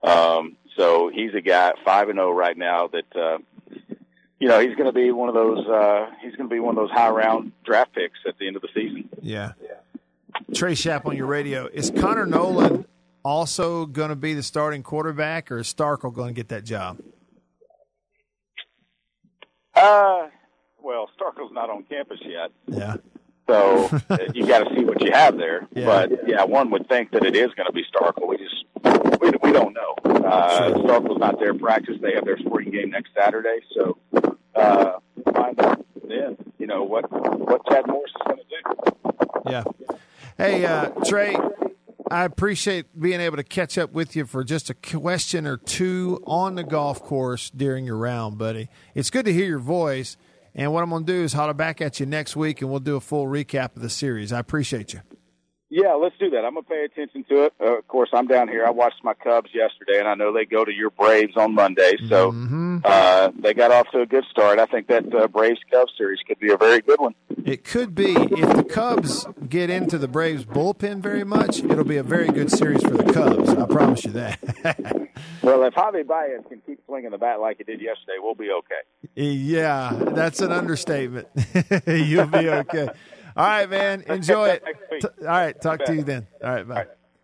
Um, 0.03 0.59
so 0.77 1.11
he's 1.11 1.33
a 1.35 1.41
guy 1.41 1.73
five 1.83 2.11
and 2.11 2.19
zero 2.19 2.31
right 2.31 2.57
now 2.59 2.89
that 2.89 3.17
uh, 3.17 3.39
you 4.39 4.49
know 4.49 4.61
he's 4.61 4.77
going 4.77 4.85
to 4.85 4.93
be 4.93 5.11
one 5.11 5.31
of 5.31 5.35
those 5.35 5.67
uh, 5.67 6.11
he's 6.21 6.37
going 6.37 6.51
to 6.51 6.55
be 6.55 6.61
one 6.61 6.77
of 6.77 6.83
those 6.87 6.95
high 6.95 7.09
round 7.09 7.53
draft 7.65 7.95
picks 7.95 8.19
at 8.29 8.37
the 8.37 8.47
end 8.47 8.57
of 8.57 8.63
the 8.63 8.69
season. 8.75 9.09
Yeah. 9.23 9.53
Trey 10.55 10.73
Schaap 10.73 11.07
on 11.07 11.17
your 11.17 11.27
radio. 11.27 11.71
Is 11.73 11.91
Connor 11.91 12.27
Noland 12.27 12.85
also 13.25 13.87
going 13.87 14.11
to 14.11 14.17
be 14.17 14.35
the 14.35 14.43
starting 14.43 14.83
quarterback, 14.83 15.51
or 15.51 15.57
is 15.57 15.73
Starkel 15.73 16.13
going 16.13 16.29
to 16.29 16.35
get 16.35 16.49
that 16.49 16.65
job? 16.65 16.99
Uh, 19.75 20.29
well, 20.83 21.09
Starkel's 21.19 21.53
not 21.53 21.71
on 21.71 21.85
campus 21.85 22.21
yet. 22.25 22.51
Yeah. 22.67 22.97
So 23.49 23.89
uh, 24.11 24.19
you 24.35 24.47
got 24.47 24.69
to 24.69 24.75
see 24.77 24.85
what 24.85 25.01
you 25.03 25.11
have 25.11 25.39
there. 25.39 25.67
Yeah. 25.75 25.87
But 25.87 26.29
yeah, 26.29 26.45
one 26.45 26.71
would 26.71 26.87
think 26.89 27.13
that 27.13 27.25
it 27.25 27.35
is 27.35 27.49
going 27.55 27.67
to 27.67 27.73
be 27.73 27.83
Starkel. 27.85 28.29
We 28.29 28.37
just 28.37 28.65
we, 29.21 29.31
we 29.43 29.53
don't 29.53 29.75
know. 29.75 29.95
Uh, 30.05 30.75
Starkel's 30.75 31.19
not 31.19 31.39
there 31.39 31.55
practice. 31.55 31.97
They 32.01 32.13
have 32.15 32.27
their 32.27 32.39
spring 32.39 32.71
game 32.71 32.91
next 32.91 33.11
Saturday. 33.15 33.61
So 33.75 33.97
uh, 34.55 34.99
find 35.33 35.59
out 35.61 35.85
then. 36.07 36.37
You 36.59 36.67
know 36.67 36.83
what 36.85 37.11
what 37.11 37.65
Chad 37.71 37.87
Morris 37.87 38.11
is 38.11 38.27
going 38.27 38.39
to 38.39 38.45
do. 38.45 39.51
Yeah. 39.51 39.65
Hey, 40.37 40.67
uh, 40.67 40.91
Trey, 41.07 41.35
I 42.11 42.25
appreciate 42.25 43.01
being 43.01 43.21
able 43.21 43.39
to 43.39 43.45
catch 43.45 43.79
up 43.79 43.93
with 43.93 44.15
you 44.15 44.27
for 44.27 44.45
just 44.45 44.71
a 44.71 44.75
question 44.75 45.47
or 45.47 45.57
two 45.57 46.23
on 46.27 46.55
the 46.55 46.65
golf 46.65 47.03
course 47.03 47.51
during 47.51 47.87
your 47.87 47.97
round, 47.97 48.39
buddy. 48.39 48.69
It's 48.95 49.11
good 49.11 49.25
to 49.25 49.33
hear 49.33 49.47
your 49.47 49.59
voice. 49.59 50.17
And 50.59 50.73
what 50.73 50.83
I'm 50.83 50.91
going 50.91 51.07
to 51.07 51.13
do 51.13 51.23
is 51.23 51.33
holler 51.33 51.55
back 51.55 51.81
at 51.81 52.01
you 52.01 52.07
next 52.07 52.35
week, 52.35 52.61
and 52.61 52.69
we'll 52.69 52.81
do 52.81 52.97
a 52.97 53.01
full 53.01 53.27
recap 53.27 53.77
of 53.77 53.83
the 53.83 53.89
series. 53.89 54.33
I 54.33 54.41
appreciate 54.41 54.93
you. 54.93 55.03
Yeah, 55.71 55.95
let's 55.95 56.17
do 56.19 56.31
that. 56.31 56.45
I'm 56.47 56.55
gonna 56.55 56.63
pay 56.63 56.85
attention 56.85 57.25
to 57.25 57.45
it. 57.45 57.53
Uh, 57.61 57.79
of 57.79 57.89
course, 57.89 58.09
I'm 58.15 58.27
down 58.27 58.49
here. 58.49 58.65
I 58.65 58.71
watched 58.71 59.05
my 59.05 59.13
Cubs 59.13 59.51
yesterday, 59.53 59.99
and 59.99 60.09
I 60.09 60.15
know 60.15 60.33
they 60.33 60.47
go 60.47 60.65
to 60.65 60.73
your 60.73 60.91
Braves 60.91 61.37
on 61.37 61.55
Monday. 61.55 61.97
So 62.09 62.33
uh, 62.85 63.31
they 63.39 63.53
got 63.53 63.71
off 63.71 63.91
to 63.93 64.01
a 64.01 64.07
good 64.07 64.25
start. 64.31 64.59
I 64.59 64.65
think 64.67 64.87
that 64.89 65.15
uh, 65.15 65.29
Braves 65.29 65.61
Cubs 65.71 65.93
series 65.99 66.21
could 66.27 66.39
be 66.39 66.53
a 66.53 66.57
very 66.57 66.81
good 66.81 67.01
one. 67.01 67.15
It 67.45 67.65
could 67.65 67.95
be 67.95 68.15
if 68.15 68.57
the 68.57 68.65
Cubs 68.65 69.27
get 69.47 69.69
into 69.69 69.99
the 69.99 70.09
Braves 70.09 70.47
bullpen 70.47 71.01
very 71.01 71.25
much, 71.25 71.59
it'll 71.59 71.85
be 71.85 71.99
a 71.99 72.03
very 72.03 72.29
good 72.29 72.51
series 72.51 72.83
for 72.83 72.97
the 72.97 73.13
Cubs. 73.13 73.51
I 73.51 73.67
promise 73.67 74.05
you 74.05 74.13
that. 74.13 75.09
Well, 75.43 75.65
if 75.65 75.75
Javi 75.75 76.07
Baez 76.07 76.45
can 76.49 76.61
keep 76.67 76.81
swinging 76.85 77.11
the 77.11 77.19
bat 77.19 77.41
like 77.41 77.59
he 77.59 77.65
did 77.65 77.81
yesterday, 77.81 78.19
we'll 78.19 78.35
be 78.35 78.51
okay. 78.51 78.83
yeah, 79.15 79.93
that's 79.95 80.41
an 80.41 80.53
understatement. 80.53 81.29
You'll 81.87 82.27
be 82.27 82.49
okay. 82.51 82.89
All 83.39 83.45
right, 83.45 83.71
man. 83.71 84.03
Enjoy 84.03 84.49
it. 84.49 84.65
All 85.21 85.27
right, 85.27 85.61
talk 85.61 85.85
to 85.85 85.95
you 85.95 86.03
then. 86.03 86.27
All 86.43 86.51
right, 86.51 86.67
bye. 86.67 86.75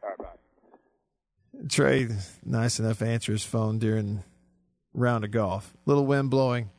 All 0.01 0.09
right, 0.11 0.19
bye. 0.19 1.67
Trey, 1.69 2.09
nice 2.45 2.79
enough 2.79 3.01
to 3.01 3.07
answer 3.07 3.33
his 3.33 3.45
phone 3.45 3.81
during 3.81 4.23
round 4.93 5.25
of 5.25 5.33
golf. 5.33 5.75
Little 5.87 6.07
wind 6.07 6.31
blowing, 6.31 6.71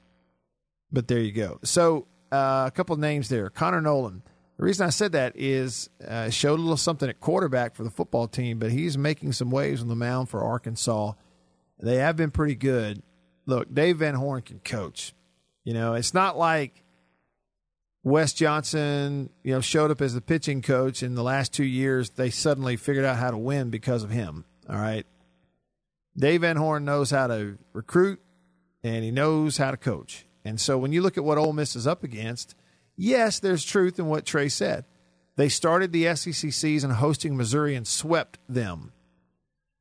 but 0.89 1.09
there 1.09 1.19
you 1.19 1.33
go. 1.33 1.59
So 1.65 2.07
uh, 2.31 2.63
a 2.67 2.71
couple 2.73 2.95
names 2.95 3.27
there. 3.27 3.49
Connor 3.49 3.81
Noland. 3.81 4.21
The 4.57 4.63
reason 4.63 4.87
I 4.87 4.89
said 4.89 5.11
that 5.11 5.33
is 5.35 5.89
uh, 6.07 6.29
showed 6.29 6.57
a 6.57 6.61
little 6.61 6.77
something 6.77 7.09
at 7.09 7.19
quarterback 7.19 7.75
for 7.75 7.83
the 7.83 7.89
football 7.89 8.29
team, 8.29 8.57
but 8.57 8.71
he's 8.71 8.97
making 8.97 9.33
some 9.33 9.51
waves 9.51 9.81
on 9.81 9.89
the 9.89 9.97
mound 9.97 10.29
for 10.29 10.41
Arkansas. 10.41 11.11
They 11.77 11.97
have 11.97 12.15
been 12.15 12.31
pretty 12.31 12.55
good. 12.55 13.03
Look, 13.45 13.73
Dave 13.73 13.97
Van 13.97 14.15
Horn 14.15 14.43
can 14.43 14.59
coach. 14.59 15.13
You 15.65 15.73
know, 15.73 15.93
it's 15.95 16.13
not 16.13 16.37
like 16.37 16.84
Wes 18.05 18.33
Johnson, 18.33 19.31
you 19.43 19.51
know, 19.51 19.61
showed 19.61 19.89
up 19.89 19.99
as 19.99 20.13
the 20.13 20.21
pitching 20.21 20.61
coach 20.61 21.01
in 21.01 21.15
the 21.15 21.23
last 21.23 21.51
two 21.51 21.65
years. 21.65 22.11
They 22.11 22.29
suddenly 22.29 22.77
figured 22.77 23.03
out 23.03 23.17
how 23.17 23.31
to 23.31 23.37
win 23.37 23.71
because 23.71 24.03
of 24.03 24.11
him. 24.11 24.45
All 24.69 24.75
right. 24.75 25.07
Dave 26.15 26.41
Van 26.41 26.55
Horn 26.55 26.85
knows 26.85 27.09
how 27.09 27.25
to 27.25 27.57
recruit 27.73 28.21
and 28.83 29.03
he 29.03 29.09
knows 29.09 29.57
how 29.57 29.71
to 29.71 29.77
coach. 29.77 30.27
And 30.45 30.61
so 30.61 30.77
when 30.77 30.93
you 30.93 31.01
look 31.01 31.17
at 31.17 31.23
what 31.23 31.39
Ole 31.39 31.51
Miss 31.51 31.75
is 31.75 31.87
up 31.87 32.03
against, 32.03 32.53
yes, 32.95 33.39
there's 33.39 33.65
truth 33.65 33.97
in 33.97 34.05
what 34.05 34.23
Trey 34.23 34.49
said. 34.49 34.85
They 35.35 35.49
started 35.49 35.91
the 35.91 36.15
SEC 36.15 36.53
season 36.53 36.91
hosting 36.91 37.35
Missouri 37.35 37.73
and 37.73 37.87
swept 37.87 38.37
them. 38.47 38.93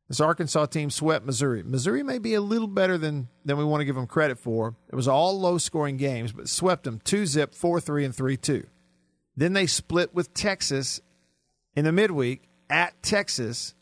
This 0.09 0.21
Arkansas 0.21 0.67
team 0.67 0.91
swept 0.91 1.25
Missouri. 1.25 1.63
Missouri 1.63 2.03
may 2.03 2.19
be 2.19 2.35
a 2.35 2.41
little 2.41 2.69
better 2.69 2.99
than, 2.99 3.29
than 3.45 3.57
we 3.57 3.65
want 3.65 3.81
to 3.81 3.87
give 3.87 3.95
them 3.95 4.07
credit 4.07 4.39
for. 4.39 4.77
It 4.91 4.95
was 4.95 5.09
all 5.09 5.41
low 5.41 5.57
scoring 5.57 5.97
games, 5.97 6.33
but 6.33 6.49
swept 6.49 6.85
them 6.85 7.01
2 7.05 7.25
zip, 7.27 7.55
4 7.55 7.81
3, 7.81 8.05
and 8.05 8.15
3 8.15 8.37
2. 8.37 8.67
Then 9.37 9.55
they 9.55 9.67
split 9.67 10.15
with 10.15 10.35
Texas 10.35 11.01
in 11.75 11.85
the 11.85 11.93
midweek 11.93 12.49
at 12.69 13.03
Texas 13.03 13.75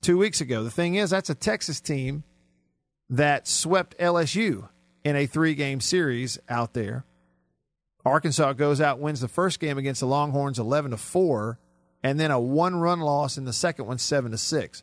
two 0.00 0.16
weeks 0.16 0.40
ago. 0.40 0.62
The 0.62 0.70
thing 0.70 0.94
is, 0.94 1.10
that's 1.10 1.30
a 1.30 1.34
Texas 1.34 1.80
team 1.80 2.22
that 3.10 3.48
swept 3.48 3.98
LSU 3.98 4.68
in 5.02 5.16
a 5.16 5.26
three 5.26 5.54
game 5.54 5.80
series 5.80 6.38
out 6.48 6.72
there. 6.72 7.04
Arkansas 8.04 8.52
goes 8.52 8.80
out, 8.80 8.98
wins 8.98 9.20
the 9.20 9.28
first 9.28 9.60
game 9.60 9.78
against 9.78 10.00
the 10.00 10.06
Longhorns 10.06 10.58
11 10.58 10.92
to 10.92 10.96
4, 10.96 11.58
and 12.02 12.20
then 12.20 12.30
a 12.30 12.38
one 12.38 12.76
run 12.76 13.00
loss 13.00 13.38
in 13.38 13.44
the 13.44 13.52
second 13.52 13.86
one 13.86 13.98
7 13.98 14.30
to 14.30 14.38
6. 14.38 14.82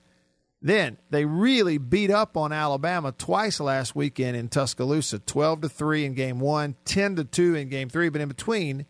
Then 0.62 0.98
they 1.10 1.26
really 1.26 1.80
beat 1.80 2.12
up 2.12 2.38
on 2.38 2.52
Alabama 2.52 3.12
twice 3.12 3.60
last 3.60 3.96
weekend 3.96 4.38
in 4.38 4.48
Tuscaloosa, 4.48 5.20
12 5.20 5.62
to 5.62 5.70
3 5.70 6.06
in 6.06 6.14
game 6.14 6.40
1, 6.40 6.76
10 6.86 7.16
to 7.16 7.24
2 7.24 7.56
in 7.56 7.70
game 7.70 7.90
3, 7.90 8.10
but 8.10 8.22
in 8.22 8.28
between 8.28 8.86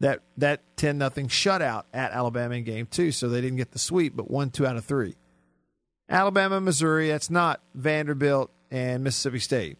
that 0.00 0.20
that 0.36 0.60
10 0.76 0.98
nothing 0.98 1.28
shutout 1.28 1.84
at 1.94 2.12
Alabama 2.12 2.54
in 2.54 2.64
game 2.64 2.86
2, 2.86 3.12
so 3.12 3.28
they 3.28 3.40
didn't 3.40 3.56
get 3.56 3.70
the 3.70 3.78
sweep 3.78 4.14
but 4.14 4.30
one 4.30 4.50
2 4.50 4.66
out 4.66 4.76
of 4.76 4.84
3. 4.84 5.14
Alabama, 6.08 6.60
Missouri, 6.60 7.08
that's 7.08 7.30
not 7.30 7.60
Vanderbilt 7.74 8.50
and 8.70 9.02
Mississippi 9.02 9.38
State. 9.38 9.78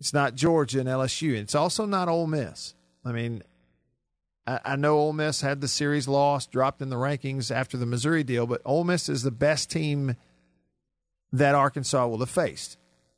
It's 0.00 0.12
not 0.12 0.34
Georgia 0.34 0.80
and 0.80 0.88
LSU. 0.88 1.30
and 1.30 1.38
It's 1.38 1.54
also 1.54 1.86
not 1.86 2.08
Ole 2.08 2.26
Miss. 2.26 2.74
I 3.04 3.12
mean, 3.12 3.42
I, 4.46 4.76
know 4.76 4.98
Ole 4.98 5.14
Miss 5.14 5.40
had 5.40 5.60
the 5.60 5.68
series 5.68 6.06
lost, 6.06 6.50
dropped 6.50 6.82
in 6.82 6.90
the 6.90 6.96
rankings 6.96 7.50
after 7.50 7.78
the 7.78 7.86
Missouri 7.86 8.22
deal, 8.22 8.46
but 8.46 8.60
Ole 8.64 8.84
Miss 8.84 9.08
is 9.08 9.22
the 9.22 9.30
best 9.30 9.70
team 9.70 10.16
that 11.32 11.54
Arkansas 11.54 12.06
will 12.06 12.18
have 12.18 12.30
faced. 12.30 12.76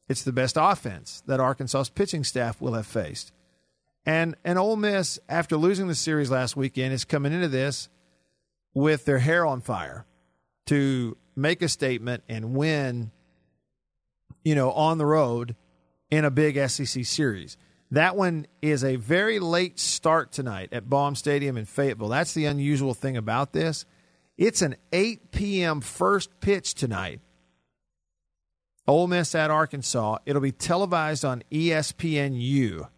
It's 0.08 0.22
the 0.22 0.32
best 0.32 0.56
offense 0.58 1.22
that 1.26 1.40
Arkansas's 1.40 1.90
pitching 1.90 2.22
staff 2.22 2.60
will 2.60 2.74
have 2.74 2.86
faced. 2.86 3.32
And 4.04 4.36
and 4.44 4.56
Ole 4.56 4.76
Miss, 4.76 5.18
after 5.28 5.56
losing 5.56 5.88
the 5.88 5.94
series 5.96 6.30
last 6.30 6.56
weekend, 6.56 6.94
is 6.94 7.04
coming 7.04 7.32
into 7.32 7.48
this 7.48 7.88
with 8.72 9.04
their 9.04 9.18
hair 9.18 9.44
on 9.44 9.60
fire 9.60 10.06
to 10.66 11.16
make 11.34 11.60
a 11.60 11.68
statement 11.68 12.22
and 12.28 12.54
win, 12.54 13.10
you 14.44 14.54
know, 14.54 14.70
on 14.70 14.98
the 14.98 15.06
road 15.06 15.56
in 16.08 16.24
a 16.24 16.30
big 16.30 16.56
SEC 16.68 17.04
series. 17.04 17.56
That 17.90 18.16
one 18.16 18.46
is 18.60 18.82
a 18.82 18.96
very 18.96 19.38
late 19.38 19.78
start 19.78 20.32
tonight 20.32 20.70
at 20.72 20.90
Baum 20.90 21.14
Stadium 21.14 21.56
in 21.56 21.64
Fayetteville. 21.66 22.08
That's 22.08 22.34
the 22.34 22.46
unusual 22.46 22.94
thing 22.94 23.16
about 23.16 23.52
this. 23.52 23.84
It's 24.36 24.60
an 24.60 24.76
8 24.92 25.30
p.m. 25.30 25.80
first 25.80 26.40
pitch 26.40 26.74
tonight. 26.74 27.20
Ole 28.88 29.06
Miss 29.06 29.34
at 29.34 29.50
Arkansas. 29.50 30.18
It'll 30.26 30.42
be 30.42 30.52
televised 30.52 31.24
on 31.24 31.42
ESPNU. 31.50 32.88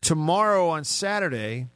Tomorrow 0.00 0.68
on 0.68 0.84
Saturday, 0.84 1.68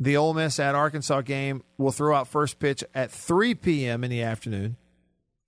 the 0.00 0.16
Ole 0.16 0.34
Miss 0.34 0.58
at 0.58 0.74
Arkansas 0.74 1.22
game 1.22 1.62
will 1.76 1.92
throw 1.92 2.14
out 2.14 2.28
first 2.28 2.58
pitch 2.58 2.84
at 2.94 3.10
3 3.10 3.54
p.m. 3.54 4.04
in 4.04 4.10
the 4.10 4.22
afternoon 4.22 4.76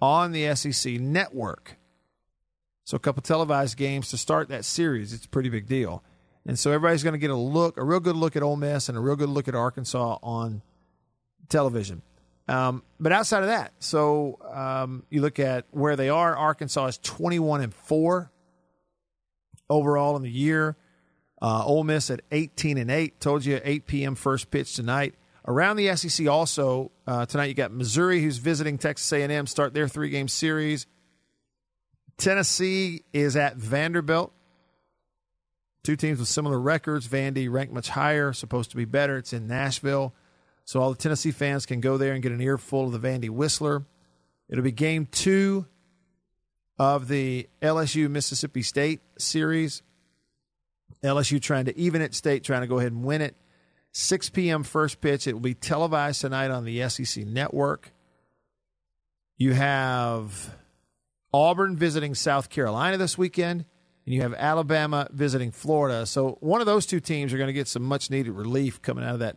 on 0.00 0.32
the 0.32 0.54
SEC 0.54 0.94
network. 0.94 1.76
So 2.90 2.96
a 2.96 2.98
couple 2.98 3.22
televised 3.22 3.76
games 3.76 4.08
to 4.08 4.16
start 4.16 4.48
that 4.48 4.64
series. 4.64 5.12
It's 5.12 5.24
a 5.24 5.28
pretty 5.28 5.48
big 5.48 5.68
deal. 5.68 6.02
And 6.44 6.58
so 6.58 6.72
everybody's 6.72 7.04
going 7.04 7.12
to 7.12 7.20
get 7.20 7.30
a 7.30 7.36
look, 7.36 7.76
a 7.76 7.84
real 7.84 8.00
good 8.00 8.16
look 8.16 8.34
at 8.34 8.42
Ole 8.42 8.56
Miss 8.56 8.88
and 8.88 8.98
a 8.98 9.00
real 9.00 9.14
good 9.14 9.28
look 9.28 9.46
at 9.46 9.54
Arkansas 9.54 10.18
on 10.24 10.60
television. 11.48 12.02
Um, 12.48 12.82
but 12.98 13.12
outside 13.12 13.44
of 13.44 13.46
that, 13.48 13.74
so 13.78 14.40
um, 14.52 15.04
you 15.08 15.20
look 15.20 15.38
at 15.38 15.66
where 15.70 15.94
they 15.94 16.08
are. 16.08 16.36
Arkansas 16.36 16.86
is 16.86 16.98
21 16.98 17.60
and 17.60 17.72
4 17.72 18.28
overall 19.68 20.16
in 20.16 20.22
the 20.22 20.28
year. 20.28 20.76
Uh, 21.40 21.64
Ole 21.64 21.84
Miss 21.84 22.10
at 22.10 22.22
18 22.32 22.76
and 22.76 22.90
8. 22.90 23.20
Told 23.20 23.44
you 23.44 23.60
8 23.62 23.86
p.m. 23.86 24.16
first 24.16 24.50
pitch 24.50 24.74
tonight. 24.74 25.14
Around 25.46 25.76
the 25.76 25.94
SEC 25.94 26.26
also 26.26 26.90
uh, 27.06 27.24
tonight 27.24 27.44
you 27.44 27.54
got 27.54 27.70
Missouri 27.70 28.20
who's 28.20 28.38
visiting 28.38 28.78
Texas 28.78 29.12
A&M 29.12 29.46
start 29.46 29.74
their 29.74 29.86
three 29.86 30.10
game 30.10 30.26
series. 30.26 30.88
Tennessee 32.20 33.02
is 33.14 33.34
at 33.34 33.56
Vanderbilt. 33.56 34.32
Two 35.82 35.96
teams 35.96 36.18
with 36.18 36.28
similar 36.28 36.60
records. 36.60 37.08
Vandy 37.08 37.50
ranked 37.50 37.72
much 37.72 37.88
higher, 37.88 38.34
supposed 38.34 38.70
to 38.70 38.76
be 38.76 38.84
better. 38.84 39.16
It's 39.16 39.32
in 39.32 39.46
Nashville. 39.46 40.14
So 40.66 40.80
all 40.80 40.90
the 40.90 40.98
Tennessee 40.98 41.30
fans 41.30 41.64
can 41.64 41.80
go 41.80 41.96
there 41.96 42.12
and 42.12 42.22
get 42.22 42.32
an 42.32 42.42
earful 42.42 42.94
of 42.94 43.00
the 43.00 43.08
Vandy 43.08 43.30
Whistler. 43.30 43.86
It'll 44.50 44.62
be 44.62 44.70
game 44.70 45.08
two 45.10 45.66
of 46.78 47.08
the 47.08 47.48
LSU 47.62 48.10
Mississippi 48.10 48.62
State 48.62 49.00
series. 49.18 49.82
LSU 51.02 51.40
trying 51.40 51.64
to 51.64 51.78
even 51.78 52.02
it, 52.02 52.14
State 52.14 52.44
trying 52.44 52.60
to 52.60 52.66
go 52.66 52.78
ahead 52.78 52.92
and 52.92 53.02
win 53.02 53.22
it. 53.22 53.34
6 53.92 54.28
p.m. 54.30 54.62
first 54.62 55.00
pitch. 55.00 55.26
It 55.26 55.32
will 55.32 55.40
be 55.40 55.54
televised 55.54 56.20
tonight 56.20 56.50
on 56.50 56.64
the 56.64 56.86
SEC 56.90 57.24
network. 57.24 57.92
You 59.38 59.54
have 59.54 60.54
Auburn 61.32 61.76
visiting 61.76 62.14
South 62.14 62.50
Carolina 62.50 62.96
this 62.96 63.16
weekend, 63.16 63.64
and 64.04 64.14
you 64.14 64.22
have 64.22 64.34
Alabama 64.34 65.08
visiting 65.12 65.52
Florida. 65.52 66.06
So 66.06 66.38
one 66.40 66.60
of 66.60 66.66
those 66.66 66.86
two 66.86 67.00
teams 67.00 67.32
are 67.32 67.38
going 67.38 67.48
to 67.48 67.52
get 67.52 67.68
some 67.68 67.82
much 67.82 68.10
needed 68.10 68.32
relief 68.32 68.82
coming 68.82 69.04
out 69.04 69.14
of 69.14 69.20
that 69.20 69.36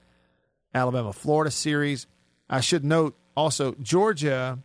Alabama 0.73 1.13
Florida 1.13 1.51
series. 1.51 2.07
I 2.49 2.61
should 2.61 2.83
note 2.83 3.15
also 3.35 3.75
Georgia 3.81 4.59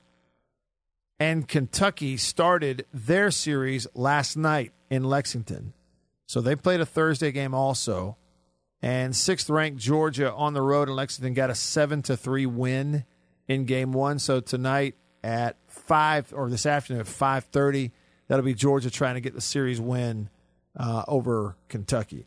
and 1.20 1.48
Kentucky 1.48 2.16
started 2.16 2.86
their 2.92 3.30
series 3.30 3.86
last 3.94 4.36
night 4.36 4.72
in 4.90 5.04
Lexington. 5.04 5.74
So 6.26 6.40
they 6.40 6.56
played 6.56 6.80
a 6.80 6.86
Thursday 6.86 7.32
game 7.32 7.54
also. 7.54 8.16
And 8.80 9.16
sixth 9.16 9.50
ranked 9.50 9.80
Georgia 9.80 10.32
on 10.32 10.54
the 10.54 10.62
road 10.62 10.88
in 10.88 10.94
Lexington 10.94 11.34
got 11.34 11.50
a 11.50 11.54
seven 11.54 12.00
to 12.02 12.16
three 12.16 12.46
win 12.46 13.04
in 13.48 13.64
game 13.64 13.92
one. 13.92 14.20
So 14.20 14.40
tonight 14.40 14.94
at 15.24 15.56
five 15.88 16.32
or 16.32 16.48
this 16.48 16.66
afternoon 16.66 17.00
at 17.00 17.08
five 17.08 17.44
thirty, 17.44 17.90
that'll 18.28 18.44
be 18.44 18.54
Georgia 18.54 18.90
trying 18.90 19.14
to 19.14 19.20
get 19.20 19.34
the 19.34 19.40
series 19.40 19.80
win 19.80 20.28
uh, 20.76 21.02
over 21.08 21.56
Kentucky. 21.68 22.26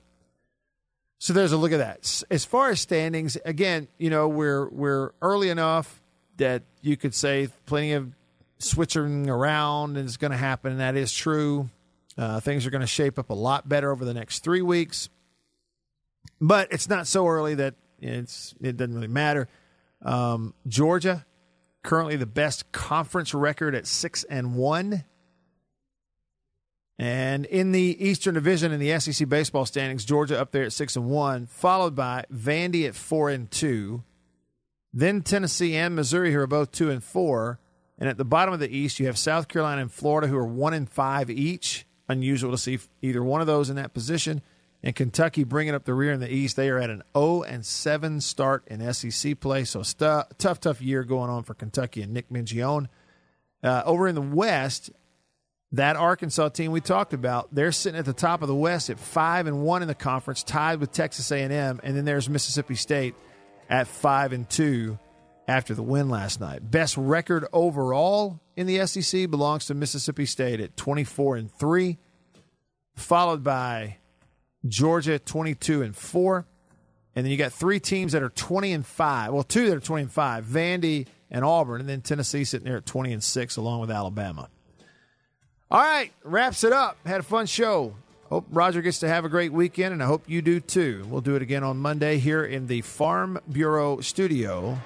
So 1.19 1.33
there's 1.33 1.51
a 1.51 1.57
look 1.57 1.71
at 1.71 1.77
that. 1.77 2.23
As 2.31 2.45
far 2.45 2.71
as 2.71 2.81
standings, 2.81 3.37
again, 3.45 3.87
you 3.97 4.09
know 4.09 4.27
we're 4.27 4.67
we're 4.69 5.11
early 5.21 5.49
enough 5.49 6.01
that 6.37 6.63
you 6.81 6.97
could 6.97 7.13
say 7.13 7.47
plenty 7.67 7.93
of 7.93 8.11
switching 8.57 9.29
around 9.29 9.97
is 9.97 10.17
going 10.17 10.31
to 10.31 10.37
happen, 10.37 10.71
and 10.71 10.81
that 10.81 10.95
is 10.95 11.13
true. 11.13 11.69
Uh, 12.17 12.39
things 12.39 12.65
are 12.65 12.71
going 12.71 12.81
to 12.81 12.87
shape 12.87 13.17
up 13.19 13.29
a 13.29 13.35
lot 13.35 13.69
better 13.69 13.91
over 13.91 14.03
the 14.03 14.13
next 14.13 14.43
three 14.43 14.61
weeks, 14.61 15.09
but 16.39 16.67
it's 16.71 16.89
not 16.89 17.07
so 17.07 17.27
early 17.27 17.55
that 17.55 17.75
it's 17.99 18.55
it 18.59 18.75
doesn't 18.77 18.95
really 18.95 19.07
matter. 19.07 19.47
Um, 20.01 20.55
Georgia 20.67 21.25
currently 21.83 22.15
the 22.15 22.25
best 22.25 22.71
conference 22.71 23.33
record 23.33 23.75
at 23.75 23.87
six 23.87 24.23
and 24.23 24.55
one. 24.55 25.03
And 26.99 27.45
in 27.47 27.71
the 27.71 27.97
Eastern 27.99 28.35
Division 28.35 28.71
in 28.71 28.79
the 28.79 28.99
SEC 28.99 29.27
baseball 29.27 29.65
standings, 29.65 30.05
Georgia 30.05 30.39
up 30.39 30.51
there 30.51 30.65
at 30.65 30.73
six 30.73 30.95
and 30.95 31.09
one, 31.09 31.47
followed 31.47 31.95
by 31.95 32.25
Vandy 32.31 32.87
at 32.87 32.93
four 32.93 33.29
and 33.29 33.49
two, 33.49 34.03
then 34.93 35.21
Tennessee 35.21 35.75
and 35.75 35.95
Missouri 35.95 36.31
who 36.31 36.39
are 36.39 36.47
both 36.47 36.71
two 36.71 36.91
and 36.91 37.03
four, 37.03 37.59
and 37.97 38.07
at 38.07 38.17
the 38.17 38.25
bottom 38.25 38.53
of 38.53 38.59
the 38.59 38.69
East 38.69 38.99
you 38.99 39.07
have 39.07 39.17
South 39.17 39.47
Carolina 39.47 39.81
and 39.81 39.91
Florida 39.91 40.27
who 40.27 40.37
are 40.37 40.45
one 40.45 40.73
and 40.73 40.89
five 40.89 41.29
each. 41.29 41.85
Unusual 42.07 42.51
to 42.51 42.57
see 42.57 42.77
either 43.01 43.23
one 43.23 43.41
of 43.41 43.47
those 43.47 43.69
in 43.69 43.77
that 43.77 43.93
position. 43.93 44.41
And 44.83 44.95
Kentucky 44.95 45.43
bringing 45.43 45.75
up 45.75 45.85
the 45.85 45.93
rear 45.93 46.11
in 46.11 46.19
the 46.19 46.33
East. 46.33 46.55
They 46.55 46.69
are 46.69 46.79
at 46.79 46.89
an 46.89 47.03
0 47.15 47.43
and 47.43 47.65
7 47.65 48.19
start 48.21 48.63
in 48.67 48.93
SEC 48.93 49.39
play. 49.39 49.63
So 49.63 49.83
tough, 49.83 50.59
tough 50.59 50.81
year 50.81 51.03
going 51.03 51.29
on 51.29 51.43
for 51.43 51.53
Kentucky 51.53 52.01
and 52.01 52.13
Nick 52.13 52.29
Mingione. 52.29 52.87
Uh, 53.63 53.83
over 53.85 54.07
in 54.07 54.15
the 54.15 54.21
West, 54.21 54.89
that 55.73 55.95
Arkansas 55.95 56.49
team 56.49 56.71
we 56.71 56.81
talked 56.81 57.13
about, 57.13 57.53
they're 57.53 57.71
sitting 57.71 57.99
at 57.99 58.05
the 58.05 58.13
top 58.13 58.41
of 58.41 58.47
the 58.47 58.55
West 58.55 58.89
at 58.89 58.99
five 58.99 59.47
and 59.47 59.63
one 59.63 59.81
in 59.81 59.87
the 59.87 59.95
conference, 59.95 60.43
tied 60.43 60.79
with 60.79 60.91
Texas 60.91 61.31
A&M, 61.31 61.79
and 61.83 61.95
then 61.95 62.03
there's 62.03 62.27
Mississippi 62.27 62.75
State 62.75 63.15
at 63.69 63.87
five 63.87 64.33
and 64.33 64.49
two 64.49 64.97
after 65.47 65.73
the 65.73 65.83
win 65.83 66.09
last 66.09 66.39
night. 66.41 66.69
Best 66.69 66.97
record 66.97 67.45
overall 67.53 68.41
in 68.55 68.67
the 68.67 68.85
SEC 68.85 69.29
belongs 69.29 69.67
to 69.67 69.73
Mississippi 69.73 70.25
State 70.25 70.59
at 70.59 70.75
24 70.75 71.37
and 71.37 71.51
three, 71.51 71.97
followed 72.95 73.43
by 73.43 73.97
Georgia 74.67 75.19
22 75.19 75.81
and 75.81 75.95
4. 75.95 76.45
And 77.15 77.25
then 77.25 77.31
you 77.31 77.37
got 77.37 77.51
three 77.51 77.79
teams 77.79 78.13
that 78.13 78.23
are 78.23 78.29
20 78.29 78.71
and 78.71 78.85
5. 78.85 79.33
Well, 79.33 79.43
two 79.43 79.69
that 79.69 79.75
are 79.77 79.81
20 79.81 80.03
and 80.03 80.11
5, 80.11 80.45
Vandy 80.45 81.07
and 81.29 81.43
Auburn, 81.43 81.81
and 81.81 81.89
then 81.89 82.01
Tennessee 82.01 82.43
sitting 82.43 82.65
there 82.65 82.77
at 82.77 82.85
20 82.85 83.13
and 83.13 83.23
6 83.23 83.57
along 83.57 83.81
with 83.81 83.91
Alabama. 83.91 84.49
All 85.69 85.79
right, 85.79 86.11
wraps 86.23 86.63
it 86.63 86.73
up. 86.73 86.97
Had 87.05 87.21
a 87.21 87.23
fun 87.23 87.45
show. 87.45 87.95
Hope 88.29 88.45
Roger 88.49 88.81
gets 88.81 88.99
to 88.99 89.09
have 89.09 89.25
a 89.25 89.29
great 89.29 89.51
weekend, 89.51 89.93
and 89.93 90.01
I 90.01 90.05
hope 90.05 90.29
you 90.29 90.41
do 90.41 90.59
too. 90.61 91.05
We'll 91.09 91.21
do 91.21 91.35
it 91.35 91.41
again 91.41 91.63
on 91.63 91.77
Monday 91.77 92.17
here 92.17 92.45
in 92.45 92.67
the 92.67 92.81
Farm 92.81 93.39
Bureau 93.51 93.99
studio. 93.99 94.77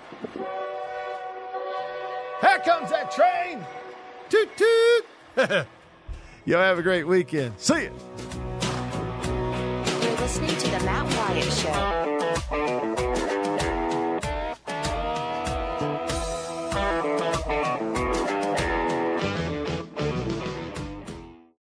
Here 2.41 2.59
comes 2.65 2.89
that 2.89 3.11
train! 3.11 3.63
Toot 4.29 4.49
toot! 4.57 5.05
Y'all 6.45 6.61
have 6.61 6.79
a 6.79 6.83
great 6.83 7.05
weekend. 7.07 7.53
See 7.59 7.85
ya! 7.85 7.89
Listening 10.35 10.57
to 10.57 10.67
The 10.67 10.85
Matt 10.85 11.05
Wyatt 11.15 11.53
Show. 11.53 12.94